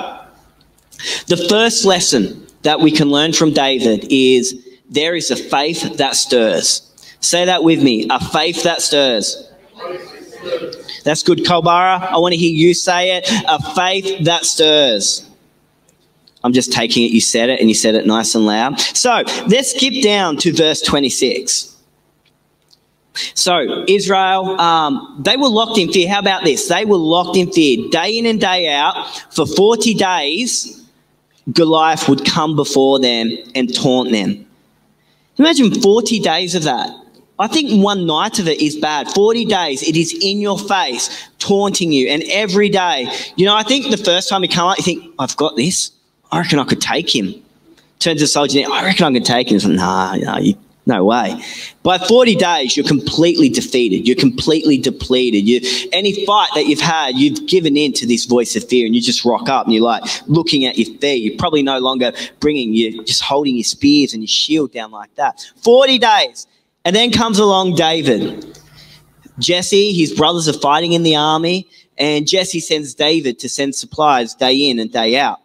the 1.26 1.36
first 1.48 1.84
lesson 1.84 2.46
that 2.62 2.80
we 2.80 2.90
can 2.90 3.08
learn 3.08 3.32
from 3.32 3.52
David 3.52 4.06
is 4.10 4.66
there 4.90 5.14
is 5.14 5.30
a 5.30 5.36
faith 5.36 5.96
that 5.96 6.16
stirs. 6.16 6.88
Say 7.20 7.44
that 7.44 7.64
with 7.64 7.82
me, 7.82 8.06
a 8.10 8.20
faith 8.20 8.62
that 8.64 8.82
stirs. 8.82 9.48
That's 11.04 11.22
good, 11.22 11.38
Culburra. 11.38 12.00
I 12.10 12.18
want 12.18 12.32
to 12.32 12.38
hear 12.38 12.52
you 12.52 12.74
say 12.74 13.16
it. 13.16 13.28
A 13.48 13.74
faith 13.74 14.24
that 14.24 14.44
stirs. 14.44 15.28
I'm 16.44 16.52
just 16.52 16.72
taking 16.72 17.04
it, 17.04 17.12
you 17.12 17.20
said 17.20 17.50
it, 17.50 17.60
and 17.60 17.68
you 17.68 17.74
said 17.74 17.94
it 17.94 18.06
nice 18.06 18.34
and 18.34 18.46
loud. 18.46 18.80
So 18.80 19.22
let's 19.46 19.74
skip 19.74 20.02
down 20.02 20.36
to 20.38 20.52
verse 20.52 20.80
26. 20.82 21.68
So, 23.34 23.84
Israel, 23.86 24.58
um, 24.60 25.20
they 25.22 25.36
were 25.36 25.48
locked 25.48 25.78
in 25.78 25.92
fear. 25.92 26.08
How 26.08 26.18
about 26.18 26.44
this? 26.44 26.68
They 26.68 26.84
were 26.84 26.96
locked 26.96 27.36
in 27.36 27.52
fear 27.52 27.88
day 27.90 28.18
in 28.18 28.26
and 28.26 28.40
day 28.40 28.72
out. 28.72 28.94
For 29.30 29.46
40 29.46 29.94
days, 29.94 30.82
Goliath 31.52 32.08
would 32.08 32.24
come 32.24 32.56
before 32.56 32.98
them 33.00 33.30
and 33.54 33.74
taunt 33.74 34.12
them. 34.12 34.46
Imagine 35.38 35.74
40 35.80 36.20
days 36.20 36.54
of 36.54 36.62
that. 36.64 36.90
I 37.42 37.48
think 37.48 37.82
one 37.82 38.06
night 38.06 38.38
of 38.38 38.46
it 38.46 38.60
is 38.60 38.76
bad. 38.76 39.10
40 39.10 39.44
days, 39.46 39.82
it 39.82 39.96
is 39.96 40.12
in 40.22 40.40
your 40.40 40.56
face, 40.56 41.28
taunting 41.40 41.90
you. 41.90 42.06
And 42.06 42.22
every 42.30 42.68
day, 42.68 43.12
you 43.34 43.44
know, 43.44 43.56
I 43.56 43.64
think 43.64 43.90
the 43.90 43.96
first 43.96 44.28
time 44.28 44.44
you 44.44 44.48
come 44.48 44.68
out, 44.68 44.78
you 44.78 44.84
think, 44.84 45.12
I've 45.18 45.36
got 45.36 45.56
this. 45.56 45.90
I 46.30 46.38
reckon 46.38 46.60
I 46.60 46.64
could 46.64 46.80
take 46.80 47.12
him. 47.12 47.34
Turns 47.98 48.20
to 48.20 48.24
the 48.24 48.28
soldier, 48.28 48.62
I 48.70 48.84
reckon 48.84 49.06
I 49.06 49.18
could 49.18 49.24
take 49.24 49.48
him. 49.48 49.54
He's 49.54 49.66
like, 49.66 49.74
nah, 49.74 50.14
nah, 50.14 50.38
you, 50.38 50.54
No 50.86 51.04
way. 51.04 51.42
By 51.82 51.98
40 51.98 52.36
days, 52.36 52.76
you're 52.76 52.86
completely 52.86 53.48
defeated. 53.48 54.06
You're 54.06 54.16
completely 54.16 54.78
depleted. 54.78 55.46
You, 55.48 55.88
any 55.92 56.24
fight 56.24 56.50
that 56.54 56.66
you've 56.66 56.80
had, 56.80 57.16
you've 57.16 57.46
given 57.48 57.76
in 57.76 57.92
to 57.94 58.06
this 58.06 58.24
voice 58.24 58.54
of 58.54 58.68
fear 58.68 58.86
and 58.86 58.94
you 58.94 59.00
just 59.00 59.24
rock 59.24 59.48
up 59.48 59.66
and 59.66 59.74
you're 59.74 59.82
like 59.82 60.04
looking 60.28 60.64
at 60.64 60.78
your 60.78 60.96
feet. 60.98 61.24
You're 61.24 61.38
probably 61.38 61.64
no 61.64 61.80
longer 61.80 62.12
bringing, 62.38 62.72
you're 62.72 63.02
just 63.02 63.22
holding 63.22 63.56
your 63.56 63.64
spears 63.64 64.12
and 64.12 64.22
your 64.22 64.28
shield 64.28 64.72
down 64.72 64.92
like 64.92 65.12
that. 65.16 65.44
40 65.62 65.98
days. 65.98 66.46
And 66.84 66.96
then 66.96 67.12
comes 67.12 67.38
along 67.38 67.76
David. 67.76 68.44
Jesse, 69.38 69.92
his 69.92 70.12
brothers 70.12 70.48
are 70.48 70.52
fighting 70.52 70.92
in 70.92 71.02
the 71.02 71.16
army 71.16 71.68
and 71.98 72.26
Jesse 72.26 72.60
sends 72.60 72.94
David 72.94 73.38
to 73.40 73.48
send 73.48 73.74
supplies 73.74 74.34
day 74.34 74.68
in 74.68 74.78
and 74.78 74.92
day 74.92 75.16
out. 75.18 75.40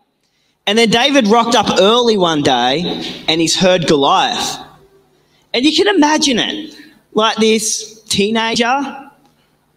And 0.66 0.78
then 0.78 0.90
David 0.90 1.28
rocked 1.28 1.56
up 1.56 1.80
early 1.80 2.18
one 2.18 2.42
day 2.42 2.82
and 3.28 3.40
he's 3.40 3.56
heard 3.56 3.88
Goliath. 3.88 4.60
And 5.54 5.64
you 5.64 5.76
can 5.76 5.94
imagine 5.96 6.40
it 6.40 6.76
like 7.14 7.38
this 7.38 8.02
teenager, 8.04 9.10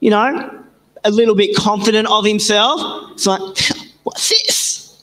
you 0.00 0.10
know, 0.10 0.64
a 1.04 1.10
little 1.10 1.34
bit 1.34 1.54
confident 1.56 2.08
of 2.08 2.24
himself. 2.24 3.12
It's 3.12 3.26
like, 3.26 3.40
what's 4.02 4.28
this? 4.28 5.02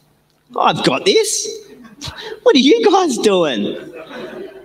I've 0.58 0.84
got 0.84 1.06
this. 1.06 1.48
What 2.43 2.56
are 2.56 2.60
you 2.60 2.89
guys 2.91 3.17
doing? 3.17 3.78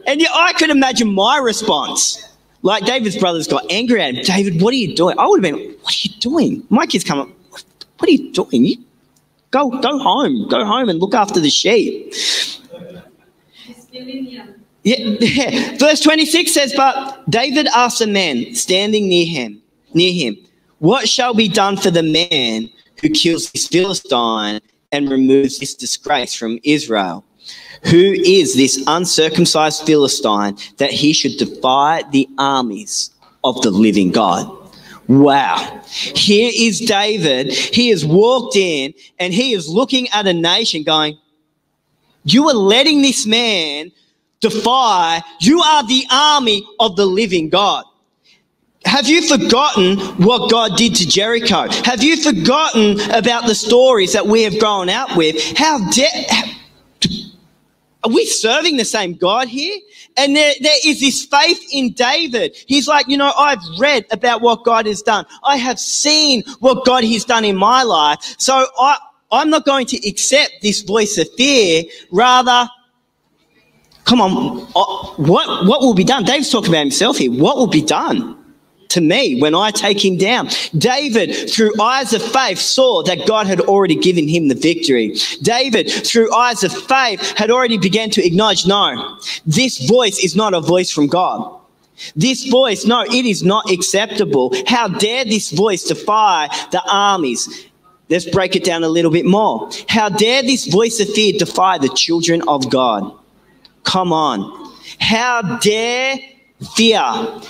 And 0.06 0.20
yeah, 0.20 0.28
I 0.32 0.52
could 0.54 0.70
imagine 0.70 1.12
my 1.12 1.38
response. 1.38 2.28
Like 2.62 2.84
David's 2.84 3.16
brothers 3.16 3.48
got 3.48 3.64
angry 3.70 4.00
at 4.00 4.14
him. 4.14 4.24
David, 4.24 4.62
what 4.62 4.72
are 4.72 4.76
you 4.76 4.94
doing? 4.94 5.18
I 5.18 5.26
would 5.26 5.44
have 5.44 5.54
been, 5.54 5.70
what 5.82 5.94
are 5.94 6.08
you 6.08 6.14
doing? 6.20 6.64
My 6.70 6.86
kids 6.86 7.04
come 7.04 7.20
up, 7.20 7.28
what 7.50 8.08
are 8.08 8.12
you 8.12 8.32
doing? 8.32 8.64
You 8.66 8.76
go, 9.50 9.70
go 9.70 9.98
home. 9.98 10.48
Go 10.48 10.64
home 10.64 10.88
and 10.88 10.98
look 10.98 11.14
after 11.14 11.40
the 11.40 11.50
sheep. 11.50 12.14
Yeah, 14.84 14.96
yeah. 15.20 15.76
Verse 15.76 16.00
26 16.00 16.52
says, 16.52 16.72
But 16.76 17.30
David 17.30 17.68
asked 17.68 18.00
a 18.00 18.06
man 18.06 18.54
standing 18.54 19.08
near 19.08 19.26
him, 19.26 19.62
near 19.94 20.12
him, 20.12 20.36
What 20.78 21.08
shall 21.08 21.34
be 21.34 21.48
done 21.48 21.76
for 21.76 21.90
the 21.90 22.02
man 22.02 22.70
who 23.00 23.08
kills 23.10 23.50
this 23.52 23.68
Philistine 23.68 24.60
and 24.90 25.10
removes 25.10 25.58
this 25.58 25.74
disgrace 25.74 26.34
from 26.34 26.58
Israel? 26.64 27.24
Who 27.84 28.12
is 28.12 28.54
this 28.54 28.82
uncircumcised 28.86 29.84
Philistine 29.84 30.56
that 30.76 30.90
he 30.90 31.12
should 31.12 31.36
defy 31.36 32.04
the 32.10 32.28
armies 32.38 33.10
of 33.42 33.60
the 33.62 33.70
living 33.70 34.12
God? 34.12 34.48
Wow. 35.08 35.80
Here 35.88 36.50
is 36.54 36.80
David. 36.80 37.52
He 37.52 37.88
has 37.90 38.04
walked 38.04 38.56
in 38.56 38.94
and 39.18 39.34
he 39.34 39.52
is 39.52 39.68
looking 39.68 40.08
at 40.10 40.26
a 40.26 40.32
nation 40.32 40.84
going, 40.84 41.18
You 42.24 42.48
are 42.48 42.54
letting 42.54 43.02
this 43.02 43.26
man 43.26 43.90
defy, 44.40 45.22
you 45.40 45.60
are 45.60 45.86
the 45.86 46.04
army 46.10 46.66
of 46.78 46.96
the 46.96 47.06
living 47.06 47.48
God. 47.48 47.84
Have 48.84 49.06
you 49.06 49.26
forgotten 49.26 49.98
what 50.22 50.50
God 50.50 50.76
did 50.76 50.94
to 50.96 51.06
Jericho? 51.06 51.70
Have 51.84 52.02
you 52.02 52.16
forgotten 52.16 53.00
about 53.12 53.46
the 53.46 53.54
stories 53.54 54.12
that 54.12 54.26
we 54.26 54.42
have 54.42 54.58
grown 54.58 54.88
up 54.88 55.16
with? 55.16 55.56
How 55.56 55.78
de- 55.90 56.26
are 58.04 58.10
we 58.10 58.26
serving 58.26 58.76
the 58.76 58.84
same 58.84 59.14
God 59.14 59.48
here? 59.48 59.78
And 60.16 60.34
there, 60.34 60.54
there 60.60 60.76
is 60.84 61.00
this 61.00 61.24
faith 61.24 61.64
in 61.72 61.92
David. 61.92 62.56
He's 62.66 62.88
like, 62.88 63.06
you 63.08 63.16
know, 63.16 63.32
I've 63.38 63.62
read 63.78 64.06
about 64.10 64.40
what 64.40 64.64
God 64.64 64.86
has 64.86 65.02
done. 65.02 65.24
I 65.44 65.56
have 65.56 65.78
seen 65.78 66.42
what 66.58 66.84
God 66.84 67.04
has 67.04 67.24
done 67.24 67.44
in 67.44 67.56
my 67.56 67.82
life. 67.84 68.18
So 68.38 68.66
I, 68.78 68.98
I'm 69.30 69.50
not 69.50 69.64
going 69.64 69.86
to 69.86 70.08
accept 70.08 70.54
this 70.62 70.82
voice 70.82 71.16
of 71.16 71.28
fear. 71.36 71.84
Rather, 72.10 72.68
come 74.04 74.20
on, 74.20 74.66
uh, 74.74 75.22
what, 75.22 75.66
what 75.66 75.80
will 75.80 75.94
be 75.94 76.04
done? 76.04 76.24
David's 76.24 76.50
talking 76.50 76.70
about 76.70 76.80
himself 76.80 77.18
here. 77.18 77.30
What 77.30 77.56
will 77.56 77.68
be 77.68 77.82
done? 77.82 78.41
To 78.92 79.00
me 79.00 79.40
when 79.40 79.54
I 79.54 79.70
take 79.70 80.04
him 80.04 80.16
down. 80.16 80.48
David, 80.76 81.50
through 81.50 81.80
eyes 81.80 82.12
of 82.12 82.22
faith, 82.22 82.58
saw 82.58 83.02
that 83.02 83.26
God 83.26 83.46
had 83.46 83.60
already 83.60 83.96
given 83.96 84.28
him 84.28 84.48
the 84.48 84.54
victory. 84.54 85.16
David, 85.42 85.90
through 85.90 86.34
eyes 86.34 86.64
of 86.64 86.72
faith, 86.72 87.20
had 87.36 87.50
already 87.50 87.78
began 87.78 88.10
to 88.10 88.24
acknowledge, 88.24 88.66
no, 88.66 89.18
this 89.46 89.78
voice 89.88 90.22
is 90.22 90.36
not 90.36 90.54
a 90.54 90.60
voice 90.60 90.90
from 90.90 91.06
God. 91.06 91.58
This 92.16 92.46
voice, 92.48 92.84
no, 92.84 93.02
it 93.02 93.26
is 93.26 93.42
not 93.42 93.70
acceptable. 93.70 94.52
How 94.66 94.88
dare 94.88 95.24
this 95.24 95.50
voice 95.50 95.84
defy 95.84 96.48
the 96.72 96.82
armies? 96.90 97.66
Let's 98.08 98.28
break 98.28 98.56
it 98.56 98.64
down 98.64 98.82
a 98.82 98.88
little 98.88 99.10
bit 99.10 99.24
more. 99.24 99.70
How 99.88 100.08
dare 100.08 100.42
this 100.42 100.66
voice 100.66 101.00
of 101.00 101.08
fear 101.10 101.32
defy 101.38 101.78
the 101.78 101.88
children 101.90 102.42
of 102.48 102.70
God? 102.70 103.16
Come 103.84 104.12
on. 104.12 104.72
How 105.00 105.58
dare 105.58 106.18
fear. 106.62 107.00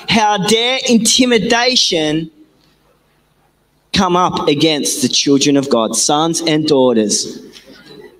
How 0.08 0.38
dare 0.46 0.78
intimidation 0.88 2.30
come 3.92 4.16
up 4.16 4.48
against 4.48 5.02
the 5.02 5.08
children 5.08 5.56
of 5.56 5.68
God, 5.70 5.96
sons 5.96 6.40
and 6.40 6.66
daughters? 6.66 7.40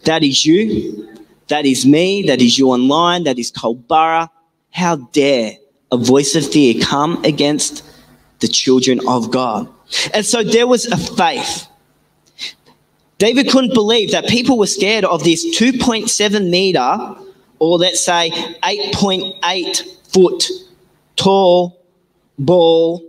That 0.04 0.22
is 0.22 0.44
you. 0.44 1.08
That 1.48 1.66
is 1.66 1.86
me. 1.86 2.22
That 2.22 2.40
is 2.40 2.58
you 2.58 2.70
online. 2.70 3.24
That 3.24 3.38
is 3.38 3.50
Culburra. 3.50 4.28
How 4.70 4.96
dare 4.96 5.58
a 5.90 5.96
voice 5.96 6.34
of 6.34 6.50
fear 6.50 6.82
come 6.82 7.22
against 7.24 7.84
the 8.40 8.48
children 8.48 9.00
of 9.06 9.30
God? 9.30 9.68
And 10.14 10.24
so 10.24 10.42
there 10.42 10.66
was 10.66 10.86
a 10.86 10.96
faith. 10.96 11.68
David 13.18 13.50
couldn't 13.50 13.74
believe 13.74 14.10
that 14.10 14.26
people 14.26 14.58
were 14.58 14.66
scared 14.66 15.04
of 15.04 15.22
this 15.22 15.44
2.7 15.56 16.50
meter, 16.50 17.16
or 17.58 17.78
let's 17.78 18.04
say 18.04 18.30
8.8 18.64 20.12
foot 20.12 20.44
tall, 21.22 21.80
bald, 22.38 23.02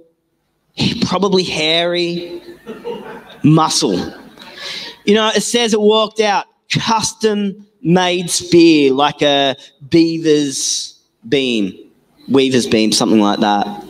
probably 1.05 1.43
hairy, 1.43 2.41
muscle. 3.43 3.97
You 5.05 5.15
know, 5.15 5.29
it 5.29 5.41
says 5.41 5.73
it 5.73 5.81
walked 5.81 6.19
out 6.19 6.45
custom 6.71 7.67
made 7.81 8.29
spear, 8.29 8.93
like 8.93 9.21
a 9.21 9.55
beaver's 9.89 10.99
beam, 11.27 11.77
weaver's 12.29 12.67
beam, 12.67 12.91
something 12.91 13.19
like 13.19 13.39
that. 13.39 13.83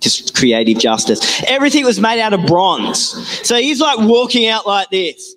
Just 0.00 0.34
creative 0.34 0.78
justice. 0.78 1.42
Everything 1.46 1.84
was 1.84 2.00
made 2.00 2.20
out 2.20 2.32
of 2.32 2.46
bronze. 2.46 3.00
So 3.46 3.56
he's 3.56 3.80
like 3.80 3.98
walking 3.98 4.48
out 4.48 4.66
like 4.66 4.88
this. 4.90 5.34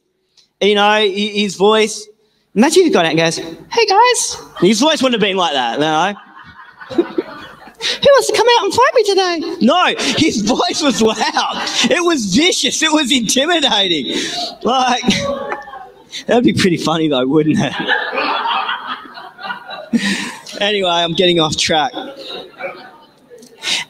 You 0.61 0.75
know, 0.75 1.01
his 1.01 1.55
voice. 1.55 2.07
Imagine 2.55 2.83
he 2.83 2.89
got 2.89 3.05
out 3.05 3.11
and 3.11 3.17
goes, 3.17 3.37
"Hey 3.37 3.85
guys," 3.85 4.37
his 4.61 4.79
voice 4.79 5.01
wouldn't 5.01 5.21
have 5.21 5.27
been 5.27 5.35
like 5.35 5.53
that. 5.53 5.79
No. 5.79 7.15
Who 7.83 8.07
wants 8.07 8.27
to 8.27 8.37
come 8.37 8.47
out 8.57 8.63
and 8.65 8.73
fight 8.73 8.93
me 8.95 9.03
today? 9.03 9.39
No, 9.65 9.93
his 10.17 10.41
voice 10.41 10.81
was 10.81 11.01
loud. 11.01 11.67
It 11.89 12.03
was 12.03 12.33
vicious. 12.35 12.81
It 12.81 12.91
was 12.91 13.11
intimidating. 13.11 14.15
Like, 14.63 15.03
that'd 16.27 16.43
be 16.43 16.53
pretty 16.53 16.77
funny 16.77 17.07
though, 17.07 17.27
wouldn't 17.27 17.57
it? 17.59 17.73
anyway, 20.61 20.89
I'm 20.89 21.13
getting 21.13 21.39
off 21.39 21.57
track. 21.57 21.91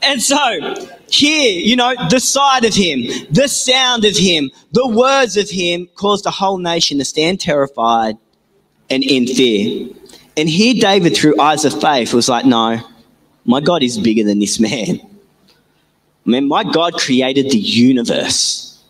And 0.02 0.22
so, 0.22 0.76
here, 1.10 1.60
you 1.60 1.76
know, 1.76 1.94
the 2.10 2.20
sight 2.20 2.66
of 2.66 2.74
him, 2.74 3.04
the 3.30 3.48
sound 3.48 4.06
of 4.06 4.18
him, 4.18 4.52
the 4.72 4.88
words 4.88 5.38
of 5.38 5.50
him 5.50 5.88
caused 5.96 6.26
the 6.26 6.32
whole 6.32 6.58
nation 6.58 6.98
to 7.00 7.06
stand 7.06 7.40
terrified 7.40 8.18
and 8.90 9.04
in 9.04 9.28
fear. 9.28 9.90
And 10.36 10.50
here, 10.50 10.74
David, 10.74 11.16
through 11.16 11.40
eyes 11.40 11.64
of 11.64 11.80
faith, 11.80 12.14
was 12.14 12.28
like, 12.28 12.46
no, 12.46 12.80
my 13.46 13.60
God 13.60 13.84
is 13.84 14.00
bigger 14.00 14.24
than 14.24 14.40
this 14.40 14.60
man. 14.60 15.00
I 16.26 16.30
mean, 16.30 16.48
my 16.48 16.64
God 16.64 16.94
created 16.94 17.50
the 17.50 17.58
universe. 17.58 18.82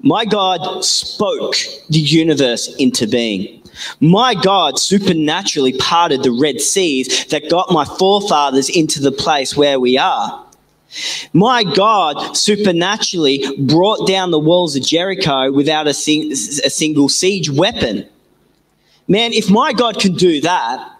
My 0.00 0.24
God 0.24 0.84
spoke 0.84 1.54
the 1.88 1.98
universe 1.98 2.74
into 2.76 3.06
being. 3.06 3.62
My 4.00 4.34
God 4.34 4.78
supernaturally 4.78 5.72
parted 5.72 6.22
the 6.22 6.32
Red 6.32 6.60
Seas 6.60 7.26
that 7.26 7.48
got 7.48 7.70
my 7.70 7.84
forefathers 7.84 8.68
into 8.68 9.00
the 9.00 9.12
place 9.12 9.56
where 9.56 9.78
we 9.78 9.96
are. 9.96 10.44
My 11.32 11.64
God 11.64 12.36
supernaturally 12.36 13.44
brought 13.58 14.08
down 14.08 14.30
the 14.30 14.38
walls 14.38 14.74
of 14.74 14.82
Jericho 14.82 15.52
without 15.52 15.86
a, 15.86 15.94
sing- 15.94 16.32
a 16.32 16.70
single 16.70 17.08
siege 17.08 17.50
weapon. 17.50 18.08
Man, 19.06 19.32
if 19.32 19.50
my 19.50 19.72
God 19.72 20.00
can 20.00 20.14
do 20.14 20.40
that, 20.40 20.97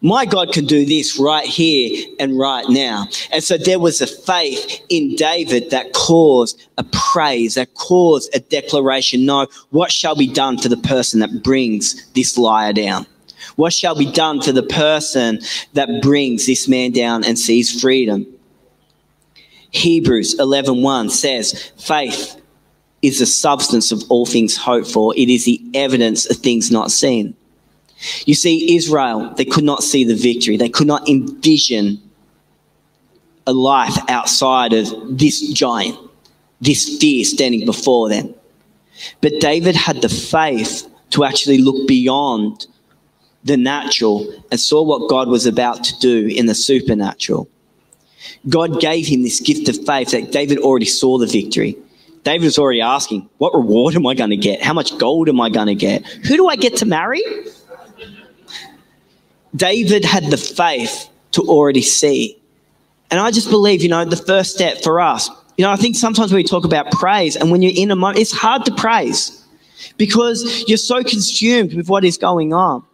my 0.00 0.24
God 0.24 0.52
can 0.52 0.64
do 0.64 0.84
this 0.86 1.18
right 1.18 1.46
here 1.46 2.06
and 2.20 2.38
right 2.38 2.64
now. 2.68 3.06
And 3.32 3.42
so 3.42 3.58
there 3.58 3.80
was 3.80 4.00
a 4.00 4.06
faith 4.06 4.80
in 4.88 5.16
David 5.16 5.70
that 5.70 5.92
caused 5.92 6.68
a 6.78 6.84
praise, 6.84 7.54
that 7.54 7.74
caused 7.74 8.34
a 8.34 8.38
declaration. 8.38 9.26
No, 9.26 9.48
what 9.70 9.90
shall 9.90 10.14
be 10.14 10.32
done 10.32 10.58
for 10.58 10.68
the 10.68 10.76
person 10.76 11.18
that 11.20 11.42
brings 11.42 12.06
this 12.12 12.38
liar 12.38 12.72
down? 12.72 13.06
What 13.56 13.72
shall 13.72 13.96
be 13.96 14.10
done 14.10 14.40
for 14.40 14.52
the 14.52 14.62
person 14.62 15.40
that 15.72 16.00
brings 16.00 16.46
this 16.46 16.68
man 16.68 16.92
down 16.92 17.24
and 17.24 17.36
sees 17.36 17.80
freedom? 17.80 18.26
Hebrews 19.70 20.36
11:1 20.36 21.10
says, 21.10 21.72
faith 21.76 22.40
is 23.02 23.18
the 23.18 23.26
substance 23.26 23.92
of 23.92 24.02
all 24.08 24.26
things 24.26 24.56
hoped 24.56 24.90
for. 24.90 25.14
It 25.16 25.28
is 25.28 25.44
the 25.44 25.60
evidence 25.74 26.30
of 26.30 26.36
things 26.36 26.70
not 26.70 26.90
seen. 26.90 27.34
You 28.26 28.34
see, 28.34 28.76
Israel, 28.76 29.34
they 29.36 29.44
could 29.44 29.64
not 29.64 29.82
see 29.82 30.04
the 30.04 30.14
victory. 30.14 30.56
They 30.56 30.68
could 30.68 30.86
not 30.86 31.08
envision 31.08 32.00
a 33.46 33.52
life 33.52 33.96
outside 34.08 34.72
of 34.72 35.18
this 35.18 35.40
giant, 35.52 35.98
this 36.60 36.98
fear 36.98 37.24
standing 37.24 37.64
before 37.64 38.08
them. 38.08 38.34
But 39.20 39.40
David 39.40 39.74
had 39.74 40.02
the 40.02 40.08
faith 40.08 40.88
to 41.10 41.24
actually 41.24 41.58
look 41.58 41.88
beyond 41.88 42.66
the 43.44 43.56
natural 43.56 44.30
and 44.50 44.60
saw 44.60 44.82
what 44.82 45.08
God 45.08 45.28
was 45.28 45.46
about 45.46 45.82
to 45.84 45.98
do 45.98 46.26
in 46.26 46.46
the 46.46 46.54
supernatural. 46.54 47.48
God 48.48 48.80
gave 48.80 49.06
him 49.06 49.22
this 49.22 49.40
gift 49.40 49.68
of 49.68 49.84
faith 49.86 50.10
that 50.10 50.32
David 50.32 50.58
already 50.58 50.86
saw 50.86 51.18
the 51.18 51.26
victory. 51.26 51.76
David 52.24 52.44
was 52.44 52.58
already 52.58 52.80
asking, 52.80 53.28
What 53.38 53.54
reward 53.54 53.94
am 53.94 54.06
I 54.06 54.14
going 54.14 54.30
to 54.30 54.36
get? 54.36 54.60
How 54.60 54.74
much 54.74 54.96
gold 54.98 55.28
am 55.28 55.40
I 55.40 55.48
going 55.48 55.68
to 55.68 55.74
get? 55.74 56.06
Who 56.06 56.36
do 56.36 56.48
I 56.48 56.56
get 56.56 56.76
to 56.78 56.86
marry? 56.86 57.22
David 59.54 60.04
had 60.04 60.24
the 60.24 60.36
faith 60.36 61.08
to 61.32 61.42
already 61.42 61.82
see. 61.82 62.38
And 63.10 63.20
I 63.20 63.30
just 63.30 63.48
believe, 63.50 63.82
you 63.82 63.88
know, 63.88 64.04
the 64.04 64.16
first 64.16 64.54
step 64.54 64.82
for 64.82 65.00
us, 65.00 65.30
you 65.56 65.64
know, 65.64 65.70
I 65.70 65.76
think 65.76 65.96
sometimes 65.96 66.32
we 66.32 66.44
talk 66.44 66.64
about 66.64 66.90
praise 66.92 67.36
and 67.36 67.50
when 67.50 67.62
you're 67.62 67.72
in 67.74 67.90
a 67.90 67.96
moment, 67.96 68.18
it's 68.18 68.32
hard 68.32 68.64
to 68.66 68.74
praise 68.74 69.44
because 69.96 70.64
you're 70.68 70.78
so 70.78 71.02
consumed 71.02 71.74
with 71.74 71.88
what 71.88 72.04
is 72.04 72.18
going 72.18 72.52
on. 72.52 72.84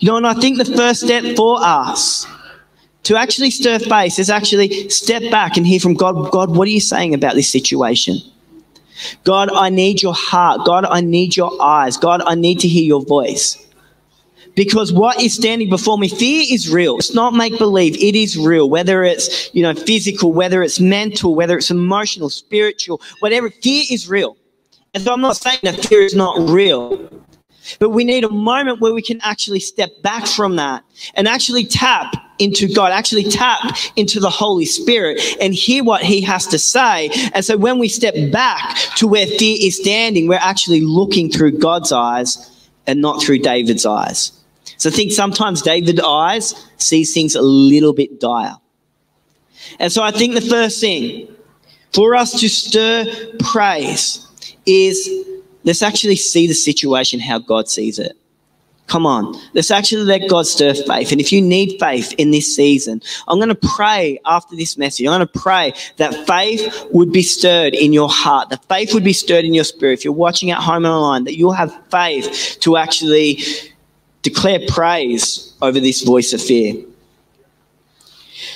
You 0.00 0.08
know, 0.08 0.16
and 0.16 0.26
I 0.26 0.34
think 0.34 0.58
the 0.58 0.64
first 0.64 1.02
step 1.02 1.36
for 1.36 1.58
us 1.60 2.26
to 3.04 3.16
actually 3.16 3.50
stir 3.50 3.78
faith 3.78 4.18
is 4.18 4.28
actually 4.28 4.88
step 4.88 5.30
back 5.30 5.56
and 5.56 5.66
hear 5.66 5.78
from 5.78 5.94
God 5.94 6.32
God, 6.32 6.56
what 6.56 6.66
are 6.66 6.72
you 6.72 6.80
saying 6.80 7.14
about 7.14 7.34
this 7.34 7.48
situation? 7.48 8.18
God, 9.24 9.50
I 9.52 9.70
need 9.70 10.02
your 10.02 10.14
heart. 10.14 10.66
God, 10.66 10.84
I 10.84 11.00
need 11.00 11.36
your 11.36 11.60
eyes. 11.62 11.96
God, 11.96 12.22
I 12.26 12.34
need 12.34 12.60
to 12.60 12.68
hear 12.68 12.82
your 12.82 13.04
voice. 13.04 13.65
Because 14.56 14.92
what 14.92 15.20
is 15.20 15.34
standing 15.34 15.68
before 15.68 15.98
me, 15.98 16.08
fear 16.08 16.44
is 16.50 16.68
real. 16.68 16.96
It's 16.96 17.14
not 17.14 17.34
make 17.34 17.58
believe. 17.58 17.94
It 17.96 18.16
is 18.16 18.36
real. 18.38 18.68
Whether 18.68 19.04
it's, 19.04 19.54
you 19.54 19.62
know, 19.62 19.74
physical, 19.74 20.32
whether 20.32 20.62
it's 20.62 20.80
mental, 20.80 21.34
whether 21.34 21.58
it's 21.58 21.70
emotional, 21.70 22.30
spiritual, 22.30 23.00
whatever, 23.20 23.50
fear 23.50 23.84
is 23.90 24.08
real. 24.08 24.36
And 24.94 25.04
so 25.04 25.12
I'm 25.12 25.20
not 25.20 25.36
saying 25.36 25.58
that 25.62 25.84
fear 25.84 26.00
is 26.00 26.14
not 26.14 26.48
real. 26.48 27.10
But 27.78 27.90
we 27.90 28.04
need 28.04 28.24
a 28.24 28.30
moment 28.30 28.80
where 28.80 28.94
we 28.94 29.02
can 29.02 29.20
actually 29.22 29.60
step 29.60 29.90
back 30.02 30.26
from 30.26 30.56
that 30.56 30.84
and 31.14 31.28
actually 31.28 31.64
tap 31.64 32.14
into 32.38 32.72
God, 32.72 32.92
actually 32.92 33.24
tap 33.24 33.76
into 33.96 34.20
the 34.20 34.30
Holy 34.30 34.64
Spirit 34.64 35.20
and 35.40 35.52
hear 35.52 35.84
what 35.84 36.02
He 36.02 36.22
has 36.22 36.46
to 36.46 36.58
say. 36.58 37.10
And 37.34 37.44
so 37.44 37.56
when 37.56 37.78
we 37.78 37.88
step 37.88 38.14
back 38.32 38.76
to 38.96 39.06
where 39.06 39.26
fear 39.26 39.58
is 39.60 39.76
standing, 39.76 40.28
we're 40.28 40.38
actually 40.40 40.80
looking 40.80 41.30
through 41.30 41.58
God's 41.58 41.92
eyes 41.92 42.50
and 42.86 43.02
not 43.02 43.22
through 43.22 43.40
David's 43.40 43.84
eyes. 43.84 44.32
So 44.78 44.90
I 44.90 44.92
think 44.92 45.12
sometimes 45.12 45.62
David's 45.62 46.00
eyes 46.00 46.54
sees 46.76 47.12
things 47.14 47.34
a 47.34 47.42
little 47.42 47.92
bit 47.92 48.20
dire. 48.20 48.56
And 49.78 49.92
so 49.92 50.02
I 50.02 50.10
think 50.10 50.34
the 50.34 50.40
first 50.40 50.80
thing 50.80 51.34
for 51.92 52.14
us 52.14 52.38
to 52.40 52.48
stir 52.48 53.06
praise 53.40 54.26
is 54.66 55.08
let's 55.64 55.82
actually 55.82 56.16
see 56.16 56.46
the 56.46 56.54
situation 56.54 57.20
how 57.20 57.38
God 57.38 57.68
sees 57.68 57.98
it. 57.98 58.16
Come 58.86 59.04
on. 59.04 59.34
Let's 59.52 59.72
actually 59.72 60.04
let 60.04 60.28
God 60.28 60.46
stir 60.46 60.74
faith. 60.74 61.10
And 61.10 61.20
if 61.20 61.32
you 61.32 61.42
need 61.42 61.80
faith 61.80 62.14
in 62.18 62.30
this 62.30 62.54
season, 62.54 63.02
I'm 63.26 63.38
going 63.38 63.48
to 63.48 63.54
pray 63.54 64.20
after 64.24 64.54
this 64.54 64.78
message. 64.78 65.06
I'm 65.06 65.18
going 65.18 65.26
to 65.26 65.40
pray 65.40 65.72
that 65.96 66.26
faith 66.26 66.86
would 66.92 67.12
be 67.12 67.22
stirred 67.22 67.74
in 67.74 67.92
your 67.92 68.08
heart, 68.08 68.50
that 68.50 68.64
faith 68.68 68.94
would 68.94 69.02
be 69.02 69.12
stirred 69.12 69.44
in 69.44 69.54
your 69.54 69.64
spirit. 69.64 69.94
If 69.94 70.04
you're 70.04 70.14
watching 70.14 70.52
at 70.52 70.58
home 70.58 70.84
and 70.84 70.94
online, 70.94 71.24
that 71.24 71.36
you'll 71.36 71.52
have 71.52 71.76
faith 71.90 72.58
to 72.60 72.76
actually 72.76 73.40
declare 74.26 74.60
praise 74.66 75.54
over 75.62 75.78
this 75.78 76.02
voice 76.02 76.32
of 76.32 76.42
fear. 76.42 76.74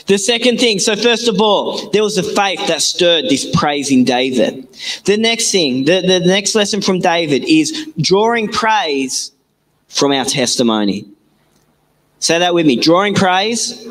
The 0.07 0.19
second 0.19 0.59
thing, 0.59 0.79
so 0.79 0.97
first 0.97 1.29
of 1.29 1.41
all, 1.41 1.89
there 1.91 2.03
was 2.03 2.19
a 2.19 2.23
faith 2.23 2.67
that 2.67 2.83
stirred 2.83 3.27
this 3.29 3.49
praise 3.55 3.91
in 3.91 4.05
David. 4.05 4.67
The 5.05 5.17
next 5.17 5.53
thing, 5.53 5.85
the, 5.85 6.01
the 6.01 6.21
next 6.21 6.55
lesson 6.55 6.83
from 6.83 6.99
David 6.99 7.45
is 7.45 7.89
drawing 8.01 8.49
praise 8.49 9.33
from 9.89 10.13
our 10.13 10.25
testimony. 10.25 11.07
Say 12.19 12.39
that 12.41 12.53
with 12.53 12.67
me 12.67 12.77
drawing 12.77 13.15
praise 13.15 13.87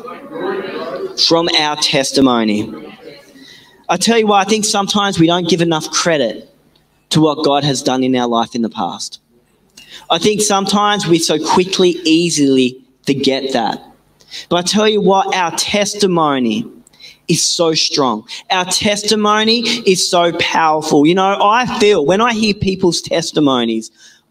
from 1.26 1.48
our 1.58 1.76
testimony. 1.76 2.72
I 3.88 3.96
tell 3.96 4.18
you 4.18 4.26
what, 4.26 4.46
I 4.46 4.48
think 4.48 4.64
sometimes 4.64 5.18
we 5.18 5.26
don't 5.26 5.48
give 5.48 5.62
enough 5.62 5.90
credit 5.90 6.48
to 7.10 7.20
what 7.20 7.44
God 7.44 7.64
has 7.64 7.82
done 7.82 8.04
in 8.04 8.14
our 8.14 8.28
life 8.28 8.54
in 8.54 8.62
the 8.62 8.70
past. 8.70 9.19
I 10.10 10.18
think 10.18 10.40
sometimes 10.40 11.06
we 11.06 11.18
so 11.18 11.38
quickly, 11.38 11.90
easily 12.04 12.84
forget 13.06 13.52
that. 13.52 13.82
But 14.48 14.56
I 14.56 14.62
tell 14.62 14.88
you 14.88 15.00
what, 15.00 15.34
our 15.34 15.50
testimony 15.56 16.64
is 17.28 17.42
so 17.44 17.74
strong. 17.74 18.26
Our 18.50 18.64
testimony 18.64 19.60
is 19.60 20.08
so 20.08 20.32
powerful. 20.38 21.06
You 21.06 21.14
know, 21.14 21.38
I 21.40 21.78
feel 21.78 22.04
when 22.04 22.20
I 22.20 22.32
hear 22.32 22.54
people's 22.54 23.00
testimonies, 23.00 23.90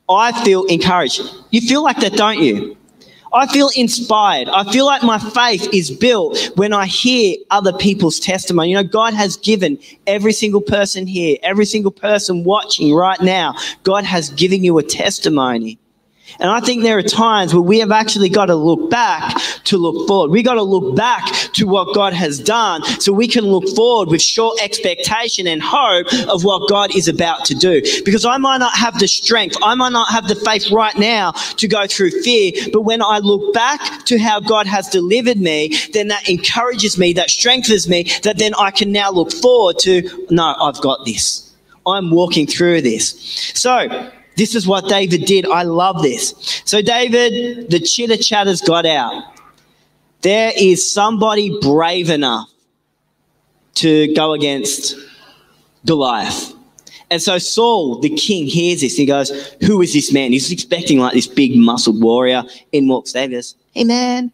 I 0.09 0.31
feel 0.43 0.65
encouraged. 0.65 1.21
You 1.51 1.61
feel 1.61 1.83
like 1.83 1.97
that, 1.97 2.13
don't 2.13 2.39
you? 2.39 2.77
I 3.33 3.47
feel 3.47 3.69
inspired. 3.75 4.49
I 4.49 4.69
feel 4.71 4.85
like 4.85 5.03
my 5.03 5.19
faith 5.19 5.67
is 5.73 5.91
built 5.91 6.51
when 6.55 6.73
I 6.73 6.85
hear 6.85 7.37
other 7.51 7.73
people's 7.73 8.19
testimony. 8.19 8.69
You 8.69 8.75
know, 8.77 8.83
God 8.83 9.13
has 9.13 9.37
given 9.37 9.77
every 10.07 10.33
single 10.33 10.61
person 10.61 11.05
here, 11.05 11.37
every 11.43 11.65
single 11.65 11.91
person 11.91 12.43
watching 12.43 12.93
right 12.93 13.21
now, 13.21 13.55
God 13.83 14.03
has 14.03 14.29
given 14.29 14.63
you 14.63 14.77
a 14.77 14.83
testimony. 14.83 15.77
And 16.39 16.49
I 16.49 16.59
think 16.59 16.83
there 16.83 16.97
are 16.97 17.03
times 17.03 17.53
where 17.53 17.61
we 17.61 17.79
have 17.79 17.91
actually 17.91 18.29
got 18.29 18.45
to 18.45 18.55
look 18.55 18.89
back 18.89 19.35
to 19.65 19.77
look 19.77 20.07
forward. 20.07 20.31
We 20.31 20.43
got 20.43 20.55
to 20.55 20.63
look 20.63 20.95
back 20.95 21.25
to 21.53 21.67
what 21.67 21.93
God 21.95 22.13
has 22.13 22.39
done 22.39 22.83
so 22.99 23.11
we 23.11 23.27
can 23.27 23.45
look 23.45 23.67
forward 23.75 24.09
with 24.09 24.21
sure 24.21 24.55
expectation 24.61 25.47
and 25.47 25.61
hope 25.61 26.07
of 26.27 26.43
what 26.43 26.69
God 26.69 26.95
is 26.95 27.07
about 27.07 27.45
to 27.45 27.55
do. 27.55 27.81
Because 28.05 28.25
I 28.25 28.37
might 28.37 28.57
not 28.57 28.75
have 28.75 28.99
the 28.99 29.07
strength, 29.07 29.57
I 29.63 29.75
might 29.75 29.91
not 29.91 30.09
have 30.11 30.27
the 30.27 30.35
faith 30.35 30.71
right 30.71 30.97
now 30.97 31.31
to 31.31 31.67
go 31.67 31.87
through 31.87 32.11
fear, 32.21 32.51
but 32.71 32.81
when 32.81 33.01
I 33.01 33.19
look 33.19 33.53
back 33.53 34.05
to 34.05 34.17
how 34.17 34.39
God 34.39 34.67
has 34.67 34.87
delivered 34.89 35.37
me, 35.37 35.75
then 35.93 36.07
that 36.09 36.29
encourages 36.29 36.97
me, 36.97 37.13
that 37.13 37.29
strengthens 37.29 37.87
me, 37.87 38.03
that 38.23 38.37
then 38.37 38.53
I 38.55 38.71
can 38.71 38.91
now 38.91 39.11
look 39.11 39.31
forward 39.31 39.79
to, 39.79 40.27
no, 40.29 40.55
I've 40.59 40.81
got 40.81 41.05
this. 41.05 41.51
I'm 41.85 42.11
walking 42.11 42.45
through 42.45 42.81
this. 42.81 43.51
So, 43.55 44.11
this 44.39 44.55
is 44.55 44.65
what 44.65 44.87
David 44.87 45.25
did. 45.25 45.45
I 45.45 45.63
love 45.63 46.01
this. 46.01 46.33
So, 46.65 46.81
David, 46.81 47.69
the 47.69 47.79
chitter 47.79 48.17
chatters 48.17 48.61
got 48.61 48.85
out. 48.85 49.23
There 50.21 50.51
is 50.57 50.89
somebody 50.89 51.57
brave 51.61 52.09
enough 52.09 52.49
to 53.75 54.13
go 54.13 54.33
against 54.33 54.95
Goliath. 55.85 56.53
And 57.11 57.21
so 57.21 57.37
Saul, 57.37 57.99
the 57.99 58.09
king, 58.09 58.45
hears 58.45 58.81
this. 58.81 58.95
He 58.95 59.05
goes, 59.05 59.29
Who 59.65 59.81
is 59.81 59.93
this 59.93 60.13
man? 60.13 60.31
He's 60.31 60.51
expecting 60.51 60.99
like 60.99 61.13
this 61.13 61.27
big 61.27 61.55
muscled 61.55 62.01
warrior. 62.01 62.43
In 62.71 62.87
walks 62.87 63.13
David. 63.13 63.45
Hey 63.71 63.83
man, 63.83 64.31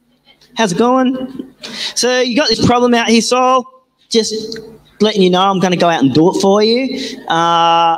how's 0.57 0.73
it 0.73 0.77
going? 0.77 1.53
So 1.95 2.19
you 2.19 2.35
got 2.35 2.49
this 2.49 2.65
problem 2.65 2.93
out 2.93 3.07
here, 3.07 3.21
Saul. 3.21 3.65
Just 4.09 4.59
letting 4.99 5.21
you 5.21 5.29
know 5.29 5.41
I'm 5.41 5.59
going 5.59 5.71
to 5.71 5.77
go 5.77 5.89
out 5.89 6.03
and 6.03 6.13
do 6.13 6.35
it 6.35 6.41
for 6.41 6.61
you. 6.63 7.19
Uh, 7.27 7.97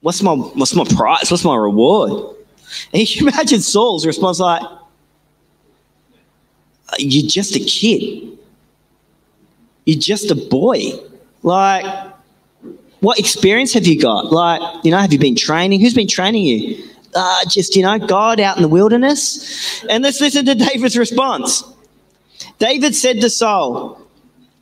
What's 0.00 0.22
my 0.22 0.34
what's 0.34 0.74
my 0.74 0.84
price? 0.84 1.30
What's 1.30 1.44
my 1.44 1.56
reward? 1.56 2.36
And 2.92 3.14
you 3.14 3.28
imagine 3.28 3.60
Saul's 3.60 4.06
response 4.06 4.38
like, 4.38 4.62
You're 6.98 7.28
just 7.28 7.56
a 7.56 7.60
kid. 7.60 8.38
You're 9.84 10.00
just 10.00 10.30
a 10.30 10.34
boy. 10.34 10.92
Like, 11.42 12.12
what 13.00 13.18
experience 13.18 13.72
have 13.74 13.86
you 13.86 14.00
got? 14.00 14.32
Like, 14.32 14.84
you 14.84 14.90
know, 14.90 14.98
have 14.98 15.12
you 15.12 15.18
been 15.18 15.36
training? 15.36 15.80
Who's 15.80 15.94
been 15.94 16.08
training 16.08 16.44
you? 16.44 16.84
Uh, 17.14 17.44
just, 17.48 17.76
you 17.76 17.82
know, 17.82 17.98
God 17.98 18.40
out 18.40 18.56
in 18.56 18.62
the 18.62 18.68
wilderness. 18.68 19.84
And 19.88 20.02
let's 20.02 20.20
listen 20.20 20.44
to 20.46 20.54
David's 20.70 20.98
response. 20.98 21.62
David 22.58 22.94
said 22.94 23.20
to 23.20 23.30
Saul, 23.30 24.00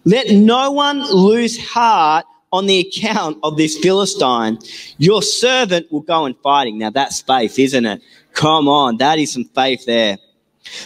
Let 0.05 0.31
no 0.31 0.73
one 0.73 1.03
lose 1.11 1.59
heart 1.59 2.27
on 2.55 2.67
the 2.67 2.79
account 2.79 3.37
of 3.43 3.57
this 3.57 3.77
Philistine, 3.77 4.59
your 4.99 5.23
servant 5.23 5.91
will 5.91 6.03
go 6.03 6.25
and 6.25 6.37
fighting. 6.39 6.79
Now 6.79 6.91
that's 6.91 7.21
faith, 7.21 7.59
isn't 7.59 7.85
it? 7.85 8.01
Come 8.33 8.69
on, 8.69 8.99
that 8.99 9.19
is 9.19 9.33
some 9.33 9.45
faith 9.45 9.85
there. 9.87 10.19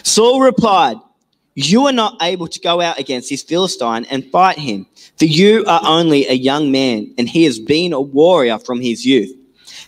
Saul 0.03 0.41
replied, 0.41 0.97
You 1.53 1.85
are 1.85 1.93
not 1.93 2.17
able 2.23 2.47
to 2.47 2.59
go 2.59 2.81
out 2.81 2.99
against 2.99 3.29
this 3.29 3.43
Philistine 3.43 4.05
and 4.05 4.25
fight 4.31 4.57
him, 4.57 4.87
for 5.17 5.25
you 5.25 5.63
are 5.67 5.81
only 5.85 6.27
a 6.27 6.33
young 6.33 6.71
man, 6.71 7.13
and 7.19 7.29
he 7.29 7.43
has 7.43 7.59
been 7.59 7.93
a 7.93 8.01
warrior 8.01 8.57
from 8.57 8.81
his 8.81 9.05
youth. 9.05 9.31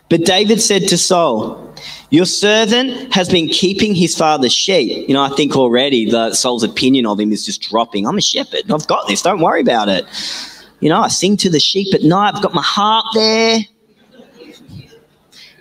But 0.07 0.25
David 0.25 0.61
said 0.61 0.87
to 0.89 0.97
Saul, 0.99 1.73
Your 2.11 2.25
servant 2.25 3.11
has 3.13 3.27
been 3.27 3.47
keeping 3.47 3.95
his 3.95 4.15
father's 4.15 4.53
sheep. 4.53 5.07
You 5.07 5.15
know, 5.15 5.23
I 5.23 5.29
think 5.29 5.55
already 5.55 6.09
the 6.11 6.33
Saul's 6.35 6.63
opinion 6.63 7.07
of 7.07 7.19
him 7.19 7.31
is 7.31 7.43
just 7.45 7.61
dropping. 7.61 8.05
I'm 8.05 8.17
a 8.17 8.21
shepherd. 8.21 8.69
I've 8.69 8.85
got 8.85 9.07
this. 9.07 9.23
Don't 9.23 9.41
worry 9.41 9.61
about 9.61 9.89
it. 9.89 10.05
You 10.81 10.89
know, 10.89 11.01
I 11.01 11.09
sing 11.09 11.37
to 11.37 11.49
the 11.49 11.59
sheep 11.59 11.93
at 11.93 12.01
night. 12.01 12.33
I've 12.35 12.41
got 12.41 12.55
my 12.55 12.63
harp 12.63 13.05
there. 13.13 13.59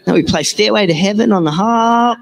Now 0.06 0.14
we 0.14 0.22
play 0.22 0.42
Stairway 0.42 0.86
to 0.86 0.94
Heaven 0.94 1.30
on 1.30 1.44
the 1.44 1.50
harp. 1.50 2.18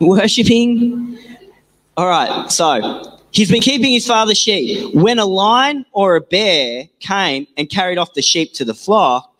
Worshipping. 0.00 1.18
All 1.98 2.08
right, 2.08 2.50
so 2.50 3.18
he's 3.30 3.50
been 3.50 3.60
keeping 3.60 3.92
his 3.92 4.06
father's 4.06 4.38
sheep. 4.38 4.94
When 4.94 5.18
a 5.18 5.26
lion 5.26 5.84
or 5.92 6.16
a 6.16 6.20
bear 6.22 6.88
came 7.00 7.46
and 7.58 7.68
carried 7.68 7.98
off 7.98 8.14
the 8.14 8.22
sheep 8.22 8.54
to 8.54 8.64
the 8.64 8.74
flock, 8.74 9.34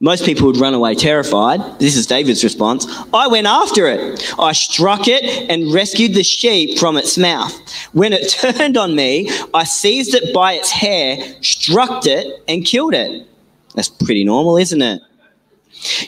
most 0.00 0.24
people 0.24 0.46
would 0.46 0.58
run 0.58 0.74
away 0.74 0.94
terrified. 0.94 1.80
This 1.80 1.96
is 1.96 2.06
David's 2.06 2.44
response. 2.44 2.86
I 3.12 3.26
went 3.26 3.48
after 3.48 3.88
it. 3.88 4.32
I 4.38 4.52
struck 4.52 5.08
it 5.08 5.24
and 5.50 5.72
rescued 5.72 6.14
the 6.14 6.22
sheep 6.22 6.78
from 6.78 6.96
its 6.96 7.18
mouth. 7.18 7.52
When 7.92 8.12
it 8.12 8.28
turned 8.40 8.76
on 8.76 8.94
me, 8.94 9.28
I 9.52 9.64
seized 9.64 10.14
it 10.14 10.32
by 10.32 10.52
its 10.52 10.70
hair, 10.70 11.18
struck 11.42 12.06
it, 12.06 12.42
and 12.46 12.64
killed 12.64 12.94
it. 12.94 13.26
That's 13.74 13.88
pretty 13.88 14.24
normal, 14.24 14.56
isn't 14.56 14.82
it? 14.82 15.02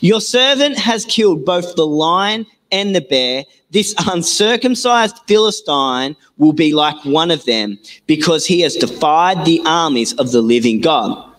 Your 0.00 0.20
servant 0.20 0.79
has 0.79 1.05
killed 1.05 1.44
both 1.44 1.74
the 1.74 1.87
lion 1.87 2.46
and 2.70 2.94
the 2.94 3.00
bear. 3.00 3.44
This 3.70 3.94
uncircumcised 4.07 5.16
Philistine 5.26 6.16
will 6.38 6.53
be 6.53 6.74
like 6.74 7.05
one 7.05 7.31
of 7.31 7.44
them 7.44 7.79
because 8.07 8.46
he 8.46 8.61
has 8.61 8.76
defied 8.76 9.44
the 9.44 9.61
armies 9.66 10.12
of 10.14 10.31
the 10.31 10.42
living 10.42 10.81
God. 10.81 11.30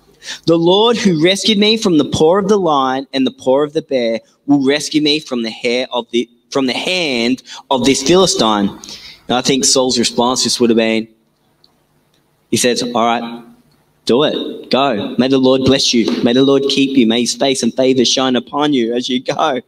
The 0.46 0.58
Lord 0.58 0.98
who 0.98 1.24
rescued 1.24 1.58
me 1.58 1.78
from 1.78 1.98
the 1.98 2.06
paw 2.06 2.38
of 2.38 2.48
the 2.48 2.60
lion 2.60 3.08
and 3.14 3.26
the 3.26 3.32
paw 3.32 3.64
of 3.64 3.74
the 3.74 3.82
bear 3.82 4.20
will 4.46 4.66
rescue 4.66 5.02
me 5.02 5.20
from 5.20 5.44
the 5.44 5.50
hair 5.50 5.88
of 5.92 6.10
the 6.12 6.30
from 6.52 6.68
the 6.68 6.74
hand 6.74 7.42
of 7.70 7.86
this 7.86 8.04
Philistine. 8.04 8.68
And 9.28 9.38
I 9.38 9.42
think 9.42 9.64
Saul's 9.64 9.98
response 9.98 10.44
just 10.44 10.60
would 10.60 10.70
have 10.70 10.78
been, 10.78 11.08
he 12.50 12.58
says, 12.58 12.84
All 12.84 13.06
right, 13.06 13.44
do 14.06 14.24
it. 14.24 14.70
Go. 14.70 15.16
May 15.18 15.28
the 15.28 15.38
Lord 15.38 15.62
bless 15.64 15.94
you. 15.94 16.22
May 16.24 16.34
the 16.34 16.44
Lord 16.44 16.64
keep 16.64 16.98
you. 16.98 17.08
May 17.08 17.22
his 17.22 17.36
face 17.36 17.64
and 17.64 17.74
favor 17.74 18.04
shine 18.04 18.36
upon 18.36 18.74
you 18.74 18.94
as 18.94 19.08
you 19.10 19.22
go. 19.24 19.62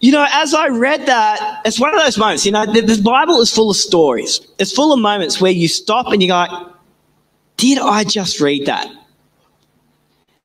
You 0.00 0.12
know, 0.12 0.26
as 0.30 0.52
I 0.52 0.68
read 0.68 1.06
that, 1.06 1.62
it's 1.64 1.80
one 1.80 1.94
of 1.94 2.00
those 2.00 2.18
moments, 2.18 2.44
you 2.44 2.52
know, 2.52 2.66
the, 2.66 2.82
the 2.82 3.00
Bible 3.02 3.40
is 3.40 3.50
full 3.50 3.70
of 3.70 3.76
stories. 3.76 4.40
It's 4.58 4.70
full 4.70 4.92
of 4.92 5.00
moments 5.00 5.40
where 5.40 5.50
you 5.50 5.66
stop 5.66 6.08
and 6.08 6.22
you 6.22 6.28
go, 6.28 6.72
Did 7.56 7.78
I 7.78 8.04
just 8.04 8.40
read 8.40 8.66
that? 8.66 8.86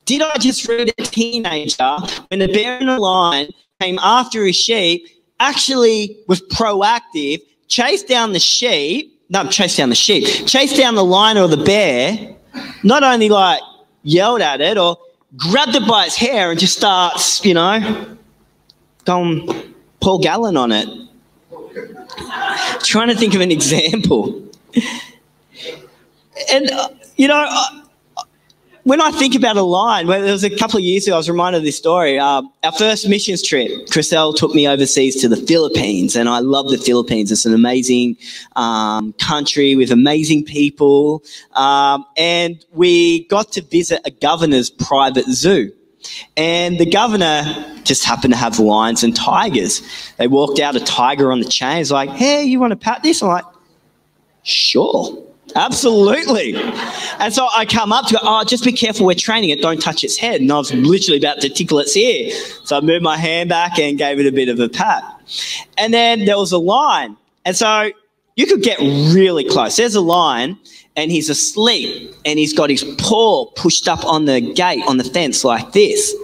Did 0.10 0.24
I 0.24 0.38
just 0.40 0.68
read 0.68 0.92
a 0.98 1.04
teenager 1.04 1.98
when 2.30 2.40
the 2.40 2.48
bear 2.48 2.80
and 2.80 2.90
the 2.90 2.98
lion 2.98 3.52
came 3.80 4.00
after 4.00 4.44
his 4.44 4.56
sheep, 4.56 5.08
actually 5.40 6.18
was 6.28 6.42
proactive, 6.48 7.40
chased 7.68 8.08
down 8.08 8.34
the 8.34 8.40
sheep, 8.40 9.22
no, 9.30 9.48
chased 9.50 9.78
down 9.78 9.90
the 9.90 9.96
sheep, 9.96 10.48
chased 10.48 10.76
down 10.76 10.96
the 10.96 11.06
lion 11.06 11.38
or 11.38 11.48
the 11.48 11.64
bear, 11.64 12.36
not 12.82 13.04
only 13.04 13.30
like 13.30 13.62
yelled 14.02 14.42
at 14.42 14.62
it 14.62 14.80
or 14.80 14.98
grabbed 15.38 15.76
it 15.76 15.88
by 15.88 16.06
its 16.06 16.16
hair 16.16 16.50
and 16.50 16.60
just 16.60 16.76
starts, 16.76 17.46
you 17.46 17.54
know, 17.54 18.18
going 19.06 19.76
Paul 20.00 20.18
Gallen 20.18 20.58
on 20.58 20.72
it. 20.72 20.90
Trying 22.82 23.10
to 23.10 23.16
think 23.16 23.36
of 23.36 23.42
an 23.42 23.52
example. 23.60 24.44
And, 26.52 26.72
uh, 26.72 26.90
you 27.16 27.28
know, 27.28 27.46
uh, 27.48 27.80
when 28.84 29.02
I 29.02 29.12
think 29.12 29.36
about 29.36 29.58
a 29.58 29.62
line, 29.62 30.08
well, 30.08 30.22
there 30.22 30.32
was 30.32 30.44
a 30.44 30.56
couple 30.56 30.78
of 30.78 30.84
years 30.84 31.06
ago, 31.06 31.16
I 31.16 31.18
was 31.18 31.30
reminded 31.30 31.60
of 31.60 31.64
this 31.64 31.78
story. 31.78 32.18
Uh, 32.18 32.42
our 32.64 32.72
first 32.72 33.08
missions 33.08 33.44
trip, 33.44 33.70
Chriselle 33.88 34.36
took 34.36 34.54
me 34.56 34.68
overseas 34.68 35.20
to 35.22 35.28
the 35.28 35.36
Philippines, 35.36 36.16
and 36.16 36.30
I 36.30 36.40
love 36.40 36.70
the 36.70 36.78
Philippines. 36.78 37.32
It's 37.32 37.46
an 37.46 37.54
amazing 37.54 38.18
um, 38.56 39.14
country 39.14 39.76
with 39.76 39.92
amazing 39.92 40.46
people. 40.46 41.24
Um, 41.54 42.06
and 42.18 42.64
we 42.72 43.26
got 43.28 43.52
to 43.54 43.62
visit 43.62 44.02
a 44.06 44.12
governor's 44.12 44.70
private 44.70 45.26
zoo. 45.26 45.72
And 46.38 46.78
the 46.80 46.90
governor 46.90 47.44
just 47.84 48.06
happened 48.06 48.34
to 48.34 48.40
have 48.40 48.60
lions 48.60 49.04
and 49.04 49.16
tigers. 49.16 49.82
They 50.18 50.28
walked 50.28 50.60
out 50.60 50.76
a 50.76 50.80
tiger 50.80 51.32
on 51.32 51.42
the 51.42 51.50
chain. 51.50 51.78
He's 51.78 51.92
like, 51.92 52.10
hey, 52.10 52.44
you 52.44 52.60
want 52.60 52.72
to 52.72 52.78
pat 52.78 53.04
this? 53.04 53.22
I'm 53.22 53.28
like, 53.30 53.46
sure. 54.44 55.29
Absolutely. 55.56 56.56
And 57.20 57.34
so 57.34 57.48
I 57.56 57.66
come 57.66 57.92
up 57.92 58.08
to 58.08 58.16
it, 58.16 58.22
oh, 58.24 58.44
just 58.44 58.64
be 58.64 58.72
careful, 58.72 59.06
we're 59.06 59.16
training 59.16 59.50
it, 59.50 59.62
don't 59.62 59.82
touch 59.82 60.04
its 60.04 60.18
head. 60.18 60.42
And 60.42 60.52
I 60.52 60.58
was 60.58 60.74
literally 60.74 61.18
about 61.18 61.42
to 61.42 61.50
tickle 61.50 61.80
its 61.80 61.96
ear. 61.98 62.32
So 62.64 62.78
I 62.78 62.82
moved 62.82 63.04
my 63.04 63.18
hand 63.18 63.50
back 63.50 63.80
and 63.80 63.98
gave 63.98 64.20
it 64.20 64.26
a 64.26 64.32
bit 64.32 64.50
of 64.50 64.60
a 64.60 64.70
pat. 64.70 65.04
And 65.78 65.94
then 65.94 66.26
there 66.26 66.38
was 66.38 66.52
a 66.52 66.58
line. 66.58 67.18
And 67.46 67.56
so 67.56 67.92
you 68.36 68.46
could 68.46 68.62
get 68.62 68.80
really 68.80 69.44
close. 69.44 69.76
There's 69.76 69.96
a 69.96 70.02
line, 70.02 70.58
and 70.96 71.12
he's 71.12 71.30
asleep, 71.30 72.14
and 72.26 72.40
he's 72.40 72.54
got 72.54 72.70
his 72.70 72.84
paw 72.98 73.48
pushed 73.52 73.88
up 73.88 74.06
on 74.06 74.26
the 74.26 74.40
gate, 74.40 74.82
on 74.88 74.98
the 74.98 75.04
fence, 75.04 75.44
like 75.44 75.74
this. 75.74 76.16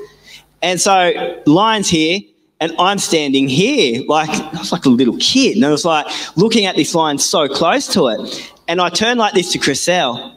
And 0.62 0.80
so, 0.80 1.42
lion's 1.46 1.90
here, 1.90 2.22
and 2.62 2.74
I'm 2.80 3.00
standing 3.00 3.50
here, 3.50 4.04
like 4.08 4.30
I 4.30 4.60
was 4.60 4.72
like 4.72 4.86
a 4.86 4.90
little 4.90 5.18
kid, 5.18 5.58
and 5.58 5.66
I 5.66 5.72
was 5.72 5.84
like 5.84 6.06
looking 6.38 6.66
at 6.66 6.78
this 6.78 6.96
lion 6.96 7.18
so 7.18 7.48
close 7.50 7.88
to 7.90 8.08
it. 8.08 8.54
And 8.68 8.82
I 8.82 8.90
turned 8.90 9.20
like 9.20 9.34
this 9.34 9.52
to 9.54 9.60
Chriselle, 9.60 10.36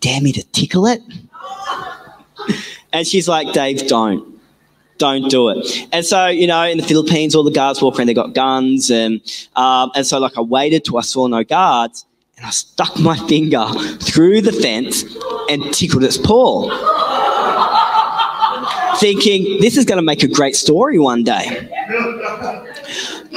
dare 0.00 0.20
me 0.20 0.32
to 0.32 0.42
tickle 0.44 0.86
it? 0.86 1.00
and 2.92 3.06
she's 3.06 3.28
like, 3.28 3.52
Dave, 3.52 3.86
don't. 3.86 4.40
Don't 4.98 5.30
do 5.30 5.48
it. 5.48 5.88
And 5.92 6.04
so, 6.04 6.26
you 6.26 6.46
know, 6.46 6.62
in 6.64 6.76
the 6.76 6.84
Philippines, 6.84 7.34
all 7.34 7.42
the 7.42 7.50
guards 7.50 7.80
walk 7.80 7.98
around, 7.98 8.08
they 8.08 8.14
got 8.14 8.34
guns. 8.34 8.90
And, 8.90 9.20
um, 9.56 9.90
and 9.94 10.06
so, 10.06 10.18
like, 10.18 10.36
I 10.36 10.42
waited 10.42 10.84
till 10.84 10.98
I 10.98 11.02
saw 11.02 11.26
no 11.26 11.42
guards 11.42 12.04
and 12.36 12.44
I 12.44 12.50
stuck 12.50 12.98
my 12.98 13.16
finger 13.28 13.66
through 14.00 14.42
the 14.42 14.52
fence 14.52 15.04
and 15.48 15.72
tickled 15.72 16.04
its 16.04 16.18
paw. 16.18 16.68
Thinking, 18.98 19.60
this 19.62 19.78
is 19.78 19.86
going 19.86 19.96
to 19.96 20.02
make 20.02 20.22
a 20.22 20.28
great 20.28 20.54
story 20.56 20.98
one 20.98 21.24
day. 21.24 21.68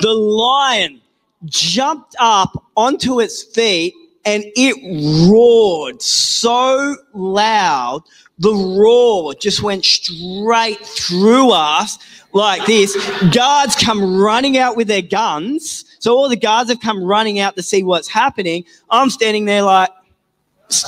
The 0.01 0.13
lion 0.13 0.99
jumped 1.45 2.15
up 2.19 2.65
onto 2.75 3.21
its 3.21 3.43
feet 3.43 3.93
and 4.25 4.43
it 4.55 5.29
roared 5.29 6.01
so 6.01 6.95
loud. 7.13 8.03
The 8.39 8.53
roar 8.53 9.33
just 9.35 9.61
went 9.61 9.85
straight 9.85 10.79
through 10.79 11.51
us 11.51 11.99
like 12.33 12.65
this. 12.65 12.95
Guards 13.33 13.75
come 13.75 14.17
running 14.17 14.57
out 14.57 14.75
with 14.75 14.87
their 14.87 15.01
guns. 15.01 15.85
So 15.99 16.15
all 16.15 16.29
the 16.29 16.35
guards 16.35 16.69
have 16.69 16.79
come 16.79 17.03
running 17.03 17.39
out 17.39 17.55
to 17.55 17.63
see 17.63 17.83
what's 17.83 18.07
happening. 18.07 18.65
I'm 18.89 19.09
standing 19.09 19.45
there 19.45 19.61
like, 19.61 19.89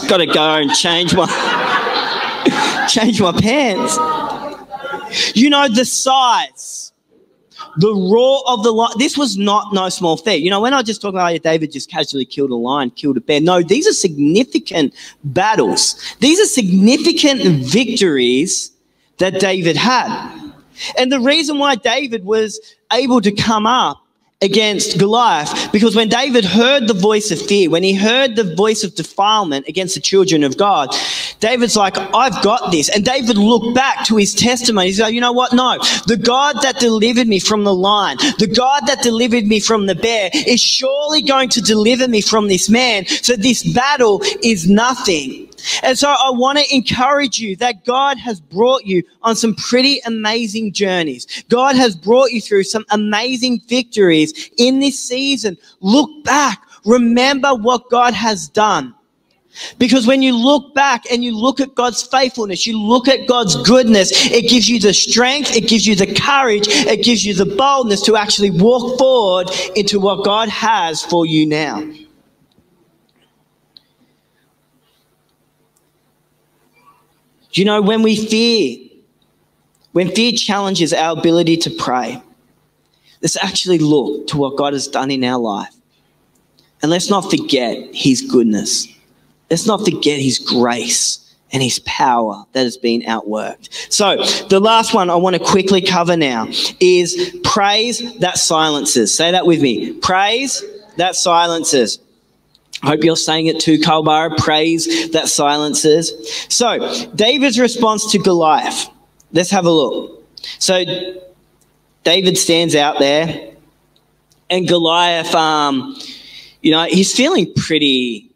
got 0.08 0.18
to 0.18 0.26
go 0.26 0.56
and 0.56 0.72
change 0.74 1.16
my 1.16 1.28
change 2.90 3.22
my 3.22 3.32
pants. 3.32 3.98
You 5.36 5.50
know 5.50 5.68
the 5.70 5.86
size 5.86 6.92
the 7.78 7.94
roar 7.94 8.44
of 8.48 8.64
the 8.64 8.72
lion. 8.72 8.94
This 8.98 9.18
was 9.18 9.38
not 9.38 9.74
no 9.74 9.90
small 9.90 10.18
feat. 10.18 10.44
You 10.44 10.50
know, 10.50 10.62
when 10.62 10.74
I 10.74 10.82
just 10.82 11.02
talk 11.02 11.10
about 11.10 11.42
David 11.42 11.72
just 11.72 11.90
casually 11.90 12.26
killed 12.26 12.52
a 12.52 12.56
lion, 12.56 12.92
killed 12.92 13.18
a 13.18 13.22
bear. 13.22 13.42
No, 13.42 13.62
these 13.62 13.88
are 13.88 13.94
significant 13.94 14.94
battles. 15.24 16.16
These 16.20 16.40
are 16.40 16.46
significant 16.46 17.42
victories 17.66 18.72
that 19.18 19.40
David 19.40 19.78
had. 19.78 20.54
And 20.98 21.12
the 21.12 21.20
reason 21.20 21.58
why 21.58 21.76
David 21.76 22.26
was 22.26 22.60
able 22.92 23.22
to 23.22 23.32
come 23.32 23.66
up 23.66 24.05
against 24.46 24.98
Goliath 24.98 25.72
because 25.72 25.96
when 25.96 26.08
David 26.08 26.46
heard 26.46 26.88
the 26.88 26.94
voice 26.94 27.32
of 27.32 27.42
fear, 27.42 27.70
when 27.70 27.84
he 27.84 27.94
heard 27.94 28.36
the 28.36 28.56
voice 28.56 28.84
of 28.84 28.96
defilement 28.96 29.68
against 29.68 29.96
the 29.96 30.02
children 30.02 30.44
of 30.44 30.58
God, 30.58 30.96
David's 31.40 31.76
like, 31.76 31.98
I've 31.98 32.42
got 32.42 32.72
this. 32.72 32.88
And 32.90 33.04
David 33.04 33.38
looked 33.38 33.76
back 33.76 34.06
to 34.06 34.16
his 34.16 34.34
testimony. 34.34 34.88
He's 34.88 35.02
like, 35.02 35.14
you 35.14 35.22
know 35.22 35.34
what? 35.34 35.52
No, 35.52 35.78
the 36.08 36.18
God 36.22 36.62
that 36.62 36.80
delivered 36.80 37.28
me 37.28 37.40
from 37.40 37.64
the 37.64 37.74
lion, 37.74 38.18
the 38.40 38.48
God 38.48 38.84
that 38.88 39.02
delivered 39.02 39.46
me 39.46 39.60
from 39.60 39.88
the 39.88 39.96
bear 39.96 40.30
is 40.34 40.62
surely 40.62 41.22
going 41.22 41.50
to 41.50 41.62
deliver 41.62 42.08
me 42.08 42.22
from 42.22 42.48
this 42.48 42.70
man. 42.70 43.06
So 43.06 43.36
this 43.36 43.64
battle 43.74 44.22
is 44.44 44.70
nothing. 44.70 45.50
And 45.84 45.98
so 45.98 46.10
I 46.10 46.32
want 46.32 46.58
to 46.60 46.76
encourage 46.76 47.40
you 47.40 47.56
that 47.58 47.86
God 47.86 48.18
has 48.18 48.40
brought 48.40 48.86
you 48.86 49.04
on 49.22 49.36
some 49.36 49.56
pretty 49.56 50.00
amazing 50.06 50.74
journeys. 50.74 51.44
God 51.50 51.76
has 51.76 51.96
brought 51.96 52.32
you 52.32 52.42
through 52.42 52.64
some 52.64 52.86
amazing 52.92 53.62
victories 53.68 54.52
in 54.58 54.80
this 54.80 55.00
season. 55.00 55.58
Look 55.82 56.24
back. 56.24 56.62
Remember 56.86 57.56
what 57.56 57.90
God 57.90 58.14
has 58.14 58.48
done. 58.50 58.94
Because 59.78 60.06
when 60.06 60.22
you 60.22 60.36
look 60.36 60.74
back 60.76 61.06
and 61.12 61.24
you 61.24 61.36
look 61.36 61.60
at 61.60 61.76
God's 61.76 62.04
faithfulness, 62.04 62.68
you 62.68 62.80
look 62.80 63.08
at 63.08 63.28
God's 63.28 63.56
goodness, 63.64 64.12
it 64.26 64.50
gives 64.50 64.68
you 64.68 64.80
the 64.80 64.94
strength, 64.94 65.56
it 65.56 65.70
gives 65.70 65.88
you 65.88 65.96
the 65.96 66.14
courage, 66.14 66.68
it 66.68 67.04
gives 67.04 67.26
you 67.26 67.34
the 67.34 67.46
boldness 67.46 68.02
to 68.02 68.18
actually 68.18 68.52
walk 68.52 68.98
forward 68.98 69.50
into 69.76 70.00
what 70.00 70.26
God 70.26 70.50
has 70.50 71.02
for 71.02 71.26
you 71.26 71.46
now. 71.46 71.82
You 77.58 77.64
know, 77.66 77.82
when 77.82 78.02
we 78.02 78.18
fear, 78.18 78.78
when 79.94 80.12
fear 80.12 80.34
challenges 80.34 80.94
our 80.94 81.18
ability 81.18 81.58
to 81.58 81.70
pray, 81.70 82.22
let's 83.22 83.38
actually 83.42 83.80
look 83.80 84.28
to 84.28 84.38
what 84.38 84.58
God 84.58 84.74
has 84.74 84.88
done 84.88 85.10
in 85.10 85.24
our 85.24 85.40
life. 85.40 85.74
And 86.82 86.92
let's 86.92 87.10
not 87.10 87.30
forget 87.30 87.96
his 87.96 88.22
goodness. 88.22 88.88
Let's 89.50 89.66
not 89.66 89.86
forget 89.86 90.20
his 90.20 90.38
grace 90.38 91.34
and 91.54 91.64
his 91.64 91.80
power 91.80 92.44
that 92.52 92.64
has 92.64 92.76
been 92.76 93.02
outworked. 93.04 93.70
So, 93.92 94.18
the 94.50 94.60
last 94.60 94.94
one 94.94 95.10
I 95.10 95.16
want 95.16 95.38
to 95.38 95.42
quickly 95.42 95.82
cover 95.82 96.18
now 96.18 96.48
is 96.82 97.40
praise 97.44 98.18
that 98.20 98.38
silences. 98.38 99.16
Say 99.16 99.32
that 99.32 99.46
with 99.46 99.62
me. 99.62 99.94
Praise 99.94 100.62
that 100.98 101.16
silences. 101.16 102.00
Hope 102.86 103.04
you're 103.04 103.16
saying 103.16 103.48
it 103.48 103.60
too, 103.60 103.80
Culburra. 103.80 104.38
Praise 104.38 105.10
that 105.12 105.28
silences. 105.28 106.14
So, 106.50 107.08
David's 107.16 107.60
response 107.60 108.12
to 108.12 108.20
Goliath. 108.20 108.90
Let's 109.32 109.50
have 109.50 109.66
a 109.66 109.72
look. 109.72 110.24
So, 110.60 110.84
David 112.04 112.38
stands 112.38 112.76
out 112.76 113.00
there, 113.00 113.54
and 114.50 114.68
Goliath, 114.68 115.34
um, 115.34 115.98
you 116.62 116.72
know, 116.72 116.86
he's 116.86 117.14
feeling 117.16 117.52
pretty 117.56 118.30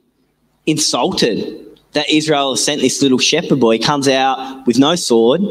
insulted 0.66 1.68
that 1.94 2.10
Israel 2.10 2.54
has 2.54 2.64
sent 2.64 2.82
this 2.82 3.02
little 3.02 3.20
shepherd 3.20 3.60
boy. 3.60 3.74
He 3.74 3.80
comes 3.80 4.08
out 4.08 4.66
with 4.66 4.80
no 4.80 4.96
sword, 4.96 5.42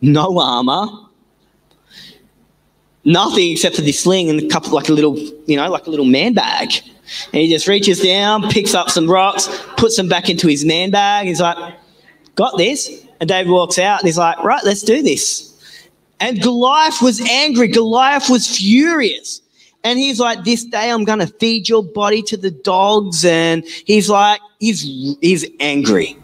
no 0.00 0.38
armor, 0.38 0.88
nothing 3.04 3.52
except 3.52 3.76
for 3.76 3.82
this 3.82 4.00
sling 4.00 4.30
and 4.30 4.40
a 4.40 4.48
couple, 4.48 4.72
like 4.72 4.88
a 4.88 4.92
little, 4.92 5.18
you 5.46 5.56
know, 5.56 5.68
like 5.70 5.86
a 5.86 5.90
little 5.90 6.06
man 6.06 6.34
bag. 6.34 6.70
And 7.26 7.40
he 7.40 7.48
just 7.48 7.68
reaches 7.68 8.00
down, 8.00 8.48
picks 8.50 8.74
up 8.74 8.90
some 8.90 9.10
rocks, 9.10 9.48
puts 9.76 9.96
them 9.96 10.08
back 10.08 10.28
into 10.28 10.48
his 10.48 10.64
man 10.64 10.90
bag. 10.90 11.26
He's 11.26 11.40
like, 11.40 11.74
got 12.34 12.56
this. 12.56 13.04
And 13.20 13.28
David 13.28 13.50
walks 13.50 13.78
out 13.78 14.00
and 14.00 14.06
he's 14.06 14.18
like, 14.18 14.42
right, 14.42 14.62
let's 14.64 14.82
do 14.82 15.02
this. 15.02 15.48
And 16.20 16.40
Goliath 16.40 17.02
was 17.02 17.20
angry. 17.20 17.68
Goliath 17.68 18.30
was 18.30 18.56
furious. 18.56 19.42
And 19.84 19.98
he's 19.98 20.20
like, 20.20 20.44
this 20.44 20.64
day 20.64 20.90
I'm 20.90 21.04
going 21.04 21.18
to 21.18 21.26
feed 21.26 21.68
your 21.68 21.82
body 21.82 22.22
to 22.22 22.36
the 22.36 22.50
dogs. 22.50 23.24
And 23.24 23.64
he's 23.64 24.08
like, 24.08 24.40
he's, 24.58 24.82
he's 25.20 25.46
angry 25.58 26.16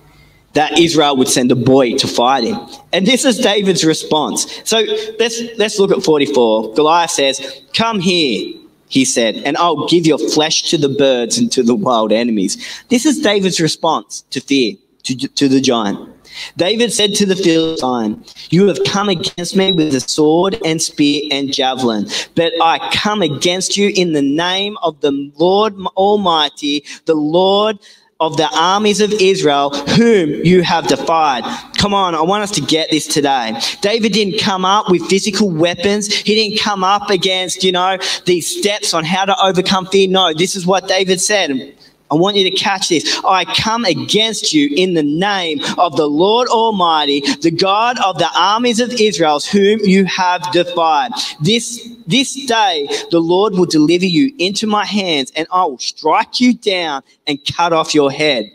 that 0.55 0.79
Israel 0.79 1.17
would 1.17 1.29
send 1.29 1.53
a 1.53 1.57
boy 1.57 1.97
to 1.99 2.09
fight 2.09 2.45
him. 2.45 2.59
And 2.93 3.07
this 3.07 3.25
is 3.25 3.39
David's 3.39 3.85
response. 3.85 4.61
So 4.65 4.79
let's, 5.19 5.41
let's 5.57 5.79
look 5.79 5.91
at 5.91 6.03
44. 6.03 6.75
Goliath 6.75 7.11
says, 7.11 7.63
come 7.75 8.01
here, 8.01 8.58
he 8.89 9.05
said, 9.05 9.37
and 9.37 9.57
I'll 9.57 9.87
give 9.87 10.07
your 10.07 10.19
flesh 10.19 10.63
to 10.71 10.79
the 10.79 10.89
birds 10.89 11.39
and 11.39 11.51
to 11.53 11.63
the 11.63 11.75
wild 11.75 12.13
enemies. 12.13 12.57
This 12.89 13.07
is 13.07 13.21
David's 13.21 13.61
response 13.61 14.23
to 14.31 14.41
fear, 14.41 14.75
to, 15.05 15.17
to 15.17 15.49
the 15.49 15.61
giant. 15.61 16.15
David 16.57 16.93
said 16.93 17.15
to 17.17 17.27
the 17.27 17.37
Philistine, 17.37 18.25
You 18.51 18.69
have 18.69 18.79
come 18.85 19.09
against 19.09 19.57
me 19.57 19.73
with 19.73 19.95
a 19.95 20.01
sword 20.01 20.59
and 20.65 20.81
spear 20.81 21.23
and 21.31 21.53
javelin, 21.53 22.07
but 22.35 22.53
I 22.63 22.79
come 22.93 23.23
against 23.23 23.77
you 23.77 23.93
in 23.95 24.13
the 24.13 24.23
name 24.23 24.77
of 24.83 25.01
the 25.01 25.13
Lord 25.37 25.75
Almighty, 25.97 26.85
the 27.07 27.15
Lord 27.15 27.79
of 28.21 28.37
the 28.37 28.49
armies 28.53 29.01
of 29.01 29.13
Israel, 29.13 29.71
whom 29.71 30.45
you 30.45 30.61
have 30.63 30.89
defied. 30.89 31.45
Come 31.77 31.95
on, 31.95 32.17
I 32.17 32.23
want 32.23 32.43
us 32.43 32.51
to 32.53 32.61
get 32.61 32.91
this 32.91 33.07
today. 33.07 33.61
David 33.81 34.13
didn't 34.13 34.41
come 34.41 34.65
up 34.65 34.91
with 34.91 35.07
physical 35.09 35.49
weapons. 35.49 36.13
He 36.13 36.35
didn't 36.35 36.59
come 36.59 36.83
up 36.83 37.11
against, 37.11 37.63
you 37.63 37.71
know, 37.71 37.97
these 38.25 38.59
steps 38.59 38.93
on 38.93 39.05
how 39.05 39.25
to 39.25 39.41
overcome 39.41 39.87
fear. 39.87 40.09
No, 40.09 40.35
this 40.35 40.57
is 40.57 40.67
what 40.67 40.89
David 40.89 41.21
said. 41.21 41.78
I 42.11 42.15
want 42.15 42.37
you 42.37 42.45
to 42.45 42.57
catch 42.57 42.89
this. 42.89 43.21
I 43.25 43.45
come 43.45 43.85
against 43.85 44.53
you 44.53 44.71
in 44.75 44.95
the 44.95 45.03
name 45.03 45.61
of 45.77 45.97
the 45.97 46.07
Lord 46.07 46.49
Almighty, 46.49 47.21
the 47.41 47.51
God 47.51 47.99
of 48.01 48.19
the 48.19 48.31
armies 48.35 48.81
of 48.81 48.93
Israel, 48.93 49.41
whom 49.41 49.81
you 49.81 50.05
have 50.07 50.51
defied. 50.53 51.13
This, 51.41 51.89
this 52.07 52.35
day, 52.47 52.89
the 53.11 53.21
Lord 53.21 53.55
will 53.55 53.67
deliver 53.67 54.07
you 54.07 54.33
into 54.39 54.67
my 54.67 54.85
hands, 54.85 55.33
and 55.37 55.47
I 55.53 55.65
will 55.65 55.79
strike 55.79 56.41
you 56.41 56.55
down 56.55 57.03
and 57.27 57.39
cut 57.45 57.73
off 57.73 57.95
your 57.95 58.11
head. 58.11 58.51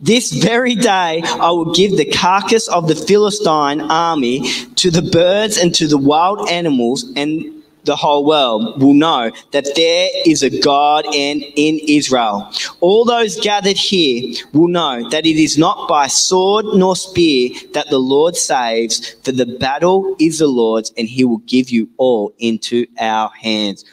This 0.00 0.32
very 0.32 0.74
day, 0.74 1.22
I 1.24 1.50
will 1.50 1.72
give 1.72 1.96
the 1.96 2.10
carcass 2.10 2.68
of 2.68 2.88
the 2.88 2.94
Philistine 2.94 3.80
army 3.80 4.50
to 4.76 4.90
the 4.90 5.02
birds 5.02 5.56
and 5.56 5.74
to 5.74 5.86
the 5.86 5.98
wild 5.98 6.48
animals, 6.48 7.10
and 7.16 7.59
the 7.84 7.96
whole 7.96 8.24
world 8.24 8.80
will 8.80 8.94
know 8.94 9.30
that 9.52 9.66
there 9.74 10.08
is 10.26 10.42
a 10.42 10.60
God 10.60 11.06
in, 11.12 11.40
in 11.56 11.80
Israel. 11.86 12.52
All 12.80 13.04
those 13.04 13.40
gathered 13.40 13.76
here 13.76 14.34
will 14.52 14.68
know 14.68 15.08
that 15.10 15.26
it 15.26 15.36
is 15.36 15.56
not 15.58 15.88
by 15.88 16.06
sword 16.06 16.66
nor 16.74 16.96
spear 16.96 17.50
that 17.72 17.88
the 17.90 17.98
Lord 17.98 18.36
saves, 18.36 19.14
for 19.24 19.32
the 19.32 19.46
battle 19.46 20.16
is 20.18 20.38
the 20.38 20.46
Lord's, 20.46 20.92
and 20.96 21.08
he 21.08 21.24
will 21.24 21.38
give 21.38 21.70
you 21.70 21.88
all 21.96 22.32
into 22.38 22.86
our 22.98 23.30
hands. 23.40 23.84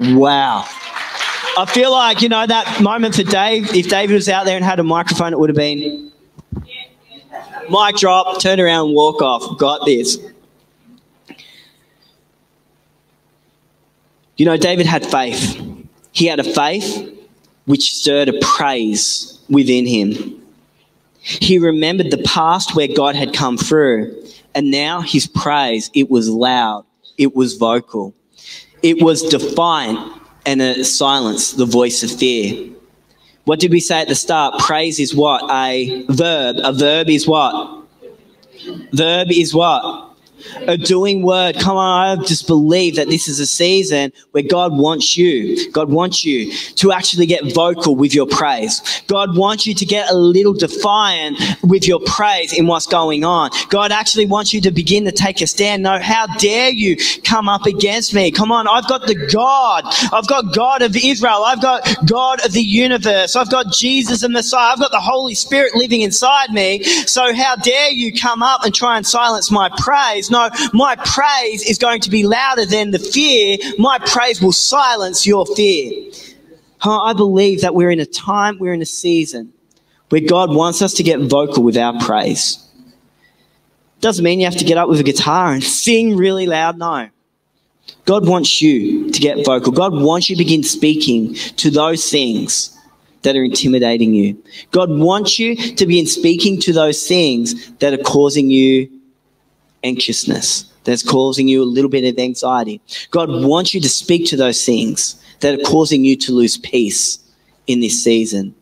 Wow. 0.00 0.64
I 1.58 1.64
feel 1.66 1.90
like, 1.90 2.20
you 2.20 2.28
know, 2.28 2.46
that 2.46 2.82
moment 2.82 3.14
for 3.14 3.22
Dave, 3.22 3.74
if 3.74 3.88
David 3.88 4.12
was 4.12 4.28
out 4.28 4.44
there 4.44 4.56
and 4.56 4.64
had 4.64 4.78
a 4.78 4.84
microphone, 4.84 5.32
it 5.32 5.38
would 5.38 5.48
have 5.48 5.56
been 5.56 6.12
mic 7.70 7.96
drop, 7.96 8.40
turn 8.40 8.60
around, 8.60 8.92
walk 8.94 9.22
off. 9.22 9.58
Got 9.58 9.86
this. 9.86 10.18
You 14.36 14.44
know, 14.44 14.56
David 14.56 14.86
had 14.86 15.06
faith. 15.06 15.62
He 16.12 16.26
had 16.26 16.40
a 16.40 16.44
faith 16.44 17.12
which 17.64 17.94
stirred 17.94 18.28
a 18.28 18.38
praise 18.40 19.38
within 19.48 19.86
him. 19.86 20.42
He 21.20 21.58
remembered 21.58 22.10
the 22.10 22.22
past 22.22 22.76
where 22.76 22.86
God 22.86 23.16
had 23.16 23.34
come 23.34 23.56
through, 23.56 24.14
and 24.54 24.70
now 24.70 25.00
his 25.00 25.26
praise, 25.26 25.90
it 25.92 26.10
was 26.10 26.28
loud, 26.28 26.84
it 27.18 27.34
was 27.34 27.54
vocal, 27.54 28.14
it 28.82 29.02
was 29.02 29.22
defiant, 29.22 29.98
and 30.44 30.62
it 30.62 30.84
silenced 30.84 31.56
the 31.56 31.66
voice 31.66 32.02
of 32.02 32.12
fear. 32.12 32.70
What 33.44 33.58
did 33.58 33.72
we 33.72 33.80
say 33.80 34.00
at 34.00 34.08
the 34.08 34.14
start? 34.14 34.60
Praise 34.60 35.00
is 35.00 35.14
what? 35.14 35.42
A 35.50 36.04
verb. 36.08 36.56
A 36.62 36.72
verb 36.72 37.08
is 37.08 37.26
what? 37.26 37.84
Verb 38.92 39.28
is 39.30 39.54
what? 39.54 40.05
A 40.66 40.76
doing 40.76 41.22
word. 41.22 41.58
Come 41.58 41.76
on, 41.76 42.18
I 42.18 42.22
just 42.24 42.46
believe 42.46 42.96
that 42.96 43.08
this 43.08 43.28
is 43.28 43.40
a 43.40 43.46
season 43.46 44.12
where 44.32 44.42
God 44.42 44.76
wants 44.76 45.16
you. 45.16 45.70
God 45.72 45.90
wants 45.90 46.24
you 46.24 46.52
to 46.76 46.92
actually 46.92 47.26
get 47.26 47.54
vocal 47.54 47.96
with 47.96 48.14
your 48.14 48.26
praise. 48.26 49.02
God 49.06 49.36
wants 49.36 49.66
you 49.66 49.74
to 49.74 49.86
get 49.86 50.10
a 50.10 50.14
little 50.14 50.54
defiant 50.54 51.38
with 51.62 51.86
your 51.86 52.00
praise 52.06 52.52
in 52.52 52.66
what's 52.66 52.86
going 52.86 53.24
on. 53.24 53.50
God 53.70 53.92
actually 53.92 54.26
wants 54.26 54.52
you 54.52 54.60
to 54.60 54.70
begin 54.70 55.04
to 55.04 55.12
take 55.12 55.40
a 55.40 55.46
stand. 55.46 55.82
No, 55.82 55.98
how 55.98 56.26
dare 56.38 56.70
you 56.70 56.96
come 57.24 57.48
up 57.48 57.66
against 57.66 58.14
me? 58.14 58.30
Come 58.30 58.52
on, 58.52 58.68
I've 58.68 58.88
got 58.88 59.06
the 59.06 59.14
God. 59.32 59.84
I've 60.12 60.26
got 60.26 60.54
God 60.54 60.82
of 60.82 60.96
Israel. 60.96 61.44
I've 61.44 61.62
got 61.62 61.82
God 62.06 62.44
of 62.44 62.52
the 62.52 62.62
universe. 62.62 63.36
I've 63.36 63.50
got 63.50 63.72
Jesus 63.72 64.22
the 64.26 64.28
Messiah. 64.28 64.72
I've 64.72 64.80
got 64.80 64.90
the 64.90 65.00
Holy 65.00 65.34
Spirit 65.34 65.74
living 65.74 66.02
inside 66.02 66.50
me. 66.52 66.82
So 67.06 67.34
how 67.34 67.56
dare 67.56 67.90
you 67.90 68.12
come 68.12 68.42
up 68.42 68.64
and 68.64 68.74
try 68.74 68.96
and 68.96 69.06
silence 69.06 69.50
my 69.50 69.70
praise? 69.78 70.30
No, 70.30 70.35
my 70.72 70.96
praise 70.96 71.68
is 71.68 71.78
going 71.78 72.00
to 72.00 72.10
be 72.10 72.26
louder 72.26 72.66
than 72.66 72.90
the 72.90 72.98
fear. 72.98 73.58
My 73.78 73.98
praise 73.98 74.40
will 74.40 74.52
silence 74.52 75.26
your 75.26 75.46
fear. 75.46 76.10
I 76.82 77.12
believe 77.14 77.62
that 77.62 77.74
we're 77.74 77.90
in 77.90 78.00
a 78.00 78.06
time, 78.06 78.58
we're 78.58 78.72
in 78.72 78.82
a 78.82 78.86
season 78.86 79.52
where 80.08 80.20
God 80.20 80.54
wants 80.54 80.82
us 80.82 80.94
to 80.94 81.02
get 81.02 81.20
vocal 81.20 81.62
with 81.62 81.76
our 81.76 81.98
praise. 82.00 82.62
Doesn't 84.00 84.24
mean 84.24 84.38
you 84.38 84.46
have 84.46 84.56
to 84.56 84.64
get 84.64 84.78
up 84.78 84.88
with 84.88 85.00
a 85.00 85.02
guitar 85.02 85.52
and 85.52 85.64
sing 85.64 86.16
really 86.16 86.46
loud, 86.46 86.78
no. 86.78 87.08
God 88.04 88.28
wants 88.28 88.62
you 88.62 89.10
to 89.10 89.20
get 89.20 89.44
vocal. 89.44 89.72
God 89.72 89.94
wants 89.94 90.30
you 90.30 90.36
to 90.36 90.44
begin 90.44 90.62
speaking 90.62 91.34
to 91.34 91.70
those 91.70 92.08
things 92.08 92.78
that 93.22 93.34
are 93.34 93.42
intimidating 93.42 94.14
you. 94.14 94.40
God 94.70 94.90
wants 94.90 95.38
you 95.38 95.56
to 95.56 95.86
begin 95.86 96.06
speaking 96.06 96.60
to 96.60 96.72
those 96.72 97.08
things 97.08 97.72
that 97.78 97.92
are 97.92 98.02
causing 98.02 98.50
you 98.50 98.88
anxiousness 99.86 100.64
that's 100.84 101.02
causing 101.02 101.48
you 101.48 101.62
a 101.62 101.64
little 101.76 101.90
bit 101.90 102.04
of 102.04 102.18
anxiety. 102.18 102.80
God 103.10 103.28
wants 103.30 103.74
you 103.74 103.80
to 103.80 103.88
speak 103.88 104.26
to 104.26 104.36
those 104.36 104.64
things 104.64 105.22
that 105.40 105.58
are 105.58 105.62
causing 105.64 106.04
you 106.04 106.16
to 106.16 106.32
lose 106.32 106.56
peace 106.58 107.18
in 107.66 107.80
this 107.80 108.02
season. 108.02 108.54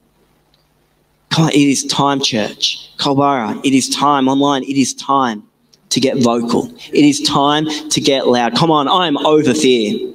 Come 1.30 1.46
on, 1.46 1.50
it 1.50 1.56
is 1.56 1.84
time, 1.84 2.20
church. 2.20 2.90
Culburra, 2.98 3.60
it 3.64 3.72
is 3.72 3.88
time. 3.88 4.28
Online, 4.28 4.62
it 4.62 4.76
is 4.76 4.94
time 4.94 5.42
to 5.90 6.00
get 6.00 6.16
vocal. 6.18 6.72
It 6.92 7.04
is 7.04 7.20
time 7.20 7.66
to 7.90 8.00
get 8.00 8.26
loud. 8.26 8.56
Come 8.56 8.70
on, 8.70 8.88
I 8.88 9.06
am 9.06 9.18
over 9.18 9.54
fear. 9.54 10.12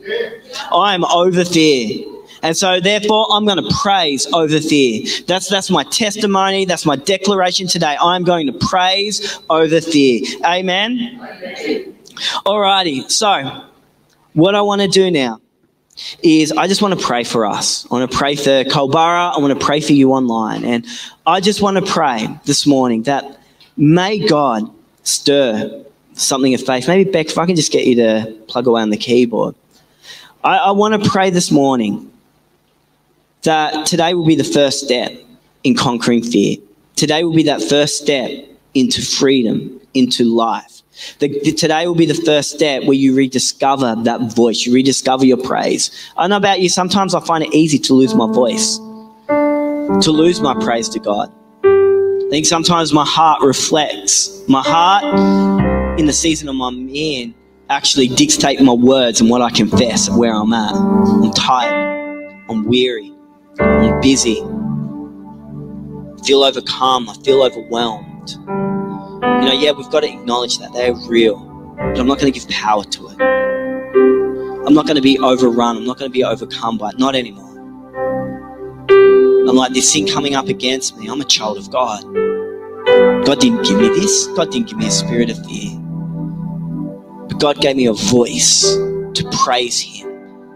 I 0.72 0.94
am 0.94 1.06
over 1.06 1.46
fear. 1.46 2.06
And 2.42 2.56
so 2.56 2.80
therefore 2.80 3.28
I'm 3.32 3.46
going 3.46 3.62
to 3.62 3.70
praise 3.82 4.26
over 4.34 4.60
fear. 4.60 5.06
That's 5.28 5.50
that's 5.50 5.70
my 5.70 5.84
testimony, 5.84 6.66
that's 6.66 6.86
my 6.86 6.96
declaration 6.96 7.68
today. 7.68 7.98
I'm 8.00 8.24
going 8.24 8.48
to 8.48 8.54
praise 8.54 9.40
over 9.50 9.82
fear. 9.82 10.22
Amen. 10.46 11.20
Alrighty. 12.46 13.10
So 13.10 13.66
what 14.34 14.56
I 14.56 14.62
want 14.62 14.82
to 14.82 14.88
do 14.88 15.12
now 15.12 15.42
is 16.24 16.52
I 16.54 16.68
just 16.68 16.82
want 16.82 16.98
to 16.98 17.06
pray 17.06 17.24
for 17.24 17.46
us. 17.46 17.86
I 17.92 17.96
want 17.96 18.10
to 18.10 18.18
pray 18.18 18.36
for 18.36 18.64
Culburra. 18.64 19.36
I 19.36 19.40
want 19.40 19.58
to 19.58 19.66
pray 19.66 19.82
for 19.82 19.94
you 19.94 20.14
online. 20.14 20.64
And 20.64 20.86
I 21.26 21.42
just 21.42 21.62
want 21.62 21.78
to 21.78 21.92
pray 21.92 22.28
this 22.46 22.66
morning 22.66 23.04
that 23.04 23.40
may 23.76 24.26
God 24.26 24.72
stir 25.04 25.84
something 26.14 26.54
of 26.54 26.62
faith. 26.64 26.88
Maybe 26.88 27.10
Beck, 27.10 27.28
if 27.28 27.38
I 27.38 27.46
can 27.46 27.56
just 27.56 27.72
get 27.72 27.86
you 27.86 27.96
to 27.96 28.38
plug 28.48 28.68
away 28.68 28.82
on 28.82 28.90
the 28.90 28.98
keyboard. 28.98 29.56
I, 30.44 30.58
I 30.58 30.72
want 30.72 31.02
to 31.02 31.10
pray 31.10 31.30
this 31.30 31.52
morning 31.52 32.09
that 33.44 33.86
today 33.86 34.14
will 34.14 34.26
be 34.26 34.36
the 34.36 34.44
first 34.44 34.82
step 34.82 35.12
in 35.64 35.76
conquering 35.76 36.24
fear. 36.24 36.58
Today 36.96 37.24
will 37.24 37.36
be 37.36 37.44
that 37.44 37.62
first 37.62 38.02
step 38.02 38.32
into 38.74 39.02
freedom, 39.02 39.80
into 39.94 40.24
life. 40.24 40.82
The, 41.20 41.30
the, 41.44 41.54
today 41.54 41.88
will 41.88 41.96
be 41.96 42.06
the 42.06 42.14
first 42.14 42.52
step 42.52 42.84
where 42.84 42.94
you 42.94 43.16
rediscover 43.16 43.96
that 44.04 44.34
voice, 44.34 44.66
you 44.66 44.74
rediscover 44.74 45.26
your 45.26 45.38
praise. 45.38 45.92
I 46.18 46.28
know 46.28 46.38
about 46.38 46.60
you, 46.60 46.68
sometimes 46.68 47.16
I 47.16 47.22
find 47.22 47.44
it 47.44 47.54
easy 47.54 47.80
to 47.80 47.94
lose 47.94 48.14
my 48.14 48.28
voice, 48.32 48.78
to 49.28 50.12
lose 50.12 50.42
my 50.42 50.54
praise 50.56 50.90
to 50.90 51.00
God. 51.00 51.32
I 51.64 52.30
think 52.30 52.46
sometimes 52.46 52.94
my 52.94 53.06
heart 53.06 53.42
reflects. 53.42 54.44
My 54.48 54.62
heart, 54.62 56.00
in 56.00 56.06
the 56.06 56.14
season 56.14 56.50
I'm 56.50 56.90
in, 56.90 57.34
actually 57.70 58.08
dictate 58.08 58.62
my 58.62 58.74
words 58.74 59.22
and 59.22 59.30
what 59.30 59.42
I 59.42 59.50
confess 59.50 60.10
where 60.10 60.34
I'm 60.34 60.54
at. 60.54 60.74
I'm 60.74 61.32
tired. 61.32 62.44
I'm 62.50 62.66
weary. 62.66 63.09
I'm 63.60 64.02
busy. 64.02 64.42
I 64.42 66.24
feel 66.26 66.44
overcome. 66.44 67.10
I 67.10 67.14
feel 67.24 67.44
overwhelmed. 67.44 68.32
You 68.32 69.46
know, 69.46 69.54
yeah, 69.54 69.72
we've 69.72 69.90
got 69.90 70.02
to 70.02 70.10
acknowledge 70.12 70.60
that. 70.60 70.74
They're 70.74 70.94
real. 71.08 71.38
But 71.78 72.00
I'm 72.00 72.08
not 72.08 72.20
going 72.20 72.32
to 72.32 72.40
give 72.40 72.50
power 72.50 72.84
to 72.84 73.08
it. 73.10 73.22
I'm 74.68 74.74
not 74.74 74.86
going 74.86 74.96
to 74.98 75.02
be 75.02 75.18
overrun. 75.20 75.78
I'm 75.78 75.86
not 75.86 75.98
going 75.98 76.12
to 76.12 76.14
be 76.14 76.24
overcome 76.24 76.78
by 76.78 76.90
it. 76.90 77.00
Not 77.00 77.16
anymore. 77.16 77.48
I'm 79.50 79.56
like, 79.56 79.74
this 79.74 79.92
thing 79.92 80.08
coming 80.08 80.36
up 80.36 80.48
against 80.48 80.98
me. 80.98 81.08
I'm 81.08 81.22
a 81.22 81.26
child 81.26 81.58
of 81.58 81.72
God. 81.72 82.04
God 83.26 83.40
didn't 83.40 83.64
give 83.66 83.80
me 83.80 83.90
this. 83.90 84.28
God 84.28 84.52
didn't 84.52 84.68
give 84.70 84.78
me 84.78 84.88
a 84.88 84.92
spirit 84.92 85.30
of 85.30 85.44
fear. 85.46 85.80
But 87.16 87.40
God 87.40 87.60
gave 87.62 87.76
me 87.76 87.88
a 87.88 87.94
voice 87.94 88.76
to 88.76 89.30
praise 89.44 89.80
Him. 89.80 89.99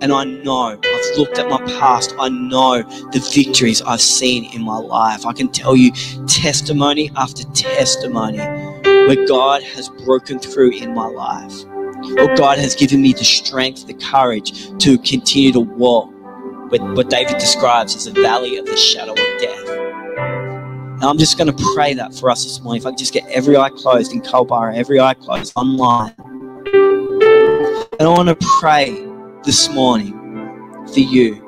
And 0.04 0.12
I 0.12 0.26
know, 0.26 0.78
I've 0.84 1.18
looked 1.18 1.40
at 1.40 1.50
my 1.50 1.60
past, 1.80 2.14
I 2.20 2.28
know 2.28 2.84
the 3.14 3.32
victories 3.34 3.82
I've 3.82 4.02
seen 4.02 4.54
in 4.54 4.62
my 4.62 4.76
life. 4.76 5.26
I 5.26 5.32
can 5.32 5.48
tell 5.48 5.78
you 5.78 5.94
testimony 6.28 7.10
after 7.16 7.46
testimony 7.54 8.40
where 8.40 9.26
God 9.26 9.64
has 9.64 9.88
broken 10.04 10.40
through 10.40 10.72
in 10.72 10.94
my 10.94 11.08
life. 11.08 11.54
Or 12.20 12.36
God 12.36 12.58
has 12.58 12.76
given 12.76 13.02
me 13.02 13.14
the 13.14 13.24
strength, 13.24 13.88
the 13.88 13.94
courage 13.94 14.78
to 14.80 14.98
continue 14.98 15.54
to 15.54 15.62
walk 15.62 16.12
with 16.70 16.82
what 16.82 17.10
David 17.10 17.38
describes 17.38 17.96
as 17.96 18.04
the 18.04 18.22
valley 18.22 18.58
of 18.58 18.66
the 18.66 18.76
shadow 18.76 19.14
of 19.14 19.40
death. 19.40 19.70
And 19.70 21.04
I'm 21.06 21.18
just 21.18 21.38
going 21.38 21.48
to 21.48 21.64
pray 21.74 21.94
that 21.94 22.14
for 22.14 22.30
us 22.30 22.44
this 22.44 22.60
morning. 22.60 22.82
If 22.82 22.88
I 22.88 22.90
can 22.90 22.98
just 22.98 23.14
get 23.14 23.26
every 23.28 23.56
eye 23.56 23.70
closed 23.70 24.12
in 24.12 24.20
Culburra, 24.20 24.76
every 24.76 25.00
eye 25.00 25.14
closed 25.14 25.54
online. 25.56 26.14
And 28.00 28.02
I 28.02 28.10
want 28.10 28.28
to 28.28 28.36
pray 28.60 29.13
this 29.44 29.70
morning 29.70 30.14
for 30.94 31.00
you. 31.00 31.40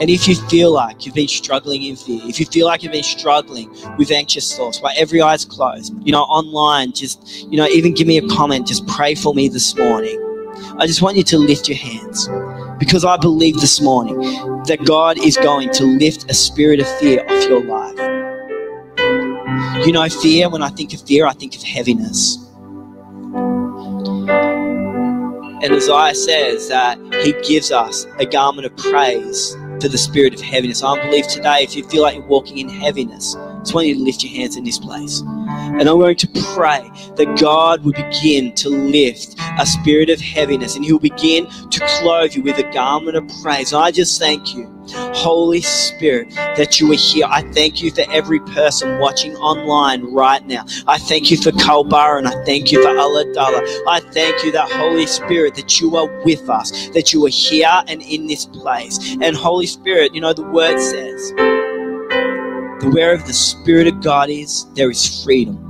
And 0.00 0.08
if 0.08 0.26
you 0.26 0.34
feel 0.34 0.72
like 0.72 1.04
you've 1.04 1.14
been 1.14 1.28
struggling 1.28 1.82
in 1.82 1.94
fear, 1.94 2.20
if 2.24 2.40
you 2.40 2.46
feel 2.46 2.66
like 2.66 2.82
you've 2.82 2.92
been 2.92 3.02
struggling 3.02 3.70
with 3.98 4.10
anxious 4.10 4.56
thoughts, 4.56 4.80
while 4.80 4.94
every 4.96 5.20
eye's 5.20 5.44
closed, 5.44 5.94
you 6.02 6.10
know, 6.10 6.22
online, 6.22 6.92
just, 6.92 7.44
you 7.50 7.58
know, 7.58 7.66
even 7.66 7.92
give 7.92 8.06
me 8.06 8.16
a 8.16 8.26
comment, 8.28 8.66
just 8.66 8.86
pray 8.86 9.14
for 9.14 9.34
me 9.34 9.48
this 9.48 9.76
morning. 9.76 10.18
I 10.78 10.86
just 10.86 11.02
want 11.02 11.18
you 11.18 11.22
to 11.24 11.38
lift 11.38 11.68
your 11.68 11.76
hands 11.76 12.28
because 12.78 13.04
I 13.04 13.18
believe 13.18 13.60
this 13.60 13.80
morning 13.80 14.18
that 14.64 14.84
God 14.84 15.18
is 15.18 15.36
going 15.36 15.70
to 15.72 15.84
lift 15.84 16.30
a 16.30 16.34
spirit 16.34 16.80
of 16.80 16.88
fear 16.98 17.22
off 17.28 17.48
your 17.48 17.62
life. 17.64 17.98
You 19.86 19.92
know, 19.92 20.08
fear, 20.08 20.48
when 20.48 20.62
I 20.62 20.70
think 20.70 20.94
of 20.94 21.02
fear, 21.02 21.26
I 21.26 21.32
think 21.34 21.54
of 21.54 21.62
heaviness. 21.62 22.38
And 25.62 25.74
Isaiah 25.74 26.14
says 26.14 26.68
that 26.68 26.98
he 27.22 27.32
gives 27.42 27.70
us 27.70 28.06
a 28.18 28.24
garment 28.24 28.66
of 28.66 28.76
praise 28.76 29.56
to 29.80 29.88
the 29.88 29.98
spirit 29.98 30.34
of 30.34 30.40
heaviness. 30.40 30.82
I 30.82 31.02
believe 31.02 31.26
today, 31.26 31.62
if 31.62 31.74
you 31.74 31.84
feel 31.84 32.02
like 32.02 32.14
you're 32.16 32.26
walking 32.26 32.58
in 32.58 32.68
heaviness, 32.68 33.36
it's 33.60 33.74
want 33.74 33.86
you 33.86 33.94
to 33.94 34.00
lift 34.00 34.22
your 34.22 34.32
hands 34.32 34.56
in 34.56 34.64
this 34.64 34.78
place. 34.78 35.20
And 35.20 35.80
I'm 35.80 35.98
going 35.98 36.16
to 36.16 36.28
pray 36.54 36.90
that 37.16 37.38
God 37.38 37.84
will 37.84 37.92
begin 37.92 38.54
to 38.56 38.68
lift 38.68 39.39
a 39.58 39.66
spirit 39.66 40.10
of 40.10 40.20
heaviness 40.20 40.76
and 40.76 40.84
He'll 40.84 40.98
begin 40.98 41.46
to 41.46 41.80
clothe 42.00 42.34
you 42.34 42.42
with 42.42 42.58
a 42.58 42.72
garment 42.72 43.16
of 43.16 43.28
praise. 43.42 43.72
I 43.72 43.90
just 43.90 44.18
thank 44.18 44.54
you 44.54 44.80
Holy 44.92 45.60
Spirit, 45.60 46.30
that 46.34 46.80
you 46.80 46.90
are 46.92 46.96
here. 46.96 47.26
I 47.28 47.42
thank 47.52 47.82
you 47.82 47.90
for 47.90 48.04
every 48.10 48.40
person 48.40 48.98
watching 48.98 49.36
online 49.36 50.12
right 50.12 50.44
now. 50.46 50.64
I 50.86 50.98
thank 50.98 51.30
you 51.30 51.36
for 51.36 51.50
Culburra 51.52 52.18
and 52.18 52.26
I 52.26 52.44
thank 52.44 52.72
you 52.72 52.82
for 52.82 52.88
Ulladulla. 52.88 53.60
I 53.86 54.00
thank 54.12 54.44
you 54.44 54.52
that 54.52 54.70
Holy 54.70 55.06
Spirit, 55.06 55.54
that 55.56 55.80
you 55.80 55.96
are 55.96 56.08
with 56.24 56.48
us, 56.48 56.88
that 56.90 57.12
you 57.12 57.24
are 57.26 57.30
here 57.30 57.82
and 57.88 58.02
in 58.02 58.26
this 58.26 58.46
place. 58.46 59.16
And 59.20 59.36
Holy 59.36 59.66
Spirit, 59.66 60.14
you 60.14 60.20
know, 60.20 60.32
the 60.32 60.42
word 60.42 60.78
says, 60.80 61.32
the 62.80 62.90
wherever 62.92 63.22
the 63.22 63.32
Spirit 63.32 63.86
of 63.86 64.02
God 64.02 64.30
is, 64.30 64.66
there 64.74 64.90
is 64.90 65.22
freedom. 65.22 65.69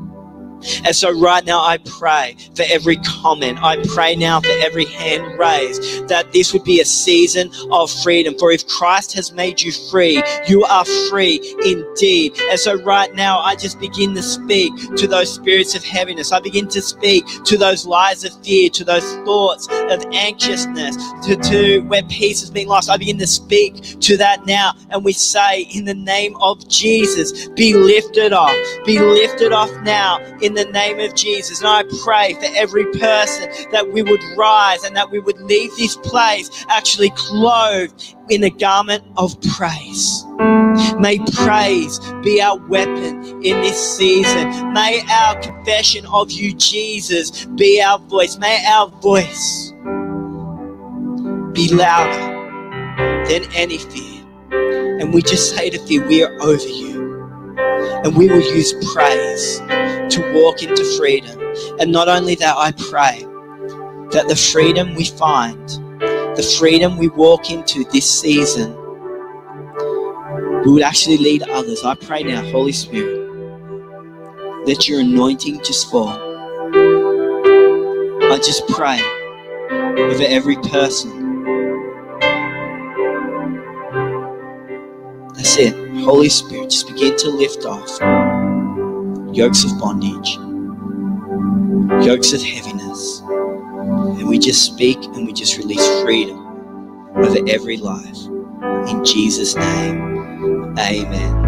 And 0.85 0.95
so, 0.95 1.11
right 1.19 1.45
now, 1.45 1.61
I 1.61 1.79
pray 1.79 2.37
for 2.55 2.65
every 2.69 2.97
comment. 2.99 3.63
I 3.63 3.83
pray 3.95 4.17
now 4.17 4.41
for 4.41 4.53
every 4.63 4.87
hand 4.87 5.39
raised 5.39 6.09
that 6.09 6.33
this 6.33 6.53
would 6.53 6.65
be 6.65 6.81
a 6.81 6.85
season 6.85 7.51
of 7.71 7.91
freedom. 8.03 8.39
For 8.39 8.51
if 8.53 8.67
Christ 8.67 9.15
has 9.15 9.33
made 9.33 9.61
you 9.61 9.73
free, 9.91 10.23
you 10.49 10.65
are 10.65 10.85
free 11.09 11.41
indeed. 11.65 12.39
And 12.51 12.59
so, 12.59 12.83
right 12.83 13.15
now, 13.15 13.41
I 13.41 13.57
just 13.57 13.81
begin 13.81 14.15
to 14.15 14.23
speak 14.23 14.73
to 14.97 15.07
those 15.07 15.33
spirits 15.33 15.75
of 15.75 15.85
heaviness. 15.85 16.33
I 16.33 16.41
begin 16.41 16.69
to 16.69 16.83
speak 16.83 17.25
to 17.45 17.57
those 17.57 17.87
lies 17.87 18.25
of 18.25 18.33
fear, 18.45 18.71
to 18.71 18.85
those 18.85 19.15
thoughts 19.25 19.69
of 19.71 20.05
anxiousness, 20.13 20.97
to, 21.25 21.37
to 21.37 21.81
where 21.81 22.03
peace 22.05 22.41
has 22.41 22.51
been 22.51 22.69
lost. 22.69 22.91
I 22.91 22.97
begin 22.97 23.19
to 23.19 23.27
speak 23.27 24.01
to 24.01 24.17
that 24.19 24.47
now. 24.47 24.75
And 24.91 25.05
we 25.05 25.13
say, 25.13 25.63
in 25.75 25.85
the 25.85 25.95
name 25.95 26.37
of 26.41 26.67
Jesus, 26.69 27.49
be 27.49 27.75
lifted 27.75 28.33
off. 28.33 28.55
Be 28.85 28.99
lifted 28.99 29.53
off 29.53 29.71
now. 29.83 30.19
In 30.41 30.50
in 30.51 30.67
the 30.67 30.73
name 30.73 30.99
of 30.99 31.15
Jesus. 31.15 31.61
And 31.61 31.69
I 31.69 31.85
pray 32.03 32.35
for 32.35 32.47
every 32.57 32.85
person 32.99 33.49
that 33.71 33.93
we 33.93 34.03
would 34.03 34.23
rise 34.37 34.83
and 34.83 34.97
that 34.97 35.11
we 35.11 35.21
would 35.21 35.41
leave 35.41 35.71
this 35.77 35.97
place 35.97 36.51
actually 36.69 37.11
clothed 37.11 38.17
in 38.31 38.43
a 38.43 38.51
garment 38.51 39.05
of 39.17 39.41
praise. 39.43 40.25
May 40.99 41.19
praise 41.35 42.01
be 42.25 42.41
our 42.41 42.59
weapon 42.67 43.23
in 43.45 43.61
this 43.63 43.97
season. 43.97 44.73
May 44.73 45.03
our 45.09 45.41
confession 45.41 46.05
of 46.07 46.33
you, 46.33 46.53
Jesus, 46.55 47.45
be 47.47 47.81
our 47.81 47.99
voice. 48.01 48.37
May 48.39 48.65
our 48.67 48.89
voice 48.89 49.73
be 51.53 51.73
louder 51.73 52.27
than 53.29 53.45
any 53.55 53.79
fear. 53.79 54.25
And 54.51 55.15
we 55.15 55.23
just 55.23 55.55
say 55.55 55.71
to 55.71 55.79
fear, 55.87 56.05
we 56.07 56.25
are 56.25 56.43
over 56.43 56.67
you. 56.67 56.91
And 58.05 58.17
we 58.17 58.29
will 58.29 58.41
use 58.41 58.73
praise 58.95 59.61
to 60.11 60.33
walk 60.33 60.63
into 60.63 60.85
freedom. 60.97 61.39
And 61.79 61.93
not 61.93 62.09
only 62.09 62.35
that, 62.37 62.57
I 62.57 62.73
pray 62.73 63.25
that 64.13 64.27
the 64.29 64.37
freedom 64.37 64.95
we 64.95 65.05
find, 65.05 65.69
the 66.37 66.57
freedom 66.59 66.97
we 66.99 67.09
walk 67.09 67.51
into 67.51 67.85
this 67.93 68.09
season, 68.21 68.77
we 70.65 70.73
would 70.73 70.83
actually 70.83 71.19
lead 71.19 71.43
others. 71.45 71.85
I 71.85 71.95
pray 71.95 72.23
now, 72.23 72.43
Holy 72.51 72.73
Spirit, 72.73 73.31
that 74.67 74.89
your 74.89 75.01
anointing 75.01 75.63
just 75.65 75.91
fall. 75.91 76.09
I 78.33 78.39
just 78.39 78.67
pray 78.69 79.01
over 79.71 80.25
every 80.25 80.57
person. 80.57 81.45
That's 85.35 85.57
it. 85.59 85.75
Holy 86.01 86.29
Spirit, 86.29 86.71
just 86.71 86.89
begin 86.89 87.17
to 87.19 87.31
lift 87.31 87.65
off 87.65 88.30
yokes 89.33 89.65
of 89.65 89.79
bondage, 89.79 90.37
yokes 92.07 92.33
of 92.33 92.43
heaviness. 92.43 93.21
And 93.21 94.29
we 94.29 94.39
just 94.39 94.65
speak 94.65 94.99
and 95.03 95.27
we 95.27 95.33
just 95.33 95.57
release 95.59 95.87
freedom 96.03 96.39
over 97.17 97.39
every 97.49 97.77
life. 97.77 98.19
In 98.89 99.05
Jesus' 99.05 99.57
name, 99.57 100.77
amen. 100.79 101.40